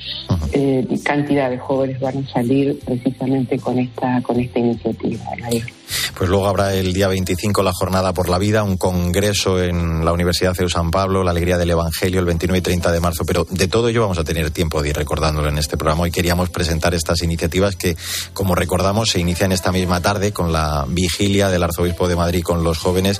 Eh, 0.54 0.86
cantidad 1.04 1.50
de 1.50 1.58
jóvenes 1.58 2.00
van 2.00 2.18
a 2.20 2.28
salir 2.28 2.80
precisamente 2.86 3.60
con 3.60 3.78
esta 3.80 4.22
con 4.22 4.40
esta 4.40 4.60
iniciativa. 4.60 5.24
Pues 6.22 6.30
luego 6.30 6.48
habrá 6.48 6.76
el 6.76 6.94
día 6.94 7.08
25 7.08 7.64
la 7.64 7.74
Jornada 7.74 8.14
por 8.14 8.30
la 8.30 8.38
Vida, 8.38 8.62
un 8.62 8.78
congreso 8.78 9.60
en 9.60 10.06
la 10.06 10.14
Universidad 10.14 10.56
de 10.56 10.70
San 10.70 10.92
Pablo, 10.92 11.24
la 11.24 11.32
Alegría 11.32 11.58
del 11.58 11.72
Evangelio, 11.72 12.20
el 12.20 12.28
29 12.28 12.60
y 12.60 12.62
30 12.62 12.92
de 12.92 13.00
marzo. 13.00 13.26
Pero 13.26 13.48
de 13.50 13.68
todo 13.68 13.90
ello 13.90 14.02
vamos 14.02 14.20
a 14.20 14.24
tener 14.24 14.52
tiempo 14.52 14.84
de 14.84 14.90
ir 14.90 14.96
recordándolo 14.96 15.50
en 15.50 15.58
este 15.58 15.78
programa. 15.78 16.04
Hoy 16.04 16.12
queríamos 16.12 16.52
presentar 16.52 16.94
estas 16.94 17.24
iniciativas 17.24 17.76
que, 17.76 17.98
como 18.36 18.54
recordamos, 18.54 19.10
se 19.10 19.20
inician 19.20 19.52
esta 19.52 19.72
misma 19.72 20.00
tarde 20.00 20.32
con 20.32 20.54
la 20.54 20.86
vigilia 20.88 21.50
del 21.50 21.64
Arzobispo 21.64 22.08
de 22.08 22.16
Madrid 22.16 22.44
con 22.44 22.64
los 22.64 22.78
jóvenes, 22.78 23.20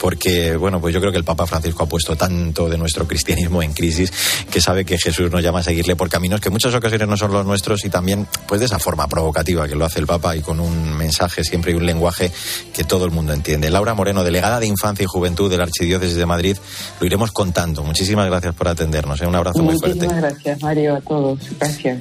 porque, 0.00 0.56
bueno, 0.56 0.80
pues 0.80 0.92
yo 0.92 0.98
creo 0.98 1.12
que 1.12 1.18
el 1.18 1.24
Papa 1.24 1.46
Francisco 1.46 1.84
ha 1.84 1.88
puesto 1.88 2.16
tanto 2.16 2.68
de 2.68 2.78
nuestro 2.78 3.06
cristianismo 3.06 3.62
en 3.62 3.74
crisis 3.74 4.12
que 4.50 4.60
sabe 4.60 4.84
que 4.84 4.98
Jesús 4.98 5.30
nos 5.30 5.44
llama 5.44 5.60
a 5.60 5.62
seguirle 5.62 5.94
por 5.94 6.08
caminos 6.08 6.40
que 6.40 6.48
en 6.48 6.54
muchas 6.54 6.74
ocasiones 6.74 7.06
no 7.06 7.16
son 7.16 7.30
los 7.30 7.46
nuestros 7.46 7.84
y 7.84 7.90
también, 7.90 8.26
pues 8.48 8.58
de 8.58 8.66
esa 8.66 8.80
forma 8.80 9.06
provocativa 9.06 9.68
que 9.68 9.76
lo 9.76 9.84
hace 9.84 10.00
el 10.00 10.08
Papa 10.08 10.34
y 10.34 10.40
con 10.40 10.58
un 10.58 10.96
mensaje 10.96 11.44
siempre 11.44 11.70
y 11.70 11.76
un 11.76 11.86
lenguaje 11.86 12.32
que 12.72 12.84
todo 12.84 13.04
el 13.04 13.10
mundo 13.10 13.32
entiende. 13.32 13.70
Laura 13.70 13.94
Moreno, 13.94 14.24
delegada 14.24 14.60
de 14.60 14.66
Infancia 14.66 15.02
y 15.02 15.06
Juventud 15.06 15.50
de 15.50 15.58
la 15.58 15.64
Archidiócesis 15.64 16.16
de 16.16 16.26
Madrid, 16.26 16.56
lo 16.98 17.06
iremos 17.06 17.32
contando. 17.32 17.82
Muchísimas 17.82 18.26
gracias 18.26 18.54
por 18.54 18.68
atendernos. 18.68 19.20
¿eh? 19.20 19.26
Un 19.26 19.36
abrazo 19.36 19.62
muy 19.62 19.78
fuerte. 19.78 20.06
Muchísimas 20.06 20.22
gracias, 20.22 20.62
Mario, 20.62 20.96
a 20.96 21.00
todos. 21.00 21.38
Gracias. 21.58 21.98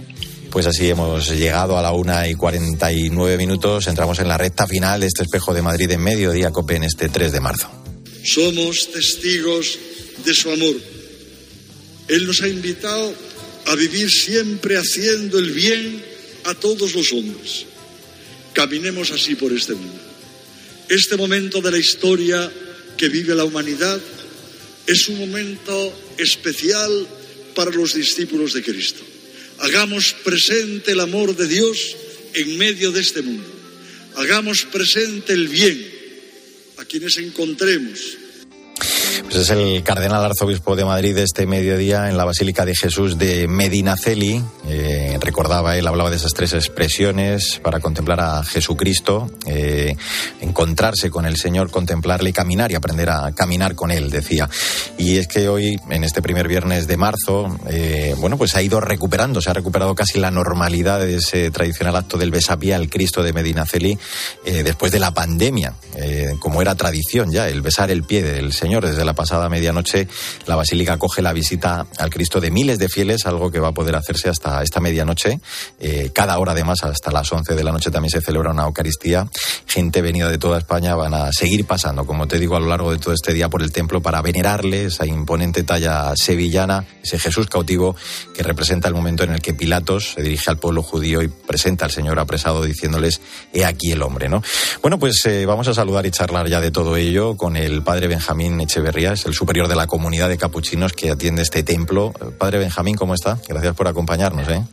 Pues 0.49 0.65
así 0.65 0.89
hemos 0.89 1.29
llegado 1.29 1.77
a 1.77 1.81
la 1.81 1.91
una 1.91 2.27
y 2.27 2.33
49 2.33 3.37
minutos. 3.37 3.87
Entramos 3.87 4.19
en 4.19 4.27
la 4.27 4.37
recta 4.37 4.65
final 4.65 5.01
de 5.01 5.07
este 5.07 5.23
espejo 5.23 5.53
de 5.53 5.61
Madrid 5.61 5.91
en 5.91 6.01
medio 6.01 6.31
día 6.31 6.51
COPE 6.51 6.77
en 6.77 6.83
este 6.85 7.09
3 7.09 7.31
de 7.31 7.39
marzo. 7.39 7.69
Somos 8.23 8.91
testigos 8.91 9.77
de 10.25 10.33
su 10.33 10.49
amor. 10.49 10.75
Él 12.07 12.25
nos 12.25 12.41
ha 12.41 12.47
invitado 12.47 13.13
a 13.67 13.75
vivir 13.75 14.09
siempre 14.09 14.77
haciendo 14.77 15.37
el 15.37 15.51
bien 15.51 16.03
a 16.45 16.55
todos 16.55 16.95
los 16.95 17.13
hombres. 17.13 17.65
Caminemos 18.53 19.11
así 19.11 19.35
por 19.35 19.53
este 19.53 19.75
mundo. 19.75 20.08
Este 20.89 21.15
momento 21.17 21.61
de 21.61 21.69
la 21.69 21.77
historia 21.77 22.51
que 22.97 23.09
vive 23.09 23.35
la 23.35 23.45
humanidad 23.45 24.01
es 24.87 25.07
un 25.07 25.19
momento 25.19 25.93
especial 26.17 27.07
para 27.53 27.69
los 27.69 27.93
discípulos 27.93 28.53
de 28.53 28.63
Cristo. 28.63 29.03
Hagamos 29.59 30.15
presente 30.23 30.93
el 30.93 30.99
amor 30.99 31.35
de 31.35 31.47
Dios 31.47 31.95
en 32.33 32.57
medio 32.57 32.91
de 32.91 33.01
este 33.01 33.21
mundo. 33.21 33.47
Hagamos 34.15 34.63
presente 34.63 35.33
el 35.33 35.47
bien 35.47 35.79
a 36.77 36.85
quienes 36.85 37.17
encontremos 37.17 37.99
pues 39.23 39.35
es 39.35 39.49
el 39.49 39.83
cardenal 39.83 40.23
arzobispo 40.23 40.75
de 40.75 40.85
Madrid 40.85 41.17
este 41.17 41.45
mediodía 41.45 42.09
en 42.09 42.17
la 42.17 42.25
Basílica 42.25 42.65
de 42.65 42.75
Jesús 42.75 43.17
de 43.17 43.47
Medinaceli. 43.47 44.43
Eh, 44.67 45.17
recordaba 45.21 45.77
él, 45.77 45.87
hablaba 45.87 46.09
de 46.09 46.15
esas 46.15 46.33
tres 46.33 46.53
expresiones 46.53 47.59
para 47.63 47.79
contemplar 47.79 48.19
a 48.21 48.43
Jesucristo, 48.43 49.29
eh, 49.45 49.95
encontrarse 50.41 51.09
con 51.09 51.25
el 51.25 51.37
Señor, 51.37 51.71
contemplarle 51.71 52.31
y 52.31 52.33
caminar 52.33 52.71
y 52.71 52.75
aprender 52.75 53.09
a 53.09 53.31
caminar 53.33 53.75
con 53.75 53.91
él, 53.91 54.09
decía. 54.09 54.49
Y 54.97 55.17
es 55.17 55.27
que 55.27 55.47
hoy, 55.47 55.79
en 55.89 56.03
este 56.03 56.21
primer 56.21 56.47
viernes 56.47 56.87
de 56.87 56.97
marzo, 56.97 57.57
eh, 57.69 58.15
bueno, 58.17 58.37
pues 58.37 58.55
ha 58.55 58.61
ido 58.61 58.79
recuperando, 58.81 59.41
se 59.41 59.49
ha 59.49 59.53
recuperado 59.53 59.95
casi 59.95 60.19
la 60.19 60.31
normalidad 60.31 60.99
de 60.99 61.15
ese 61.15 61.51
tradicional 61.51 61.95
acto 61.95 62.17
del 62.17 62.31
besapié 62.31 62.73
al 62.73 62.89
Cristo 62.89 63.23
de 63.23 63.33
Medinaceli 63.33 63.97
después 64.43 64.91
de 64.91 64.99
la 64.99 65.13
pandemia, 65.13 65.73
como 66.39 66.61
era 66.61 66.75
tradición 66.75 67.31
ya, 67.31 67.47
el 67.47 67.61
besar 67.61 67.91
el 67.91 68.03
pie 68.03 68.23
del 68.23 68.53
Señor 68.53 68.85
desde 68.85 69.05
la 69.05 69.13
pasada 69.13 69.49
medianoche, 69.49 70.07
la 70.45 70.55
Basílica 70.55 70.93
acoge 70.93 71.21
la 71.21 71.33
visita 71.33 71.87
al 71.97 72.09
Cristo 72.09 72.39
de 72.39 72.51
miles 72.51 72.79
de 72.79 72.89
fieles, 72.89 73.25
algo 73.25 73.51
que 73.51 73.59
va 73.59 73.69
a 73.69 73.73
poder 73.73 73.95
hacerse 73.95 74.29
hasta 74.29 74.61
esta 74.63 74.79
medianoche. 74.79 75.39
Eh, 75.79 76.11
cada 76.13 76.37
hora, 76.39 76.53
además, 76.53 76.83
hasta 76.83 77.11
las 77.11 77.31
11 77.31 77.55
de 77.55 77.63
la 77.63 77.71
noche 77.71 77.91
también 77.91 78.11
se 78.11 78.21
celebra 78.21 78.51
una 78.51 78.63
Eucaristía. 78.63 79.27
Gente 79.65 80.01
venida 80.01 80.29
de 80.29 80.37
toda 80.37 80.57
España 80.57 80.95
van 80.95 81.13
a 81.13 81.31
seguir 81.31 81.65
pasando, 81.65 82.05
como 82.05 82.27
te 82.27 82.39
digo, 82.39 82.55
a 82.55 82.59
lo 82.59 82.67
largo 82.67 82.91
de 82.91 82.99
todo 82.99 83.13
este 83.13 83.33
día 83.33 83.49
por 83.49 83.61
el 83.61 83.71
templo 83.71 84.01
para 84.01 84.21
venerarle 84.21 84.85
esa 84.85 85.05
imponente 85.05 85.63
talla 85.63 86.13
sevillana, 86.15 86.85
ese 87.03 87.19
Jesús 87.19 87.47
cautivo 87.47 87.95
que 88.33 88.43
representa 88.43 88.87
el 88.87 88.93
momento 88.93 89.23
en 89.23 89.33
el 89.33 89.41
que 89.41 89.53
Pilatos 89.53 90.13
se 90.15 90.21
dirige 90.21 90.49
al 90.49 90.57
pueblo 90.57 90.83
judío 90.83 91.21
y 91.21 91.27
presenta 91.27 91.85
al 91.85 91.91
Señor 91.91 92.19
apresado 92.19 92.63
diciéndoles, 92.63 93.21
he 93.53 93.65
aquí 93.65 93.91
el 93.91 94.01
hombre, 94.01 94.29
¿no? 94.29 94.41
Bueno, 94.81 94.99
pues 94.99 95.25
eh, 95.25 95.45
vamos 95.45 95.67
a 95.67 95.73
saludar 95.73 95.88
y 95.89 96.11
charlar 96.11 96.47
ya 96.47 96.61
de 96.61 96.69
todo 96.69 96.95
ello 96.97 97.35
con 97.35 97.57
el 97.57 97.81
padre 97.81 98.07
Benjamín 98.07 98.61
Echeverría 98.61 99.13
es 99.13 99.25
el 99.25 99.33
superior 99.33 99.67
de 99.67 99.75
la 99.75 99.87
comunidad 99.87 100.29
de 100.29 100.37
capuchinos 100.37 100.93
que 100.93 101.09
atiende 101.09 101.41
este 101.41 101.63
templo. 101.63 102.13
Padre 102.37 102.59
Benjamín, 102.59 102.95
¿cómo 102.95 103.15
está? 103.15 103.39
Gracias 103.47 103.75
por 103.75 103.87
acompañarnos. 103.87 104.47
¿eh? 104.49 104.63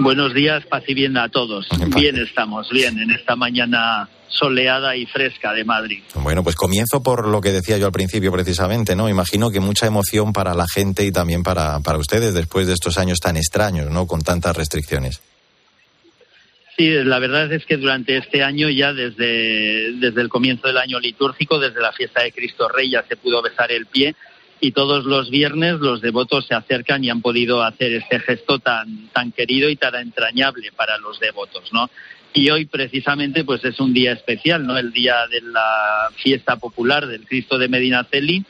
Buenos 0.00 0.34
días, 0.34 0.64
paz 0.66 0.82
y 0.86 0.92
bien 0.92 1.16
a 1.16 1.30
todos. 1.30 1.66
Bien 1.96 2.16
estamos, 2.18 2.68
bien, 2.68 2.98
en 2.98 3.10
esta 3.10 3.36
mañana 3.36 4.06
soleada 4.28 4.94
y 4.96 5.06
fresca 5.06 5.54
de 5.54 5.64
Madrid. 5.64 6.02
Bueno, 6.14 6.44
pues 6.44 6.56
comienzo 6.56 7.02
por 7.02 7.26
lo 7.26 7.40
que 7.40 7.50
decía 7.50 7.78
yo 7.78 7.86
al 7.86 7.92
principio 7.92 8.30
precisamente, 8.30 8.94
¿no? 8.94 9.08
Imagino 9.08 9.50
que 9.50 9.60
mucha 9.60 9.86
emoción 9.86 10.34
para 10.34 10.54
la 10.54 10.66
gente 10.72 11.06
y 11.06 11.10
también 11.10 11.42
para, 11.42 11.80
para 11.80 11.98
ustedes 11.98 12.34
después 12.34 12.66
de 12.66 12.74
estos 12.74 12.98
años 12.98 13.18
tan 13.18 13.38
extraños, 13.38 13.90
¿no? 13.90 14.06
Con 14.06 14.20
tantas 14.20 14.54
restricciones. 14.54 15.22
Sí, 16.76 16.88
la 16.88 17.18
verdad 17.18 17.52
es 17.52 17.66
que 17.66 17.76
durante 17.76 18.16
este 18.16 18.42
año, 18.42 18.70
ya 18.70 18.92
desde, 18.92 19.92
desde 19.92 20.20
el 20.20 20.28
comienzo 20.28 20.68
del 20.68 20.78
año 20.78 20.98
litúrgico, 20.98 21.58
desde 21.58 21.80
la 21.80 21.92
fiesta 21.92 22.22
de 22.22 22.32
Cristo 22.32 22.68
Rey, 22.68 22.90
ya 22.90 23.04
se 23.06 23.16
pudo 23.16 23.42
besar 23.42 23.70
el 23.70 23.86
pie 23.86 24.14
y 24.60 24.70
todos 24.70 25.04
los 25.04 25.28
viernes 25.28 25.80
los 25.80 26.00
devotos 26.00 26.46
se 26.46 26.54
acercan 26.54 27.02
y 27.02 27.10
han 27.10 27.20
podido 27.20 27.62
hacer 27.64 27.92
este 27.94 28.20
gesto 28.20 28.60
tan, 28.60 29.08
tan 29.08 29.32
querido 29.32 29.68
y 29.68 29.76
tan 29.76 29.96
entrañable 29.96 30.70
para 30.72 30.98
los 30.98 31.18
devotos, 31.18 31.72
¿no? 31.72 31.90
Y 32.32 32.48
hoy 32.48 32.66
precisamente 32.66 33.44
pues 33.44 33.62
es 33.64 33.80
un 33.80 33.92
día 33.92 34.12
especial, 34.12 34.64
¿no? 34.64 34.78
El 34.78 34.92
día 34.92 35.26
de 35.26 35.42
la 35.42 36.10
fiesta 36.14 36.56
popular 36.56 37.06
del 37.06 37.26
Cristo 37.26 37.58
de 37.58 37.68
Medinaceli 37.68 38.44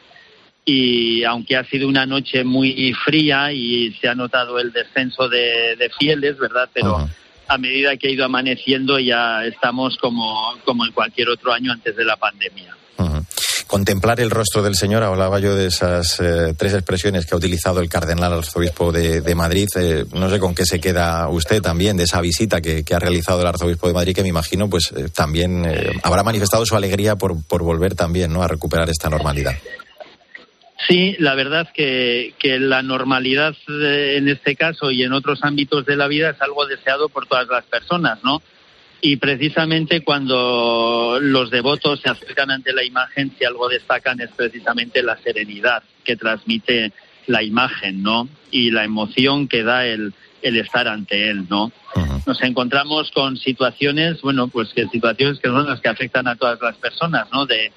y 0.64 1.24
aunque 1.24 1.56
ha 1.56 1.64
sido 1.64 1.88
una 1.88 2.06
noche 2.06 2.44
muy 2.44 2.92
fría 3.04 3.50
y 3.52 3.92
se 3.94 4.08
ha 4.08 4.14
notado 4.14 4.60
el 4.60 4.70
descenso 4.70 5.28
de, 5.28 5.90
fieles, 5.98 6.38
¿verdad? 6.38 6.68
Pero 6.72 7.08
a 7.52 7.58
medida 7.58 7.96
que 7.96 8.08
ha 8.08 8.10
ido 8.10 8.24
amaneciendo 8.24 8.98
ya 8.98 9.44
estamos 9.44 9.96
como, 9.98 10.54
como 10.64 10.86
en 10.86 10.92
cualquier 10.92 11.28
otro 11.28 11.52
año 11.52 11.72
antes 11.72 11.94
de 11.94 12.04
la 12.04 12.16
pandemia. 12.16 12.76
Contemplar 13.66 14.20
el 14.20 14.30
rostro 14.30 14.62
del 14.62 14.74
Señor, 14.74 15.02
hablaba 15.02 15.38
yo 15.38 15.56
de 15.56 15.68
esas 15.68 16.20
eh, 16.20 16.52
tres 16.58 16.74
expresiones 16.74 17.24
que 17.24 17.34
ha 17.34 17.38
utilizado 17.38 17.80
el 17.80 17.88
cardenal 17.88 18.34
arzobispo 18.34 18.92
de, 18.92 19.34
Madrid. 19.34 19.66
Eh, 19.76 20.04
no 20.12 20.28
sé 20.28 20.38
con 20.38 20.54
qué 20.54 20.66
se 20.66 20.78
queda 20.78 21.26
usted 21.28 21.62
también 21.62 21.96
de 21.96 22.04
esa 22.04 22.20
visita 22.20 22.60
que, 22.60 22.84
ha 22.94 22.98
realizado 22.98 23.40
el 23.40 23.46
arzobispo 23.46 23.88
de 23.88 23.94
Madrid, 23.94 24.14
que 24.14 24.22
me 24.22 24.28
imagino 24.28 24.68
pues 24.68 24.92
eh, 24.94 25.08
también 25.08 25.64
habrá 26.02 26.22
manifestado 26.22 26.66
su 26.66 26.76
alegría 26.76 27.16
por, 27.16 27.42
por 27.44 27.62
volver 27.62 27.94
también 27.94 28.30
¿no? 28.30 28.42
a 28.42 28.48
recuperar 28.48 28.90
esta 28.90 29.08
normalidad. 29.08 29.54
Sí, 30.88 31.16
la 31.18 31.34
verdad 31.34 31.68
que, 31.72 32.34
que 32.38 32.58
la 32.58 32.82
normalidad 32.82 33.54
eh, 33.68 34.16
en 34.16 34.28
este 34.28 34.56
caso 34.56 34.90
y 34.90 35.02
en 35.02 35.12
otros 35.12 35.44
ámbitos 35.44 35.86
de 35.86 35.96
la 35.96 36.08
vida 36.08 36.30
es 36.30 36.42
algo 36.42 36.66
deseado 36.66 37.08
por 37.08 37.26
todas 37.26 37.46
las 37.48 37.64
personas, 37.64 38.18
¿no? 38.24 38.42
Y 39.00 39.16
precisamente 39.16 40.02
cuando 40.02 41.18
los 41.20 41.50
devotos 41.50 42.00
se 42.00 42.08
acercan 42.08 42.50
ante 42.50 42.72
la 42.72 42.84
imagen, 42.84 43.32
si 43.36 43.44
algo 43.44 43.68
destacan 43.68 44.20
es 44.20 44.30
precisamente 44.30 45.02
la 45.02 45.16
serenidad 45.18 45.82
que 46.04 46.16
transmite 46.16 46.92
la 47.26 47.42
imagen, 47.42 48.02
¿no? 48.02 48.28
Y 48.50 48.70
la 48.70 48.84
emoción 48.84 49.48
que 49.48 49.62
da 49.64 49.86
el, 49.86 50.14
el 50.40 50.56
estar 50.56 50.88
ante 50.88 51.30
él, 51.30 51.46
¿no? 51.48 51.72
Nos 52.26 52.40
encontramos 52.42 53.10
con 53.10 53.36
situaciones, 53.36 54.20
bueno, 54.22 54.48
pues 54.48 54.72
que 54.72 54.86
situaciones 54.88 55.38
que 55.40 55.48
son 55.48 55.66
las 55.66 55.80
que 55.80 55.88
afectan 55.88 56.28
a 56.28 56.36
todas 56.36 56.60
las 56.60 56.76
personas, 56.76 57.26
¿no? 57.32 57.46
De, 57.46 57.72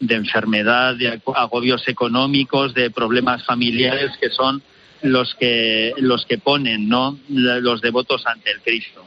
de 0.00 0.14
enfermedad, 0.14 0.94
de 0.96 1.20
agobios 1.34 1.86
económicos, 1.88 2.74
de 2.74 2.90
problemas 2.90 3.44
familiares 3.44 4.12
que 4.20 4.30
son 4.30 4.62
los 5.02 5.34
que 5.34 5.92
los 5.98 6.24
que 6.26 6.38
ponen, 6.38 6.88
¿no? 6.88 7.18
Los 7.28 7.80
devotos 7.80 8.26
ante 8.26 8.50
el 8.50 8.60
Cristo. 8.60 9.04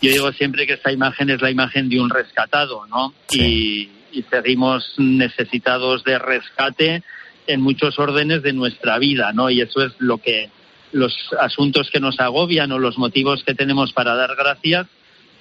Yo 0.00 0.10
digo 0.10 0.32
siempre 0.32 0.66
que 0.66 0.74
esta 0.74 0.92
imagen 0.92 1.30
es 1.30 1.40
la 1.40 1.50
imagen 1.50 1.88
de 1.88 2.00
un 2.00 2.10
rescatado, 2.10 2.86
¿no? 2.86 3.14
Y, 3.32 3.88
y 4.12 4.22
seguimos 4.30 4.94
necesitados 4.98 6.04
de 6.04 6.18
rescate 6.18 7.02
en 7.46 7.60
muchos 7.60 7.98
órdenes 7.98 8.42
de 8.42 8.52
nuestra 8.52 8.98
vida, 8.98 9.32
¿no? 9.32 9.50
Y 9.50 9.60
eso 9.60 9.82
es 9.82 9.92
lo 9.98 10.18
que 10.18 10.50
los 10.92 11.14
asuntos 11.40 11.90
que 11.90 12.00
nos 12.00 12.20
agobian 12.20 12.70
o 12.72 12.78
los 12.78 12.98
motivos 12.98 13.42
que 13.44 13.54
tenemos 13.54 13.92
para 13.92 14.14
dar 14.14 14.36
gracias 14.36 14.86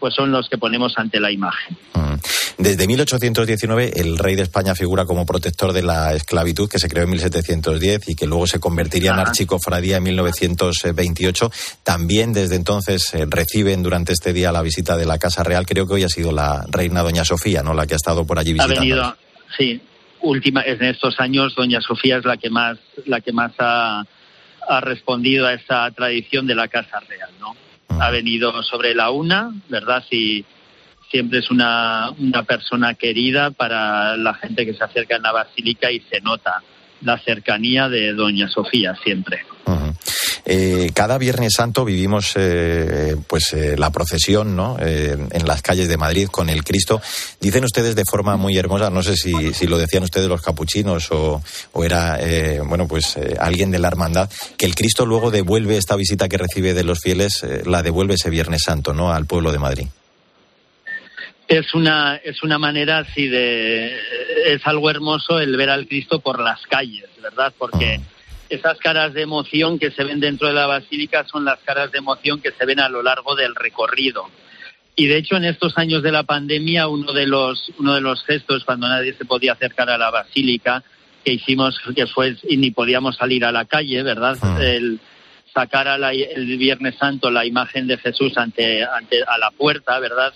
pues 0.04 0.16
son 0.16 0.34
los 0.34 0.50
que 0.50 0.58
ponemos 0.58 0.98
ante 0.98 1.18
la 1.22 1.32
imagen. 1.32 1.78
Mm. 1.94 2.16
Desde 2.58 2.88
1819 2.88 4.02
el 4.02 4.18
rey 4.18 4.36
de 4.36 4.42
España 4.42 4.76
figura 4.76 5.06
como 5.06 5.26
protector 5.26 5.72
de 5.72 5.82
la 5.82 6.14
esclavitud 6.14 6.70
que 6.70 6.78
se 6.78 6.90
creó 6.90 7.06
en 7.06 7.12
1710 7.12 8.10
y 8.10 8.16
que 8.16 8.28
luego 8.28 8.46
se 8.46 8.60
convertiría 8.60 9.12
en 9.12 9.20
archicofradía 9.20 9.96
en 9.96 10.04
1928. 10.04 11.50
También 11.86 12.34
desde 12.34 12.58
entonces 12.58 13.14
eh, 13.14 13.26
reciben 13.30 13.82
durante 13.82 14.12
este 14.12 14.34
día 14.34 14.52
la 14.52 14.62
visita 14.62 14.98
de 14.98 15.06
la 15.06 15.18
Casa 15.18 15.42
Real. 15.42 15.66
Creo 15.66 15.88
que 15.88 15.94
hoy 15.94 16.04
ha 16.04 16.10
sido 16.10 16.34
la 16.34 16.66
reina 16.70 17.02
Doña 17.02 17.24
Sofía, 17.24 17.64
¿no? 17.64 17.74
La 17.74 17.88
que 17.88 17.94
ha 17.94 17.96
estado 17.96 18.28
por 18.28 18.38
allí 18.38 18.52
visitando. 18.52 18.82
Ha 18.82 18.82
venido, 18.82 19.18
sí. 19.58 19.82
Última, 20.20 20.64
en 20.64 20.84
estos 20.84 21.18
años 21.22 21.56
Doña 21.56 21.80
Sofía 21.80 22.18
es 22.18 22.26
la 22.26 22.36
que 22.36 22.50
más, 22.50 22.78
la 23.06 23.22
que 23.22 23.32
más 23.32 23.54
ha, 23.58 24.04
ha 24.68 24.82
respondido 24.82 25.48
a 25.48 25.54
esa 25.54 25.90
tradición 25.92 26.46
de 26.46 26.56
la 26.56 26.68
Casa 26.68 27.00
Real, 27.08 27.30
¿no? 27.40 27.56
Ha 27.90 28.10
venido 28.10 28.64
sobre 28.64 28.96
la 28.96 29.12
una, 29.12 29.52
¿verdad? 29.70 30.04
Y 30.12 30.46
siempre 31.10 31.40
es 31.40 31.52
una, 31.52 32.10
una 32.18 32.44
persona 32.44 32.96
querida 32.96 33.52
para 33.52 34.18
la 34.18 34.34
gente 34.34 34.66
que 34.66 34.74
se 34.74 34.84
acerca 34.84 35.16
en 35.16 35.24
la 35.24 35.32
basílica 35.32 35.92
y 35.92 36.00
se 36.02 36.22
nota 36.22 36.64
la 37.02 37.20
cercanía 37.20 37.90
de 37.90 38.14
Doña 38.14 38.48
Sofía 38.48 38.96
siempre. 39.04 39.46
Eh, 40.46 40.92
cada 40.94 41.18
Viernes 41.18 41.54
Santo 41.56 41.86
vivimos 41.86 42.34
eh, 42.36 43.16
pues 43.28 43.54
eh, 43.54 43.78
la 43.78 43.92
procesión 43.92 44.56
¿no? 44.56 44.78
en 44.80 45.48
las 45.48 45.62
calles 45.62 45.88
de 45.88 45.98
Madrid 45.98 46.28
con 46.28 46.50
el 46.50 46.64
Cristo. 46.64 47.02
Dicen 47.40 47.64
ustedes 47.64 47.96
de 47.96 48.04
forma 48.10 48.36
muy 48.36 48.58
hermosa, 48.58 48.90
no 48.90 49.04
sé 49.04 49.16
si, 49.16 49.54
si 49.54 49.68
lo 49.68 49.78
decían 49.78 50.04
ustedes 50.04 50.28
los 50.28 50.42
capuchinos 50.42 51.12
o, 51.12 51.42
o 51.72 51.84
era 51.84 52.20
bueno 52.66 52.88
pues 52.88 53.18
alguien 53.40 53.72
de 53.72 53.80
la 53.80 53.88
hermandad, 53.88 54.30
que 54.58 54.66
el 54.66 54.76
Cristo 54.76 55.06
luego 55.06 55.32
devuelve 55.32 55.78
esta 55.78 55.96
visita 55.96 56.28
que 56.28 56.38
recibe 56.38 56.74
de 56.74 56.84
los 56.84 57.00
fieles, 57.00 57.46
la 57.66 57.82
devuelve 57.82 58.16
ese 58.16 58.30
Viernes 58.30 58.64
Santo 58.64 58.94
¿no? 58.94 59.12
al 59.12 59.26
pueblo 59.26 59.52
de 59.52 59.60
Madrid. 59.60 59.88
Es 61.48 61.74
una, 61.74 62.16
es 62.24 62.42
una 62.42 62.58
manera 62.58 63.00
así 63.00 63.28
de. 63.28 63.96
Es 64.46 64.66
algo 64.66 64.90
hermoso 64.90 65.40
el 65.40 65.56
ver 65.58 65.70
al 65.70 65.88
Cristo 65.88 66.20
por 66.20 66.40
las 66.40 66.62
calles, 66.68 67.10
¿verdad? 67.22 67.54
Porque 67.58 68.00
esas 68.50 68.78
caras 68.78 69.14
de 69.14 69.22
emoción 69.22 69.80
que 69.80 69.92
se 69.92 70.04
ven 70.04 70.20
dentro 70.20 70.48
de 70.48 70.54
la 70.54 70.68
basílica 70.68 71.26
son 71.26 71.46
las 71.46 71.60
caras 71.60 71.92
de 71.92 72.00
emoción 72.00 72.42
que 72.42 72.52
se 72.52 72.66
ven 72.66 72.80
a 72.80 72.90
lo 72.90 73.02
largo 73.02 73.36
del 73.36 73.56
recorrido. 73.56 74.30
Y 74.96 75.08
de 75.08 75.18
hecho, 75.18 75.38
en 75.38 75.46
estos 75.46 75.78
años 75.78 76.04
de 76.04 76.12
la 76.12 76.24
pandemia, 76.24 76.88
uno 76.88 77.14
de 77.14 77.26
los, 77.26 77.72
uno 77.80 77.96
de 77.96 78.02
los 78.02 78.24
gestos, 78.26 78.64
cuando 78.64 78.88
nadie 78.88 79.14
se 79.14 79.26
podía 79.26 79.54
acercar 79.54 79.90
a 79.90 79.98
la 79.98 80.12
basílica, 80.12 80.84
que 81.26 81.34
hicimos, 81.34 81.80
que 81.96 82.06
fue, 82.06 82.36
y 82.48 82.58
ni 82.58 82.72
podíamos 82.72 83.16
salir 83.16 83.46
a 83.46 83.52
la 83.52 83.66
calle, 83.66 84.04
¿verdad? 84.04 84.38
El 84.62 85.00
sacar 85.54 85.88
a 85.88 86.12
el 86.12 86.58
Viernes 86.58 86.96
Santo 86.96 87.32
la 87.32 87.46
imagen 87.46 87.88
de 87.88 87.98
Jesús 87.98 88.38
ante, 88.38 88.84
ante 88.84 89.24
a 89.24 89.38
la 89.38 89.52
puerta, 89.52 90.00
¿verdad? 90.00 90.34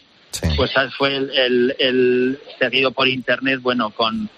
Pues 0.55 0.72
fue 0.97 1.16
el, 1.16 1.32
el, 1.32 1.76
el, 1.80 2.39
seguido 2.60 2.91
por 2.91 3.08
internet, 3.08 3.60
bueno, 3.62 3.89
con, 3.91 4.30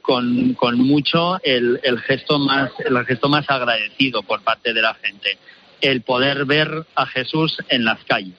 con, 0.00 0.54
con 0.54 0.78
mucho 0.78 1.40
el, 1.42 1.80
el, 1.82 2.00
gesto 2.00 2.38
más, 2.38 2.70
el 2.84 3.04
gesto 3.06 3.28
más 3.28 3.48
agradecido 3.48 4.22
por 4.22 4.42
parte 4.42 4.72
de 4.72 4.82
la 4.82 4.94
gente, 4.94 5.38
el 5.80 6.02
poder 6.02 6.44
ver 6.44 6.86
a 6.94 7.06
Jesús 7.06 7.58
en 7.68 7.84
las 7.84 8.02
calles 8.04 8.36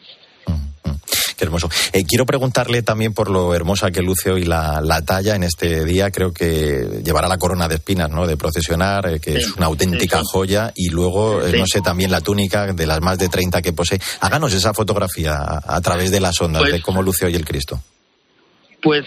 hermoso. 1.43 1.69
Eh, 1.93 2.03
quiero 2.05 2.25
preguntarle 2.25 2.81
también 2.81 3.13
por 3.13 3.29
lo 3.29 3.53
hermosa 3.53 3.91
que 3.91 4.01
luce 4.01 4.31
hoy 4.31 4.45
la, 4.45 5.01
talla 5.05 5.35
en 5.35 5.43
este 5.43 5.85
día. 5.85 6.11
Creo 6.11 6.33
que 6.33 7.01
llevará 7.03 7.27
la 7.27 7.37
corona 7.37 7.67
de 7.67 7.75
espinas, 7.75 8.09
¿no? 8.09 8.27
De 8.27 8.37
procesionar, 8.37 9.07
eh, 9.07 9.19
que 9.19 9.37
es 9.37 9.55
una 9.57 9.65
auténtica 9.67 10.21
joya. 10.23 10.71
Y 10.75 10.89
luego, 10.89 11.45
eh, 11.45 11.57
no 11.57 11.65
sé, 11.65 11.81
también 11.81 12.11
la 12.11 12.21
túnica 12.21 12.67
de 12.67 12.85
las 12.85 13.01
más 13.01 13.17
de 13.17 13.29
30 13.29 13.61
que 13.61 13.73
posee. 13.73 13.99
Háganos 14.19 14.53
esa 14.53 14.73
fotografía 14.73 15.39
a, 15.63 15.81
través 15.81 16.11
de 16.11 16.19
las 16.19 16.39
ondas 16.41 16.61
pues 16.63 16.73
de 16.73 16.81
cómo 16.81 17.01
luce 17.01 17.25
hoy 17.25 17.35
el 17.35 17.45
Cristo. 17.45 17.81
Pues 18.81 19.05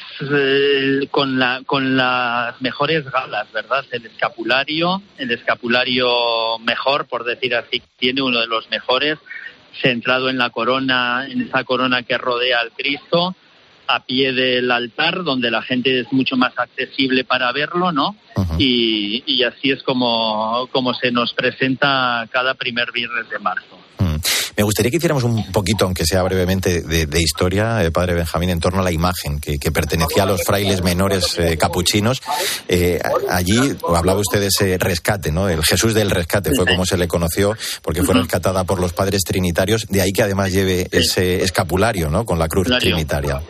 con, 1.11 1.39
la, 1.39 1.63
con 1.67 1.97
las 1.97 2.61
mejores 2.63 3.05
galas, 3.11 3.51
¿verdad? 3.53 3.85
El 3.91 4.07
escapulario, 4.07 5.03
el 5.19 5.33
escapulario 5.33 6.59
mejor, 6.61 7.07
por 7.07 7.25
decir 7.25 7.55
así, 7.57 7.83
tiene 7.99 8.23
uno 8.23 8.41
de 8.41 8.47
los 8.47 8.71
mejores 8.71 9.19
centrado 9.83 10.29
en 10.29 10.39
la 10.39 10.51
corona, 10.51 11.27
en 11.29 11.43
esa 11.43 11.65
corona 11.65 12.03
que 12.03 12.17
rodea 12.19 12.61
al 12.61 12.71
Cristo, 12.73 13.35
a 13.87 14.05
pie 14.05 14.33
del 14.33 14.71
altar, 14.71 15.25
donde 15.25 15.51
la 15.51 15.63
gente 15.63 16.01
es 16.01 16.13
mucho 16.13 16.37
más 16.37 16.53
accesible 16.57 17.25
para 17.25 17.53
verlo, 17.53 17.93
¿no? 17.93 18.17
y, 18.59 19.23
y, 19.27 19.43
así 19.43 19.71
es 19.71 19.83
como, 19.83 20.69
como 20.71 20.95
se 20.95 21.11
nos 21.11 21.35
presenta 21.35 22.29
cada 22.31 22.55
primer 22.55 22.93
viernes 22.93 23.29
de 23.29 23.39
marzo. 23.39 23.79
Me 24.57 24.63
gustaría 24.63 24.91
que 24.91 24.99
hiciéramos 24.99 25.25
un 25.25 25.51
poquito, 25.53 25.85
aunque 25.85 26.05
sea 26.07 26.23
brevemente, 26.23 26.83
de, 26.83 27.21
historia, 27.21 27.83
eh, 27.83 27.91
padre 27.91 28.15
Benjamín, 28.15 28.51
en 28.51 28.61
torno 28.61 28.81
a 28.81 28.85
la 28.85 28.93
imagen 28.93 29.41
que, 29.41 29.59
pertenecía 29.75 30.23
a 30.23 30.27
los 30.27 30.45
frailes 30.45 30.83
menores 30.83 31.37
eh, 31.39 31.57
capuchinos. 31.57 32.23
Eh, 32.69 33.01
allí 33.29 33.77
hablaba 33.89 34.21
usted 34.21 34.41
de 34.41 34.47
ese 34.47 34.79
rescate, 34.79 35.33
¿no? 35.33 35.49
El 35.49 35.65
Jesús 35.65 35.95
del 35.95 36.11
rescate 36.11 36.53
fue 36.55 36.67
como 36.67 36.87
se 36.87 36.97
le 36.97 37.09
conoció, 37.09 37.57
porque 37.83 38.03
fue 38.03 38.15
rescatada 38.15 38.65
por 38.65 38.81
los 38.81 38.93
padres 38.93 39.23
trinitarios. 39.25 39.87
De 39.89 40.01
ahí 40.01 40.13
que 40.13 40.23
además 40.23 40.53
lleve 40.53 40.89
ese 40.93 41.43
escapulario, 41.43 42.11
¿no? 42.11 42.25
Con 42.25 42.39
la 42.39 42.49
cruz 42.49 42.69
trinitaria. 42.79 43.43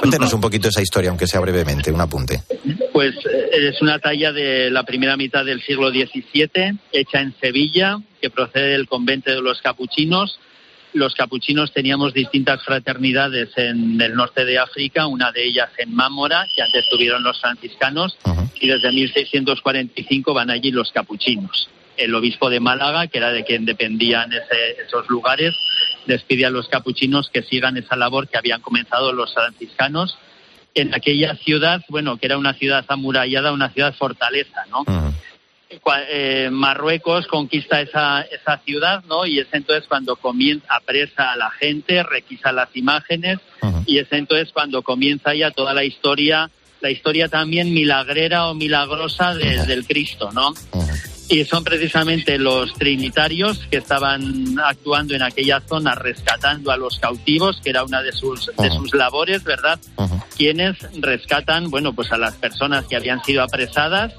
Cuéntenos 0.00 0.32
un 0.32 0.40
poquito 0.40 0.68
esa 0.68 0.80
historia, 0.80 1.10
aunque 1.10 1.26
sea 1.26 1.40
brevemente, 1.40 1.92
un 1.92 2.00
apunte. 2.00 2.42
Pues 3.02 3.16
es 3.52 3.82
una 3.82 3.98
talla 3.98 4.32
de 4.32 4.70
la 4.70 4.84
primera 4.84 5.16
mitad 5.16 5.44
del 5.44 5.60
siglo 5.60 5.90
XVII, 5.90 6.78
hecha 6.92 7.20
en 7.20 7.34
Sevilla, 7.40 7.98
que 8.20 8.30
procede 8.30 8.68
del 8.68 8.86
convento 8.86 9.32
de 9.32 9.42
los 9.42 9.60
capuchinos. 9.60 10.38
Los 10.92 11.12
capuchinos 11.16 11.72
teníamos 11.72 12.14
distintas 12.14 12.62
fraternidades 12.62 13.48
en 13.56 14.00
el 14.00 14.14
norte 14.14 14.44
de 14.44 14.60
África, 14.60 15.08
una 15.08 15.32
de 15.32 15.44
ellas 15.44 15.70
en 15.78 15.92
Mámora, 15.92 16.46
que 16.54 16.62
antes 16.62 16.84
tuvieron 16.92 17.24
los 17.24 17.40
franciscanos, 17.40 18.16
y 18.60 18.68
desde 18.68 18.92
1645 18.92 20.32
van 20.32 20.50
allí 20.50 20.70
los 20.70 20.92
capuchinos. 20.92 21.70
El 21.96 22.14
obispo 22.14 22.50
de 22.50 22.60
Málaga, 22.60 23.08
que 23.08 23.18
era 23.18 23.32
de 23.32 23.42
quien 23.42 23.64
dependían 23.64 24.30
esos 24.86 25.08
lugares, 25.08 25.56
les 26.06 26.22
pide 26.22 26.46
a 26.46 26.50
los 26.50 26.68
capuchinos 26.68 27.30
que 27.30 27.42
sigan 27.42 27.76
esa 27.76 27.96
labor 27.96 28.28
que 28.28 28.38
habían 28.38 28.60
comenzado 28.60 29.12
los 29.12 29.34
franciscanos 29.34 30.16
en 30.74 30.94
aquella 30.94 31.34
ciudad, 31.36 31.82
bueno, 31.88 32.16
que 32.16 32.26
era 32.26 32.38
una 32.38 32.54
ciudad 32.54 32.84
amurallada, 32.88 33.52
una 33.52 33.70
ciudad 33.70 33.94
fortaleza, 33.94 34.64
¿no? 34.70 34.84
Eh, 36.10 36.50
Marruecos 36.50 37.26
conquista 37.26 37.80
esa, 37.80 38.22
esa 38.22 38.58
ciudad, 38.58 39.02
¿no? 39.04 39.24
Y 39.24 39.38
es 39.38 39.46
entonces 39.52 39.86
cuando 39.88 40.16
comienza, 40.16 40.66
apresa 40.68 41.32
a 41.32 41.36
la 41.36 41.50
gente, 41.50 42.02
requisa 42.02 42.52
las 42.52 42.68
imágenes, 42.74 43.38
y 43.86 43.98
es 43.98 44.08
entonces 44.10 44.52
cuando 44.52 44.82
comienza 44.82 45.34
ya 45.34 45.50
toda 45.50 45.72
la 45.72 45.84
historia, 45.84 46.50
la 46.80 46.90
historia 46.90 47.28
también 47.28 47.72
milagrera 47.72 48.48
o 48.48 48.54
milagrosa 48.54 49.34
del 49.34 49.86
Cristo, 49.86 50.30
¿no? 50.32 50.52
Y 51.28 51.44
son 51.44 51.64
precisamente 51.64 52.38
los 52.38 52.74
trinitarios 52.74 53.58
que 53.70 53.78
estaban 53.78 54.58
actuando 54.58 55.14
en 55.14 55.22
aquella 55.22 55.60
zona 55.60 55.94
rescatando 55.94 56.70
a 56.70 56.76
los 56.76 56.98
cautivos, 56.98 57.60
que 57.62 57.70
era 57.70 57.84
una 57.84 58.02
de 58.02 58.12
sus, 58.12 58.50
de 58.58 58.70
sus 58.70 58.94
labores, 58.94 59.42
¿verdad? 59.44 59.78
Quienes 60.36 60.76
rescatan, 61.00 61.70
bueno, 61.70 61.94
pues 61.94 62.12
a 62.12 62.18
las 62.18 62.34
personas 62.34 62.86
que 62.86 62.96
habían 62.96 63.22
sido 63.24 63.42
apresadas 63.42 64.12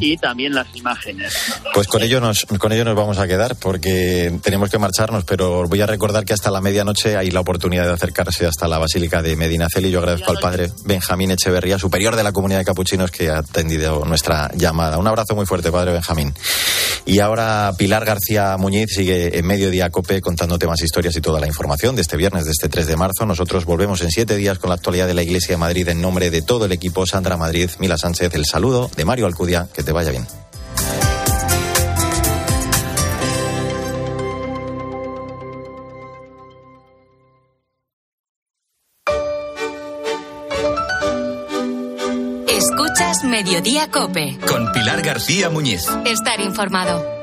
y 0.00 0.16
también 0.16 0.54
las 0.54 0.66
imágenes. 0.74 1.34
Pues 1.74 1.86
con 1.86 2.02
ello 2.02 2.20
nos 2.20 2.44
con 2.58 2.72
ello 2.72 2.84
nos 2.84 2.96
vamos 2.96 3.18
a 3.18 3.26
quedar 3.26 3.56
porque 3.56 4.38
tenemos 4.42 4.70
que 4.70 4.78
marcharnos, 4.78 5.24
pero 5.24 5.66
voy 5.68 5.80
a 5.80 5.86
recordar 5.86 6.24
que 6.24 6.32
hasta 6.32 6.50
la 6.50 6.60
medianoche 6.60 7.16
hay 7.16 7.30
la 7.30 7.40
oportunidad 7.40 7.86
de 7.86 7.92
acercarse 7.92 8.46
hasta 8.46 8.68
la 8.68 8.78
Basílica 8.78 9.22
de 9.22 9.36
Medinaceli. 9.36 9.90
Yo 9.90 9.98
agradezco 9.98 10.30
al 10.30 10.38
padre 10.38 10.70
Benjamín 10.84 11.30
Echeverría, 11.30 11.78
superior 11.78 12.16
de 12.16 12.22
la 12.22 12.32
comunidad 12.32 12.60
de 12.60 12.64
capuchinos, 12.64 13.10
que 13.10 13.30
ha 13.30 13.38
atendido 13.38 14.04
nuestra 14.04 14.50
llamada. 14.54 14.98
Un 14.98 15.06
abrazo 15.06 15.34
muy 15.34 15.46
fuerte, 15.46 15.70
padre 15.70 15.92
Benjamín. 15.92 16.34
Y 17.04 17.20
ahora 17.20 17.72
Pilar 17.78 18.04
García 18.04 18.56
Muñiz 18.58 18.88
sigue 18.90 19.38
en 19.38 19.46
Mediodía 19.46 19.90
Cope 19.90 20.20
contándote 20.20 20.66
más 20.66 20.82
historias 20.82 21.14
y 21.16 21.20
toda 21.20 21.38
la 21.38 21.46
información 21.46 21.94
de 21.94 22.02
este 22.02 22.16
viernes, 22.16 22.46
de 22.46 22.50
este 22.50 22.68
3 22.68 22.86
de 22.88 22.96
marzo. 22.96 23.26
Nosotros 23.26 23.64
volvemos 23.64 24.02
en 24.02 24.10
siete 24.10 24.36
días 24.36 24.58
con 24.58 24.70
la 24.70 24.74
actualidad 24.74 25.06
de 25.06 25.14
la 25.14 25.22
Iglesia 25.22 25.54
de 25.54 25.58
Madrid 25.58 25.88
en 25.88 26.00
nombre 26.00 26.30
de 26.30 26.42
todo 26.42 26.64
el 26.64 26.72
equipo. 26.72 27.06
Sandra 27.06 27.36
Madrid, 27.36 27.70
Mila 27.78 27.96
Sánchez, 27.96 28.34
el 28.34 28.44
saludo 28.44 28.90
de 28.96 29.04
Mario 29.04 29.26
Alcudia. 29.26 29.65
Que 29.74 29.82
te 29.82 29.92
vaya 29.92 30.10
bien. 30.10 30.26
Escuchas 42.48 43.24
Mediodía 43.24 43.90
Cope. 43.90 44.38
Con 44.48 44.72
Pilar 44.72 45.02
García 45.02 45.50
Muñiz. 45.50 45.86
Estar 46.04 46.40
informado. 46.40 47.15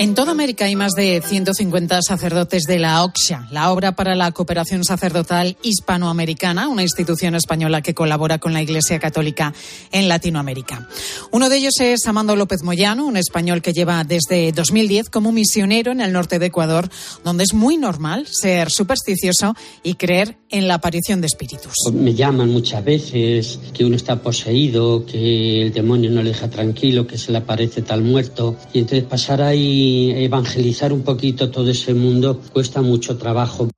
En 0.00 0.14
toda 0.14 0.30
América 0.30 0.66
hay 0.66 0.76
más 0.76 0.92
de 0.92 1.20
150 1.26 2.02
sacerdotes 2.02 2.62
de 2.68 2.78
la 2.78 3.02
OXA, 3.02 3.48
la 3.50 3.72
Obra 3.72 3.96
para 3.96 4.14
la 4.14 4.30
Cooperación 4.30 4.84
Sacerdotal 4.84 5.56
Hispanoamericana, 5.60 6.68
una 6.68 6.84
institución 6.84 7.34
española 7.34 7.82
que 7.82 7.94
colabora 7.94 8.38
con 8.38 8.52
la 8.52 8.62
Iglesia 8.62 9.00
Católica 9.00 9.52
en 9.90 10.08
Latinoamérica. 10.08 10.86
Uno 11.32 11.48
de 11.48 11.56
ellos 11.56 11.80
es 11.80 12.06
Amando 12.06 12.36
López 12.36 12.62
Moyano, 12.62 13.06
un 13.06 13.16
español 13.16 13.60
que 13.60 13.72
lleva 13.72 14.04
desde 14.04 14.52
2010 14.52 15.10
como 15.10 15.32
misionero 15.32 15.90
en 15.90 16.00
el 16.00 16.12
norte 16.12 16.38
de 16.38 16.46
Ecuador, 16.46 16.88
donde 17.24 17.42
es 17.42 17.52
muy 17.52 17.76
normal 17.76 18.28
ser 18.28 18.70
supersticioso 18.70 19.56
y 19.82 19.94
creer 19.94 20.36
en 20.48 20.68
la 20.68 20.74
aparición 20.74 21.20
de 21.20 21.26
espíritus. 21.26 21.72
Me 21.92 22.14
llaman 22.14 22.50
muchas 22.50 22.84
veces 22.84 23.58
que 23.74 23.84
uno 23.84 23.96
está 23.96 24.22
poseído, 24.22 25.04
que 25.04 25.62
el 25.62 25.72
demonio 25.72 26.08
no 26.12 26.22
le 26.22 26.30
deja 26.30 26.48
tranquilo, 26.48 27.04
que 27.04 27.18
se 27.18 27.32
le 27.32 27.38
aparece 27.38 27.82
tal 27.82 28.02
muerto. 28.02 28.56
Y 28.72 28.78
entonces 28.78 29.02
pasar 29.02 29.42
ahí 29.42 29.87
evangelizar 30.24 30.92
un 30.92 31.02
poquito 31.02 31.50
todo 31.50 31.70
ese 31.70 31.94
mundo 31.94 32.40
cuesta 32.52 32.82
mucho 32.82 33.16
trabajo. 33.16 33.68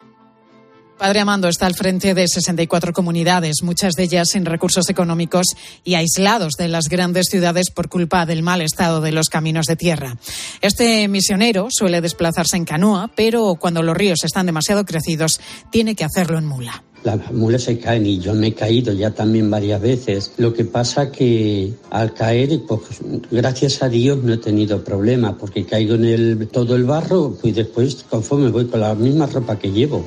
Padre 1.00 1.20
Amando 1.20 1.48
está 1.48 1.64
al 1.64 1.74
frente 1.74 2.12
de 2.12 2.28
64 2.28 2.92
comunidades, 2.92 3.62
muchas 3.62 3.94
de 3.94 4.02
ellas 4.02 4.28
sin 4.28 4.44
recursos 4.44 4.90
económicos 4.90 5.46
y 5.82 5.94
aislados 5.94 6.56
de 6.58 6.68
las 6.68 6.90
grandes 6.90 7.28
ciudades 7.30 7.70
por 7.70 7.88
culpa 7.88 8.26
del 8.26 8.42
mal 8.42 8.60
estado 8.60 9.00
de 9.00 9.10
los 9.10 9.30
caminos 9.30 9.64
de 9.64 9.76
tierra. 9.76 10.18
Este 10.60 11.08
misionero 11.08 11.68
suele 11.70 12.02
desplazarse 12.02 12.58
en 12.58 12.66
canoa, 12.66 13.10
pero 13.16 13.54
cuando 13.58 13.82
los 13.82 13.96
ríos 13.96 14.24
están 14.24 14.44
demasiado 14.44 14.84
crecidos, 14.84 15.40
tiene 15.70 15.94
que 15.94 16.04
hacerlo 16.04 16.36
en 16.36 16.44
mula 16.44 16.84
las 17.02 17.32
mulas 17.32 17.62
se 17.62 17.78
caen 17.78 18.06
y 18.06 18.18
yo 18.18 18.34
me 18.34 18.48
he 18.48 18.54
caído 18.54 18.92
ya 18.92 19.10
también 19.10 19.50
varias 19.50 19.80
veces. 19.80 20.32
Lo 20.36 20.52
que 20.52 20.64
pasa 20.64 21.10
que 21.10 21.72
al 21.90 22.14
caer, 22.14 22.60
pues 22.66 22.82
gracias 23.30 23.82
a 23.82 23.88
Dios 23.88 24.22
no 24.22 24.34
he 24.34 24.38
tenido 24.38 24.82
problemas 24.84 25.34
porque 25.38 25.64
caigo 25.64 25.94
en 25.94 26.04
el, 26.04 26.48
todo 26.48 26.76
el 26.76 26.84
barro 26.84 27.36
y 27.42 27.52
después 27.52 28.04
conforme 28.08 28.50
voy 28.50 28.66
con 28.66 28.80
la 28.80 28.94
misma 28.94 29.26
ropa 29.26 29.58
que 29.58 29.70
llevo. 29.70 30.06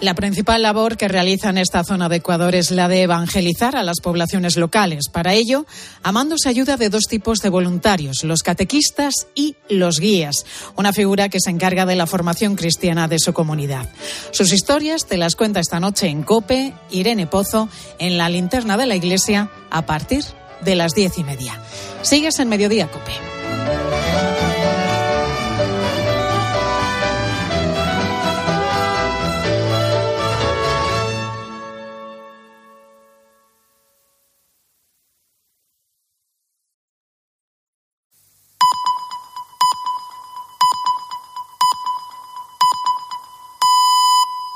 La 0.00 0.14
principal 0.14 0.60
labor 0.60 0.98
que 0.98 1.08
realiza 1.08 1.48
en 1.48 1.56
esta 1.56 1.82
zona 1.82 2.10
de 2.10 2.16
Ecuador 2.16 2.54
es 2.54 2.70
la 2.70 2.86
de 2.86 3.02
evangelizar 3.02 3.76
a 3.76 3.82
las 3.82 4.00
poblaciones 4.00 4.56
locales. 4.58 5.08
Para 5.10 5.32
ello, 5.32 5.64
Amando 6.02 6.36
se 6.36 6.50
ayuda 6.50 6.76
de 6.76 6.90
dos 6.90 7.04
tipos 7.04 7.38
de 7.38 7.48
voluntarios, 7.48 8.22
los 8.22 8.42
catequistas 8.42 9.14
y 9.34 9.56
los 9.70 9.98
guías, 9.98 10.44
una 10.76 10.92
figura 10.92 11.30
que 11.30 11.40
se 11.40 11.48
encarga 11.50 11.86
de 11.86 11.96
la 11.96 12.06
formación 12.06 12.56
cristiana 12.56 13.08
de 13.08 13.18
su 13.18 13.32
comunidad. 13.32 13.88
Sus 14.32 14.52
historias 14.52 15.06
te 15.06 15.16
las 15.16 15.34
cuenta 15.34 15.60
esta 15.60 15.80
noche 15.80 16.08
en 16.08 16.24
COPE 16.24 16.74
Irene 16.90 17.26
Pozo 17.26 17.70
en 17.98 18.18
la 18.18 18.28
linterna 18.28 18.76
de 18.76 18.86
la 18.86 18.96
iglesia 18.96 19.50
a 19.70 19.86
partir 19.86 20.24
de 20.62 20.76
las 20.76 20.92
diez 20.92 21.16
y 21.16 21.24
media. 21.24 21.58
Sigues 22.02 22.38
en 22.38 22.50
Mediodía 22.50 22.88
Cope. 22.90 23.12